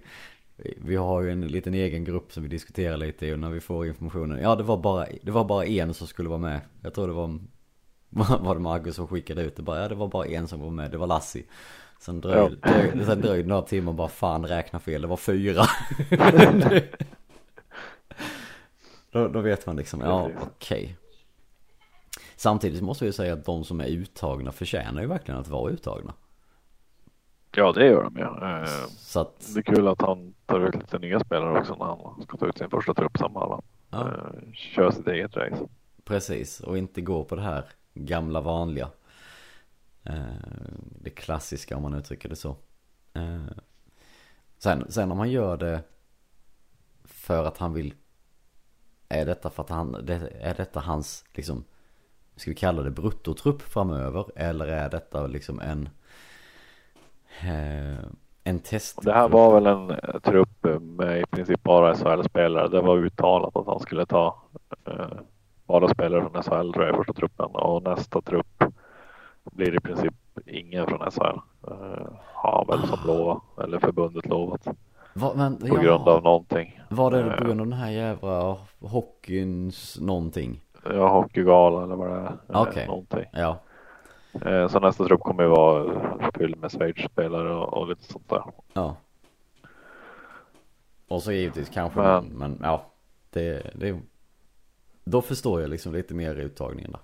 vi 0.76 0.96
har 0.96 1.22
ju 1.22 1.30
en 1.30 1.46
liten 1.46 1.74
egen 1.74 2.04
grupp 2.04 2.32
som 2.32 2.42
vi 2.42 2.48
diskuterar 2.48 2.96
lite 2.96 3.26
i 3.26 3.34
och 3.34 3.38
när 3.38 3.50
vi 3.50 3.60
får 3.60 3.86
informationen 3.86 4.38
Ja 4.42 4.56
det 4.56 4.62
var 4.62 4.76
bara, 4.76 5.06
det 5.22 5.30
var 5.30 5.44
bara 5.44 5.66
en 5.66 5.94
som 5.94 6.06
skulle 6.06 6.28
vara 6.28 6.38
med 6.38 6.60
Jag 6.82 6.94
tror 6.94 7.06
det 7.06 7.12
var 7.12 7.38
Var 8.40 8.54
det 8.54 8.60
Marcus 8.60 8.96
som 8.96 9.06
skickade 9.06 9.42
ut 9.42 9.56
det 9.56 9.62
bara 9.62 9.82
Ja 9.82 9.88
det 9.88 9.94
var 9.94 10.08
bara 10.08 10.26
en 10.26 10.48
som 10.48 10.60
var 10.60 10.70
med, 10.70 10.90
det 10.90 10.98
var 10.98 11.06
Lassi 11.06 11.46
Sen 11.98 12.20
dröjde, 12.20 12.56
Ja. 12.62 12.70
dröjde, 12.72 13.04
sen 13.06 13.46
några 13.48 13.62
timmar 13.62 13.92
bara 13.92 14.08
fan 14.08 14.46
räkna 14.46 14.78
fel, 14.78 15.02
det 15.02 15.08
var 15.08 15.16
fyra 15.16 15.62
då, 19.10 19.28
då 19.28 19.40
vet 19.40 19.66
man 19.66 19.76
liksom, 19.76 20.00
ja 20.00 20.30
okej 20.40 20.96
Samtidigt 22.36 22.82
måste 22.82 23.04
vi 23.04 23.12
säga 23.12 23.32
att 23.32 23.44
de 23.44 23.64
som 23.64 23.80
är 23.80 23.86
uttagna 23.86 24.52
förtjänar 24.52 25.02
ju 25.02 25.08
verkligen 25.08 25.40
att 25.40 25.48
vara 25.48 25.70
uttagna 25.70 26.14
Ja 27.56 27.72
det 27.72 27.86
gör 27.86 28.02
de 28.02 28.16
ju. 28.16 28.22
Eh, 28.24 28.86
Så 28.88 29.20
att, 29.20 29.50
Det 29.54 29.60
är 29.60 29.74
kul 29.74 29.88
att 29.88 30.00
han 30.02 30.34
tar 30.46 30.60
ut 30.68 30.74
lite 30.74 30.98
nya 30.98 31.20
spelare 31.20 31.60
också 31.60 31.74
när 31.74 31.84
han 31.86 32.22
ska 32.22 32.36
ta 32.36 32.46
ut 32.46 32.58
sin 32.58 32.70
första 32.70 32.94
trupp 32.94 33.22
alla. 33.22 33.60
ja, 33.90 34.08
Eh, 34.08 34.52
Kör 34.52 34.90
sitt 34.90 35.06
eget 35.08 35.36
race. 35.36 35.66
precis, 36.04 36.60
och 36.60 36.78
inte 36.78 37.00
gå 37.00 37.24
på 37.24 37.34
det 37.36 37.42
här 37.42 37.64
gamla 37.94 38.40
vanliga 38.40 38.88
Eh, 40.04 40.24
det 41.00 41.10
klassiska 41.10 41.76
om 41.76 41.82
man 41.82 41.94
uttrycker 41.94 42.28
det 42.28 42.36
så 42.36 42.56
eh, 43.12 43.46
sen, 44.58 44.92
sen 44.92 45.12
om 45.12 45.18
han 45.18 45.30
gör 45.30 45.56
det 45.56 45.82
för 47.04 47.44
att 47.44 47.58
han 47.58 47.72
vill 47.74 47.94
Är 49.08 49.26
detta 49.26 49.50
för 49.50 49.62
att 49.62 49.70
han, 49.70 49.94
är 50.40 50.54
detta 50.54 50.80
hans 50.80 51.24
liksom 51.32 51.64
Ska 52.36 52.50
vi 52.50 52.54
kalla 52.54 52.82
det 52.82 52.90
bruttotrupp 52.90 53.62
framöver? 53.62 54.26
Eller 54.36 54.66
är 54.66 54.90
detta 54.90 55.26
liksom 55.26 55.60
en 55.60 55.88
eh, 57.40 58.04
En 58.44 58.58
test 58.60 59.02
Det 59.02 59.12
här 59.12 59.28
var 59.28 59.54
väl 59.54 59.66
en 59.66 59.90
eh, 59.90 60.20
trupp 60.20 60.66
med 60.80 61.20
i 61.20 61.26
princip 61.26 61.62
bara 61.62 61.94
SHL-spelare. 61.94 62.68
Det 62.68 62.80
var 62.80 62.96
uttalat 62.96 63.56
att 63.56 63.66
han 63.66 63.80
skulle 63.80 64.06
ta 64.06 64.42
eh, 64.86 65.18
bara 65.66 65.88
spelare 65.88 66.20
från 66.20 66.42
SHL 66.42 66.72
tror 66.72 66.86
jag 66.86 66.94
i 66.94 66.96
första 66.96 67.12
truppen 67.12 67.46
och 67.46 67.82
nästa 67.82 68.20
trupp 68.20 68.64
blir 69.52 69.74
i 69.74 69.80
princip 69.80 70.14
ingen 70.46 70.86
från 70.86 71.10
SHL. 71.10 71.38
Eh, 71.70 72.06
har 72.34 72.64
väl 72.68 72.88
som 72.88 72.98
lovat 73.06 73.42
eller 73.64 73.78
förbundet 73.78 74.26
lovat 74.26 74.66
Var, 75.14 75.34
men, 75.34 75.56
på 75.56 75.76
grund 75.76 76.08
av 76.08 76.22
någonting. 76.22 76.80
Var 76.90 77.10
det 77.10 77.20
eh, 77.20 77.36
på 77.36 77.44
grund 77.44 77.60
av 77.60 77.66
den 77.66 77.78
här 77.78 77.90
jävla 77.90 78.56
hockeyns 78.80 80.00
någonting? 80.00 80.60
Ja, 80.84 81.08
hockeygala 81.08 81.82
eller 81.82 81.96
vad 81.96 82.10
det 82.10 82.16
är. 82.16 82.26
Eh, 82.26 82.62
Okej. 82.62 82.86
Någonting. 82.86 83.24
Ja, 83.32 83.58
Eh, 84.42 84.68
så 84.68 84.80
nästa 84.80 85.04
trupp 85.04 85.20
kommer 85.20 85.42
ju 85.42 85.48
vara 85.48 86.30
fylld 86.38 86.60
med 86.60 86.70
Schweiz-spelare 86.72 87.54
och, 87.54 87.74
och 87.74 87.88
lite 87.88 88.12
sånt 88.12 88.28
där. 88.28 88.42
ja. 88.72 88.96
Och 91.08 91.22
så 91.22 91.32
givetvis 91.32 91.68
kanske, 91.68 92.00
men, 92.00 92.24
men 92.24 92.58
ja. 92.62 92.86
Det, 93.30 93.70
det, 93.74 94.00
då 95.04 95.22
förstår 95.22 95.60
jag 95.60 95.70
liksom 95.70 95.92
lite 95.92 96.14
mer 96.14 96.34
uttagningen 96.34 96.90
där. 96.92 97.00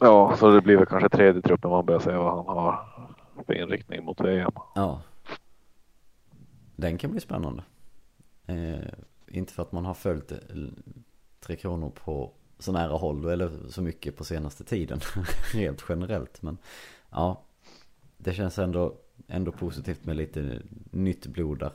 Ja, 0.00 0.36
så 0.36 0.50
det 0.50 0.60
blir 0.60 0.76
väl 0.76 0.86
kanske 0.86 1.08
tredje 1.08 1.42
truppen 1.42 1.70
man 1.70 1.86
börjar 1.86 2.00
se 2.00 2.16
vad 2.16 2.36
han 2.36 2.56
har 2.56 2.88
för 3.46 3.54
inriktning 3.54 4.04
mot 4.04 4.20
VM. 4.20 4.52
Ja. 4.74 5.02
Den 6.76 6.98
kan 6.98 7.10
bli 7.10 7.20
spännande. 7.20 7.62
Eh, 8.46 8.88
inte 9.28 9.52
för 9.52 9.62
att 9.62 9.72
man 9.72 9.84
har 9.84 9.94
följt 9.94 10.32
eh, 10.32 10.38
Tre 11.40 11.56
Kronor 11.56 11.90
på 12.04 12.30
så 12.58 12.72
nära 12.72 12.92
håll 12.92 13.24
eller 13.24 13.50
så 13.68 13.82
mycket 13.82 14.16
på 14.16 14.24
senaste 14.24 14.64
tiden. 14.64 15.00
Rent 15.54 15.84
generellt. 15.88 16.42
Men 16.42 16.58
ja, 17.10 17.42
det 18.16 18.32
känns 18.32 18.58
ändå, 18.58 18.94
ändå 19.28 19.52
positivt 19.52 20.04
med 20.04 20.16
lite 20.16 20.62
nytt 20.90 21.26
blod 21.26 21.58
där. 21.58 21.72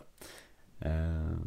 Eh, 0.79 1.37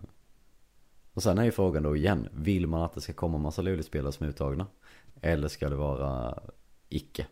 och 1.15 1.23
sen 1.23 1.39
är 1.39 1.45
ju 1.45 1.51
frågan 1.51 1.83
då 1.83 1.97
igen. 1.97 2.29
Vill 2.33 2.67
man 2.67 2.83
att 2.83 2.95
det 2.95 3.01
ska 3.01 3.13
komma 3.13 3.39
massa 3.39 3.63
Luleåspelare 3.63 4.13
som 4.13 4.27
är 4.27 4.31
uttagna? 4.31 4.67
Eller 5.21 5.49
ska 5.49 5.69
det 5.69 5.77
vara 5.77 6.39
icke? 6.89 7.27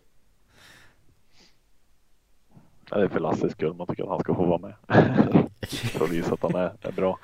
Ja, 2.91 2.97
Det 2.99 3.05
är 3.05 3.09
för 3.09 3.21
Lasses 3.21 3.53
skull 3.53 3.75
man 3.75 3.87
tycker 3.87 4.03
att 4.03 4.09
han 4.09 4.21
ska 4.21 4.35
få 4.35 4.45
vara 4.47 4.59
med. 4.59 4.75
för 5.69 6.05
att 6.05 6.11
visa 6.11 6.35
att 6.35 6.43
han 6.43 6.55
är, 6.55 6.73
är 6.81 6.93
bra. 6.93 7.19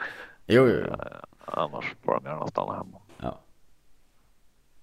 Jo, 0.46 0.66
jo, 0.68 0.76
jo. 0.86 0.92
Eh, 0.92 0.96
Annars 1.44 1.94
får 2.02 2.12
han 2.12 2.24
gärna 2.24 2.46
stanna 2.46 2.76
hemma. 2.76 3.00
Ja. 3.18 3.40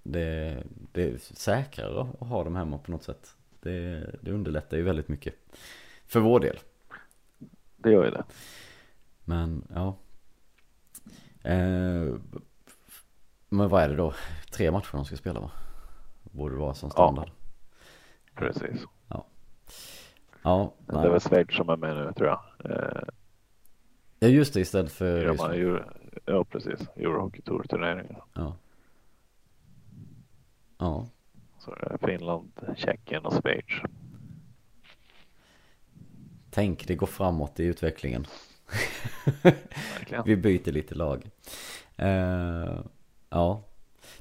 Det, 0.03 0.63
det 0.91 1.03
är 1.03 1.17
säkrare 1.17 2.01
att 2.01 2.27
ha 2.27 2.43
dem 2.43 2.55
hemma 2.55 2.77
på 2.77 2.91
något 2.91 3.03
sätt. 3.03 3.35
Det, 3.61 4.05
det 4.21 4.31
underlättar 4.31 4.77
ju 4.77 4.83
väldigt 4.83 5.07
mycket. 5.07 5.35
För 6.07 6.19
vår 6.19 6.39
del. 6.39 6.59
Det 7.77 7.91
gör 7.91 8.05
ju 8.05 8.11
det. 8.11 8.23
Men 9.25 9.67
ja. 9.75 9.95
Eh, 11.43 12.13
men 13.49 13.69
vad 13.69 13.83
är 13.83 13.89
det 13.89 13.95
då? 13.95 14.13
Tre 14.51 14.71
matcher 14.71 14.91
de 14.91 15.05
ska 15.05 15.15
spela 15.15 15.39
va? 15.39 15.51
Borde 16.23 16.55
vara 16.55 16.73
som 16.73 16.89
standard. 16.91 17.29
Precis. 18.39 18.85
Ja, 20.43 20.73
Det 20.85 20.95
är 20.97 21.09
väl 21.09 21.19
Schweiz 21.19 21.55
som 21.55 21.69
är 21.69 21.77
med 21.77 21.95
nu 21.95 22.13
tror 22.13 22.27
jag. 22.27 22.41
Eh, 22.71 23.01
ja 24.19 24.27
just 24.27 24.53
det 24.53 24.59
istället 24.59 24.91
för 24.91 25.21
just, 25.25 25.43
här 25.43 25.53
Euro, 25.53 25.83
ja 26.25 26.43
precis. 26.45 26.79
Eurohockey 26.95 27.41
Tour 27.41 27.63
turneringarna. 27.63 28.23
ja. 28.33 28.55
Ja, 30.77 31.07
Så 31.57 31.75
det 31.75 31.85
är 31.85 31.97
Finland, 32.07 32.51
Tjeckien 32.77 33.25
och 33.25 33.33
Schweiz. 33.33 33.65
tänk 36.49 36.87
det 36.87 36.95
går 36.95 37.07
framåt 37.07 37.59
i 37.59 37.63
utvecklingen. 37.65 38.25
Verkligen. 39.41 40.23
Vi 40.25 40.35
byter 40.37 40.71
lite 40.71 40.95
lag. 40.95 41.29
Eh, 41.97 42.79
ja. 43.29 43.63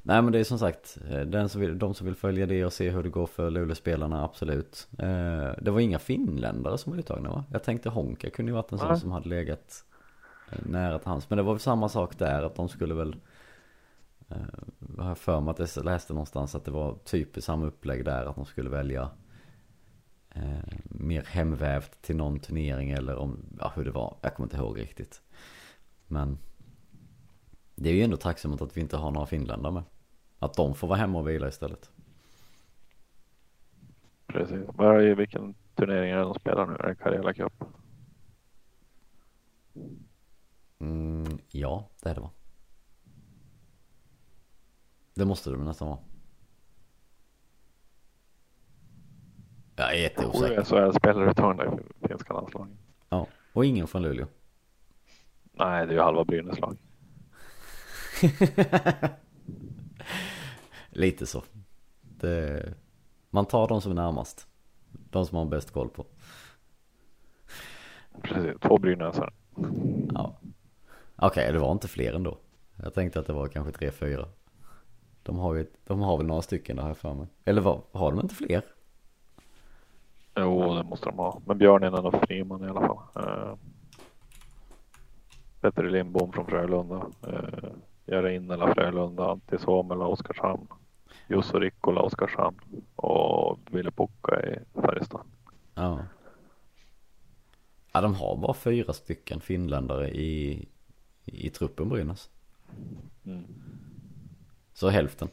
Nej 0.03 0.21
men 0.21 0.31
det 0.31 0.39
är 0.39 0.43
som 0.43 0.59
sagt, 0.59 0.97
eh, 1.09 1.21
den 1.21 1.49
som 1.49 1.61
vill, 1.61 1.79
de 1.79 1.93
som 1.93 2.05
vill 2.05 2.15
följa 2.15 2.45
det 2.45 2.65
och 2.65 2.73
se 2.73 2.89
hur 2.89 3.03
det 3.03 3.09
går 3.09 3.27
för 3.27 3.49
Luleå-spelarna, 3.49 4.23
absolut. 4.23 4.87
Eh, 4.99 5.51
det 5.61 5.71
var 5.71 5.79
inga 5.79 5.99
finländare 5.99 6.77
som 6.77 6.91
var 6.91 6.99
uttagna 6.99 7.29
va? 7.29 7.43
Jag 7.51 7.63
tänkte 7.63 7.89
Honka 7.89 8.29
kunde 8.29 8.51
ju 8.51 8.55
varit 8.55 8.71
en 8.71 8.79
sån 8.79 8.99
som 8.99 9.11
hade 9.11 9.29
legat 9.29 9.83
eh, 10.51 10.59
nära 10.65 10.99
till 10.99 11.07
hans. 11.07 11.29
Men 11.29 11.37
det 11.37 11.43
var 11.43 11.53
väl 11.53 11.59
samma 11.59 11.89
sak 11.89 12.19
där, 12.19 12.43
att 12.43 12.55
de 12.55 12.69
skulle 12.69 12.93
väl 12.93 13.15
jag 14.97 15.03
har 15.03 15.15
för 15.15 15.41
mig 15.41 15.51
att 15.51 15.75
jag 15.75 15.85
läste 15.85 16.13
någonstans 16.13 16.55
att 16.55 16.65
det 16.65 16.71
var 16.71 16.97
typ 17.03 17.43
samma 17.43 17.65
upplägg 17.65 18.05
där, 18.05 18.25
att 18.25 18.35
de 18.35 18.45
skulle 18.45 18.69
välja 18.69 19.09
eh, 20.29 20.77
mer 20.83 21.23
hemvävt 21.23 22.01
till 22.01 22.15
någon 22.15 22.39
turnering 22.39 22.89
eller 22.91 23.15
om, 23.15 23.45
ja 23.59 23.71
hur 23.75 23.85
det 23.85 23.91
var, 23.91 24.17
jag 24.21 24.35
kommer 24.35 24.45
inte 24.45 24.57
ihåg 24.57 24.79
riktigt. 24.79 25.21
Men 26.07 26.37
det 27.81 27.89
är 27.89 27.93
ju 27.93 28.03
ändå 28.03 28.17
tacksamt 28.17 28.61
att 28.61 28.77
vi 28.77 28.81
inte 28.81 28.97
har 28.97 29.11
några 29.11 29.25
finländare 29.25 29.73
med. 29.73 29.83
Att 30.39 30.53
de 30.53 30.75
får 30.75 30.87
vara 30.87 30.97
hemma 30.97 31.19
och 31.19 31.29
vila 31.29 31.47
istället. 31.47 31.91
Precis. 34.27 34.59
Vad 34.67 35.03
är 35.03 35.15
vilken 35.15 35.55
turnering 35.75 36.11
är 36.11 36.17
det 36.17 36.23
de 36.23 36.33
spelar 36.33 36.65
nu? 36.65 36.73
Är 36.73 36.87
det 36.87 36.95
Karela 36.95 37.33
Cup? 37.33 37.63
Mm, 40.79 41.39
ja, 41.47 41.89
det 42.03 42.09
är 42.09 42.15
det 42.15 42.21
va? 42.21 42.29
Det 45.13 45.25
måste 45.25 45.49
det 45.49 45.57
nästan 45.57 45.87
vara. 45.87 45.99
Jag 49.75 49.93
är 49.93 49.97
jätteosäker. 49.97 50.63
Så 50.63 50.93
spelare 50.93 51.31
uttagna 51.31 51.65
i 51.65 52.07
finska 52.07 52.33
landslaget. 52.33 52.73
Ja, 53.09 53.27
och 53.53 53.65
ingen 53.65 53.87
från 53.87 54.01
Luleå. 54.01 54.27
Nej, 55.51 55.85
det 55.85 55.91
är 55.91 55.95
ju 55.95 56.01
halva 56.01 56.25
Brynäs 56.25 56.59
lag. 56.59 56.77
Lite 60.89 61.25
så. 61.25 61.43
Det, 62.01 62.73
man 63.29 63.45
tar 63.45 63.67
de 63.67 63.81
som 63.81 63.91
är 63.91 63.95
närmast. 63.95 64.47
De 64.89 65.25
som 65.25 65.35
man 65.35 65.45
har 65.45 65.51
bäst 65.51 65.71
koll 65.71 65.89
på. 65.89 66.05
Precis, 68.21 68.59
två 68.61 68.77
brynäsare. 68.77 69.33
Ja. 70.13 70.39
Okej, 71.15 71.27
okay, 71.27 71.51
det 71.51 71.59
var 71.59 71.71
inte 71.71 71.87
fler 71.87 72.13
ändå. 72.13 72.37
Jag 72.83 72.93
tänkte 72.93 73.19
att 73.19 73.27
det 73.27 73.33
var 73.33 73.47
kanske 73.47 73.71
tre, 73.71 73.91
fyra. 73.91 74.25
De 75.23 75.37
har 75.37 75.55
ju, 75.55 75.67
de 75.87 76.01
har 76.01 76.17
väl 76.17 76.27
några 76.27 76.41
stycken 76.41 76.75
där 76.75 76.83
här 76.83 76.93
för 76.93 77.13
mig. 77.13 77.27
Eller 77.45 77.61
vad, 77.61 77.81
har 77.91 78.11
de 78.11 78.19
inte 78.19 78.35
fler? 78.35 78.63
Jo, 80.35 80.73
det 80.73 80.83
måste 80.83 81.05
de 81.05 81.17
ha. 81.17 81.41
Men 81.45 81.57
Björninen 81.57 82.05
och 82.05 82.15
Friman 82.27 82.63
i 82.63 82.67
alla 82.67 82.81
fall. 82.87 82.97
Uh, 83.23 83.55
Petter 85.61 85.83
Lindbom 85.83 86.31
från 86.31 86.45
Frölunda. 86.45 87.05
Uh, 87.27 87.69
Jere 88.11 88.35
Innela 88.35 88.73
Frölunda. 88.73 89.31
Antti 89.31 89.57
Suomela 89.57 90.05
Oskarshamn. 90.05 90.67
Jusso 91.27 91.59
Rikkola 91.59 92.01
Oskarshamn. 92.01 92.57
Och 92.95 93.59
Ville 93.71 93.91
Pukka 93.91 94.41
i 94.41 94.59
Färjestad. 94.81 95.21
Ja. 95.75 95.99
Ja, 97.91 98.01
de 98.01 98.15
har 98.15 98.37
bara 98.37 98.53
fyra 98.53 98.93
stycken 98.93 99.41
finländare 99.41 100.09
i, 100.09 100.67
i 101.25 101.49
truppen 101.49 101.89
Brynäs. 101.89 102.29
Mm. 103.25 103.45
Så 104.73 104.89
hälften. 104.89 105.27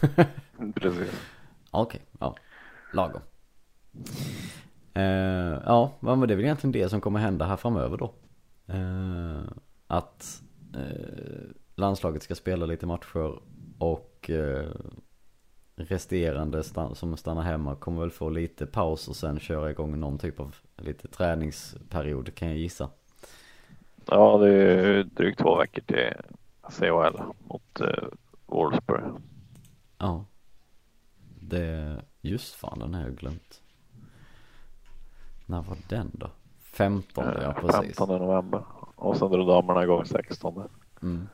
Precis. 0.74 1.28
Okej, 1.70 2.00
okay, 2.00 2.00
ja. 2.20 2.34
Lagom. 2.92 3.22
Uh, 4.96 5.62
ja, 5.66 5.92
men 6.00 6.20
det 6.20 6.34
är 6.34 6.36
väl 6.36 6.44
egentligen 6.44 6.72
det 6.72 6.88
som 6.88 7.00
kommer 7.00 7.20
hända 7.20 7.44
här 7.44 7.56
framöver 7.56 7.96
då. 7.96 8.14
Uh, 8.74 9.42
att 9.86 10.42
uh, 10.76 11.50
landslaget 11.74 12.22
ska 12.22 12.34
spela 12.34 12.66
lite 12.66 12.86
matcher 12.86 13.40
och 13.78 14.30
resterande 15.74 16.62
stan 16.62 16.94
som 16.94 17.16
stannar 17.16 17.42
hemma 17.42 17.74
kommer 17.76 18.00
väl 18.00 18.10
få 18.10 18.28
lite 18.28 18.66
paus 18.66 19.08
och 19.08 19.16
sen 19.16 19.40
köra 19.40 19.70
igång 19.70 20.00
någon 20.00 20.18
typ 20.18 20.40
av 20.40 20.56
lite 20.76 21.08
träningsperiod 21.08 22.34
kan 22.34 22.48
jag 22.48 22.56
gissa. 22.56 22.88
Ja, 24.06 24.38
det 24.38 24.50
är 24.50 25.04
drygt 25.04 25.38
två 25.38 25.56
veckor 25.56 25.82
till 25.82 26.12
CHL 26.70 27.22
mot 27.48 27.80
uh, 27.80 28.08
Wolfsburg. 28.46 29.04
Ja. 29.98 30.24
Det, 31.40 31.96
just 32.20 32.54
fan 32.54 32.78
den 32.78 32.94
har 32.94 33.02
jag 33.02 33.16
glömt. 33.16 33.62
När 35.46 35.62
var 35.62 35.76
den 35.88 36.10
då? 36.12 36.30
15 36.60 37.24
ja 37.24 37.42
eh, 37.42 37.54
precis. 37.54 37.96
15 37.96 38.08
november. 38.08 38.64
Och 38.96 39.16
sen 39.16 39.30
drar 39.30 39.46
damerna 39.46 39.82
igång 39.82 40.04
16. 40.04 40.68
Mm. 41.02 41.28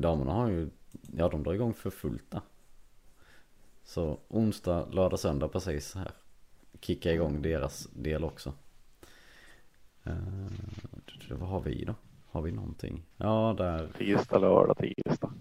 Damerna 0.00 0.32
har 0.32 0.48
ju, 0.48 0.70
ja 1.16 1.28
de 1.28 1.42
drar 1.42 1.54
igång 1.54 1.74
för 1.74 1.90
fullt 1.90 2.30
där. 2.30 2.40
Så 3.84 4.18
onsdag, 4.28 4.86
lördag, 4.90 5.18
söndag 5.18 5.48
precis 5.48 5.94
här. 5.94 6.10
Kicka 6.80 7.12
igång 7.12 7.42
deras 7.42 7.88
del 7.92 8.24
också. 8.24 8.52
Uh, 10.06 10.48
vad 11.30 11.48
har 11.48 11.60
vi 11.60 11.84
då? 11.84 11.94
Har 12.30 12.42
vi 12.42 12.52
någonting? 12.52 13.02
Ja, 13.16 13.54
där. 13.58 13.88
Tisdag, 13.98 14.38
lördag, 14.38 14.76
tisdag. 14.76 15.32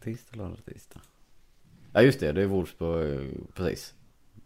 Tisdag, 0.00 0.36
lördag, 0.36 0.64
tisdag. 0.64 1.00
Ja, 1.92 2.02
just 2.02 2.20
det. 2.20 2.32
Det 2.32 2.42
är 2.42 2.46
Wolfsburg, 2.46 3.54
precis. 3.54 3.94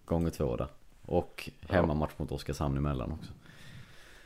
Gånger 0.05 0.31
två 0.31 0.57
där. 0.57 0.69
Och 1.03 1.51
hemmamatch 1.69 2.13
mot 2.17 2.33
Oskarshamn 2.33 2.77
emellan 2.77 3.13
också. 3.13 3.33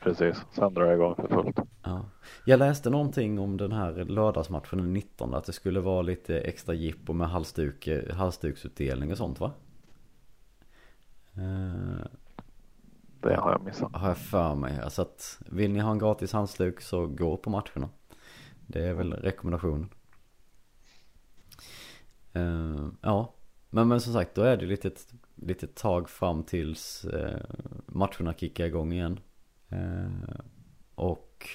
Precis, 0.05 0.45
sen 0.51 0.75
drar 0.75 0.85
jag 0.85 0.95
igång 0.95 1.15
för 1.15 1.29
fullt. 1.29 1.59
Ja. 1.83 2.05
Jag 2.45 2.59
läste 2.59 2.91
någonting 2.91 3.39
om 3.39 3.57
den 3.57 3.73
här 3.73 3.93
lördagsmatchen 3.93 4.79
den 4.79 4.93
19 4.93 5.35
att 5.35 5.45
det 5.45 5.53
skulle 5.53 5.81
vara 5.81 6.03
lite 6.03 6.41
extra 6.41 6.75
jippo 6.75 7.13
med 7.13 7.29
halsduk, 7.29 7.89
halsduksutdelning 8.13 9.13
och 9.13 9.19
sånt 9.19 9.41
va? 9.41 9.53
Uh, 11.39 12.07
det 13.21 13.37
har 13.37 13.53
jag 13.53 13.65
missat. 13.65 13.97
Har 13.97 14.09
jag 14.09 14.19
för 14.19 14.55
mig. 14.55 14.81
Alltså 14.81 15.03
att 15.03 15.39
vill 15.47 15.73
ni 15.73 15.81
ha 15.81 15.91
en 15.91 15.99
gratis 15.99 16.33
halsduk 16.33 16.81
så 16.81 17.07
gå 17.07 17.37
på 17.37 17.51
matcherna. 17.51 17.89
Det 18.67 18.85
är 18.85 18.95
väl 18.95 19.13
rekommendationen. 19.13 19.89
Uh, 22.37 22.89
ja, 23.01 23.35
men, 23.71 23.89
men 23.89 24.01
som 24.01 24.13
sagt 24.13 24.35
då 24.35 24.43
är 24.43 24.57
det 24.57 24.67
lite, 24.67 24.91
lite 25.35 25.67
tag 25.67 26.11
fram 26.11 26.43
tills 26.43 27.07
uh, 27.15 27.39
matcherna 27.87 28.35
kickar 28.35 28.65
igång 28.65 28.93
igen. 28.93 29.21
Uh, 29.73 30.41
och 30.95 31.49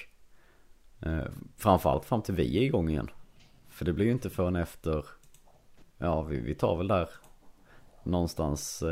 uh, 1.06 1.24
framförallt 1.56 2.04
fram 2.04 2.22
till 2.22 2.34
vi 2.34 2.58
är 2.58 2.62
igång 2.62 2.90
igen. 2.90 3.10
För 3.68 3.84
det 3.84 3.92
blir 3.92 4.06
ju 4.06 4.12
inte 4.12 4.30
förrän 4.30 4.56
efter, 4.56 5.06
ja 5.98 6.22
vi, 6.22 6.40
vi 6.40 6.54
tar 6.54 6.76
väl 6.76 6.88
där 6.88 7.08
någonstans 8.02 8.82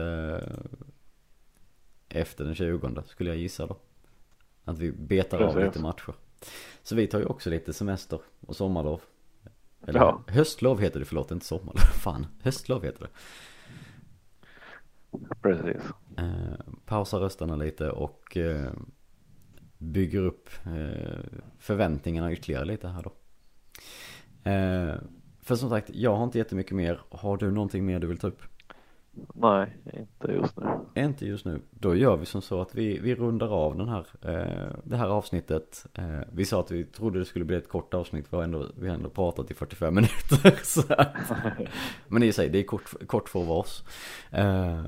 efter 2.09 2.45
den 2.45 2.55
20 2.55 3.03
skulle 3.07 3.31
jag 3.31 3.39
gissa 3.39 3.67
då. 3.67 3.77
Att 4.65 4.79
vi 4.79 4.93
betar 4.93 5.39
Precis. 5.39 5.57
av 5.57 5.65
lite 5.65 5.81
matcher. 5.81 6.15
Så 6.83 6.95
vi 6.95 7.07
tar 7.07 7.19
ju 7.19 7.25
också 7.25 7.51
lite 7.51 7.73
semester 7.73 8.21
och 8.41 8.57
sommarlov. 8.57 9.01
Eller 9.87 10.01
ja. 10.01 10.23
höstlov 10.27 10.81
heter 10.81 11.01
det, 11.01 11.07
förlåt 11.07 11.31
inte 11.31 11.47
sommarlov. 11.47 11.79
Fan, 12.03 12.27
höstlov 12.43 12.85
heter 12.85 13.01
det. 13.01 13.11
Precis. 15.43 15.83
Eh, 16.17 16.75
pausar 16.85 17.21
rösterna 17.21 17.57
lite 17.57 17.91
och 17.91 18.37
eh, 18.37 18.73
bygger 19.79 20.23
upp 20.23 20.51
eh, 20.67 21.41
förväntningarna 21.59 22.33
ytterligare 22.33 22.65
lite 22.65 22.89
här 22.89 23.03
då. 23.03 23.13
Eh, 24.51 24.95
för 25.43 25.57
som 25.57 25.71
sagt, 25.71 25.91
jag 25.95 26.17
har 26.17 26.25
inte 26.25 26.39
jättemycket 26.39 26.73
mer. 26.73 27.01
Har 27.11 27.37
du 27.37 27.51
någonting 27.51 27.87
mer 27.87 27.99
du 27.99 28.07
vill 28.07 28.19
ta 28.19 28.27
upp? 28.27 28.43
Nej, 29.35 29.77
inte 29.93 30.33
just 30.33 30.57
nu. 30.57 30.67
Inte 30.95 31.27
just 31.27 31.45
nu. 31.45 31.61
Då 31.71 31.95
gör 31.97 32.17
vi 32.17 32.27
som 32.27 32.43
så 32.43 32.61
att 32.61 32.75
vi, 32.75 32.99
vi 32.99 33.15
rundar 33.15 33.49
av 33.49 33.77
den 33.77 33.89
här, 33.89 34.07
eh, 34.23 34.77
det 34.85 34.97
här 34.97 35.09
avsnittet. 35.09 35.87
Eh, 35.95 36.21
vi 36.33 36.45
sa 36.45 36.61
att 36.61 36.71
vi 36.71 36.85
trodde 36.85 37.19
det 37.19 37.25
skulle 37.25 37.45
bli 37.45 37.57
ett 37.57 37.69
kort 37.69 37.95
avsnitt. 37.95 38.27
Vi 38.31 38.37
har 38.37 38.45
ändå, 38.45 38.67
vi 38.79 38.89
har 38.89 38.95
ändå 38.95 39.11
pratat 39.11 39.51
i 39.51 39.55
45 39.55 39.95
minuter. 39.95 40.61
Så 40.65 40.83
men 42.09 42.23
i 42.23 42.33
sig, 42.33 42.49
det 42.49 42.59
är 42.59 42.63
kort, 42.63 43.07
kort 43.07 43.29
för 43.29 43.51
oss. 43.51 43.85
Eh, 44.31 44.85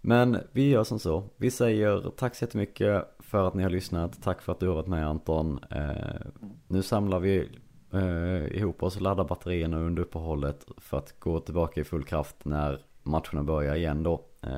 men 0.00 0.38
vi 0.52 0.68
gör 0.68 0.84
som 0.84 0.98
så. 0.98 1.24
Vi 1.36 1.50
säger 1.50 2.10
tack 2.16 2.34
så 2.34 2.44
jättemycket 2.44 3.17
för 3.28 3.48
att 3.48 3.54
ni 3.54 3.62
har 3.62 3.70
lyssnat. 3.70 4.22
Tack 4.22 4.42
för 4.42 4.52
att 4.52 4.60
du 4.60 4.68
har 4.68 4.74
varit 4.74 4.86
med 4.86 5.06
Anton. 5.06 5.60
Eh, 5.70 6.26
nu 6.66 6.82
samlar 6.82 7.20
vi 7.20 7.48
eh, 7.92 8.58
ihop 8.58 8.82
oss 8.82 8.96
och 8.96 9.02
laddar 9.02 9.24
batterierna 9.24 9.78
under 9.78 10.02
uppehållet 10.02 10.66
för 10.76 10.98
att 10.98 11.20
gå 11.20 11.40
tillbaka 11.40 11.80
i 11.80 11.84
full 11.84 12.04
kraft 12.04 12.36
när 12.42 12.80
matcherna 13.02 13.42
börjar 13.42 13.74
igen 13.74 14.02
då. 14.02 14.24
Eh, 14.42 14.50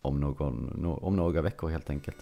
om, 0.00 0.20
någon, 0.20 0.84
om 1.02 1.16
några 1.16 1.42
veckor 1.42 1.68
helt 1.68 1.90
enkelt. 1.90 2.16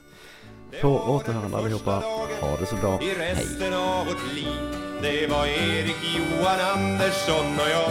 På 0.83 0.89
återhörande 0.89 1.57
allihopa. 1.57 2.03
Ha 2.41 2.57
det 2.61 2.67
så 2.67 2.77
bra. 2.77 2.99
Hej. 3.01 3.47
Det 5.03 5.27
var 5.27 5.47
Erik, 5.47 5.97
Johan, 6.17 6.61
Andersson 6.75 7.47
och 7.55 7.71
jag. 7.71 7.91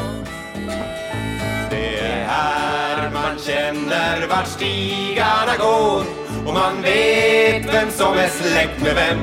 Det 1.70 2.00
är 2.00 2.26
här 2.26 3.12
man 3.14 3.38
känner 3.38 4.28
vart 4.28 4.48
stigarna 4.48 5.58
går 5.60 6.21
och 6.48 6.54
man 6.54 6.82
vet 6.82 7.74
vem 7.74 7.92
som 7.92 8.14
är 8.14 8.28
släkt 8.28 8.82
med 8.84 8.96
vem. 8.96 9.20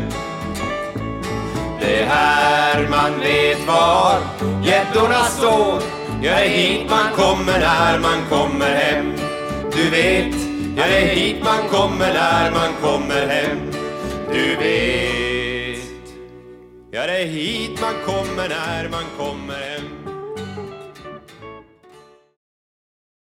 Det 1.81 2.03
är 2.03 2.07
här 2.07 2.89
man 2.91 3.21
vet 3.21 3.67
var 3.67 4.19
gäddorna 4.65 5.25
står 5.25 5.99
Ja, 6.23 6.31
det 6.37 6.45
är 6.45 6.49
hit 6.49 6.91
man 6.91 7.13
kommer 7.15 7.59
när 7.59 7.99
man 7.99 8.25
kommer 8.31 8.75
hem. 8.75 9.13
Du 9.73 9.91
vet, 9.91 10.35
ja, 10.77 10.85
det 10.87 10.99
är 10.99 11.15
hit 11.15 11.45
man 11.45 11.69
kommer 11.71 12.15
när 12.15 12.51
man 12.51 12.73
kommer 12.83 13.27
hem. 13.27 13.59
Du 14.33 14.57
vet, 14.57 15.85
ja, 16.91 17.07
det 17.07 17.23
är 17.23 17.27
hit 17.27 17.81
man 17.81 17.95
kommer 18.07 18.49
när 18.49 18.89
man 18.89 19.05
kommer 19.19 19.48
hem. 19.48 19.48